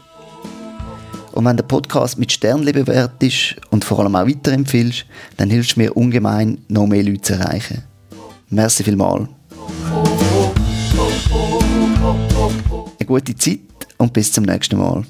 [1.33, 5.07] Und wenn der Podcast mit Sternchen bewertest und vor allem auch weiterempfiehlst,
[5.39, 7.88] dann hilfst du mir ungemein, noch mehr Leute zu erreichen.
[8.51, 9.29] Merci vielmals.
[12.99, 13.59] Eine gute Zeit
[13.99, 15.05] und bis zum nächsten Mal.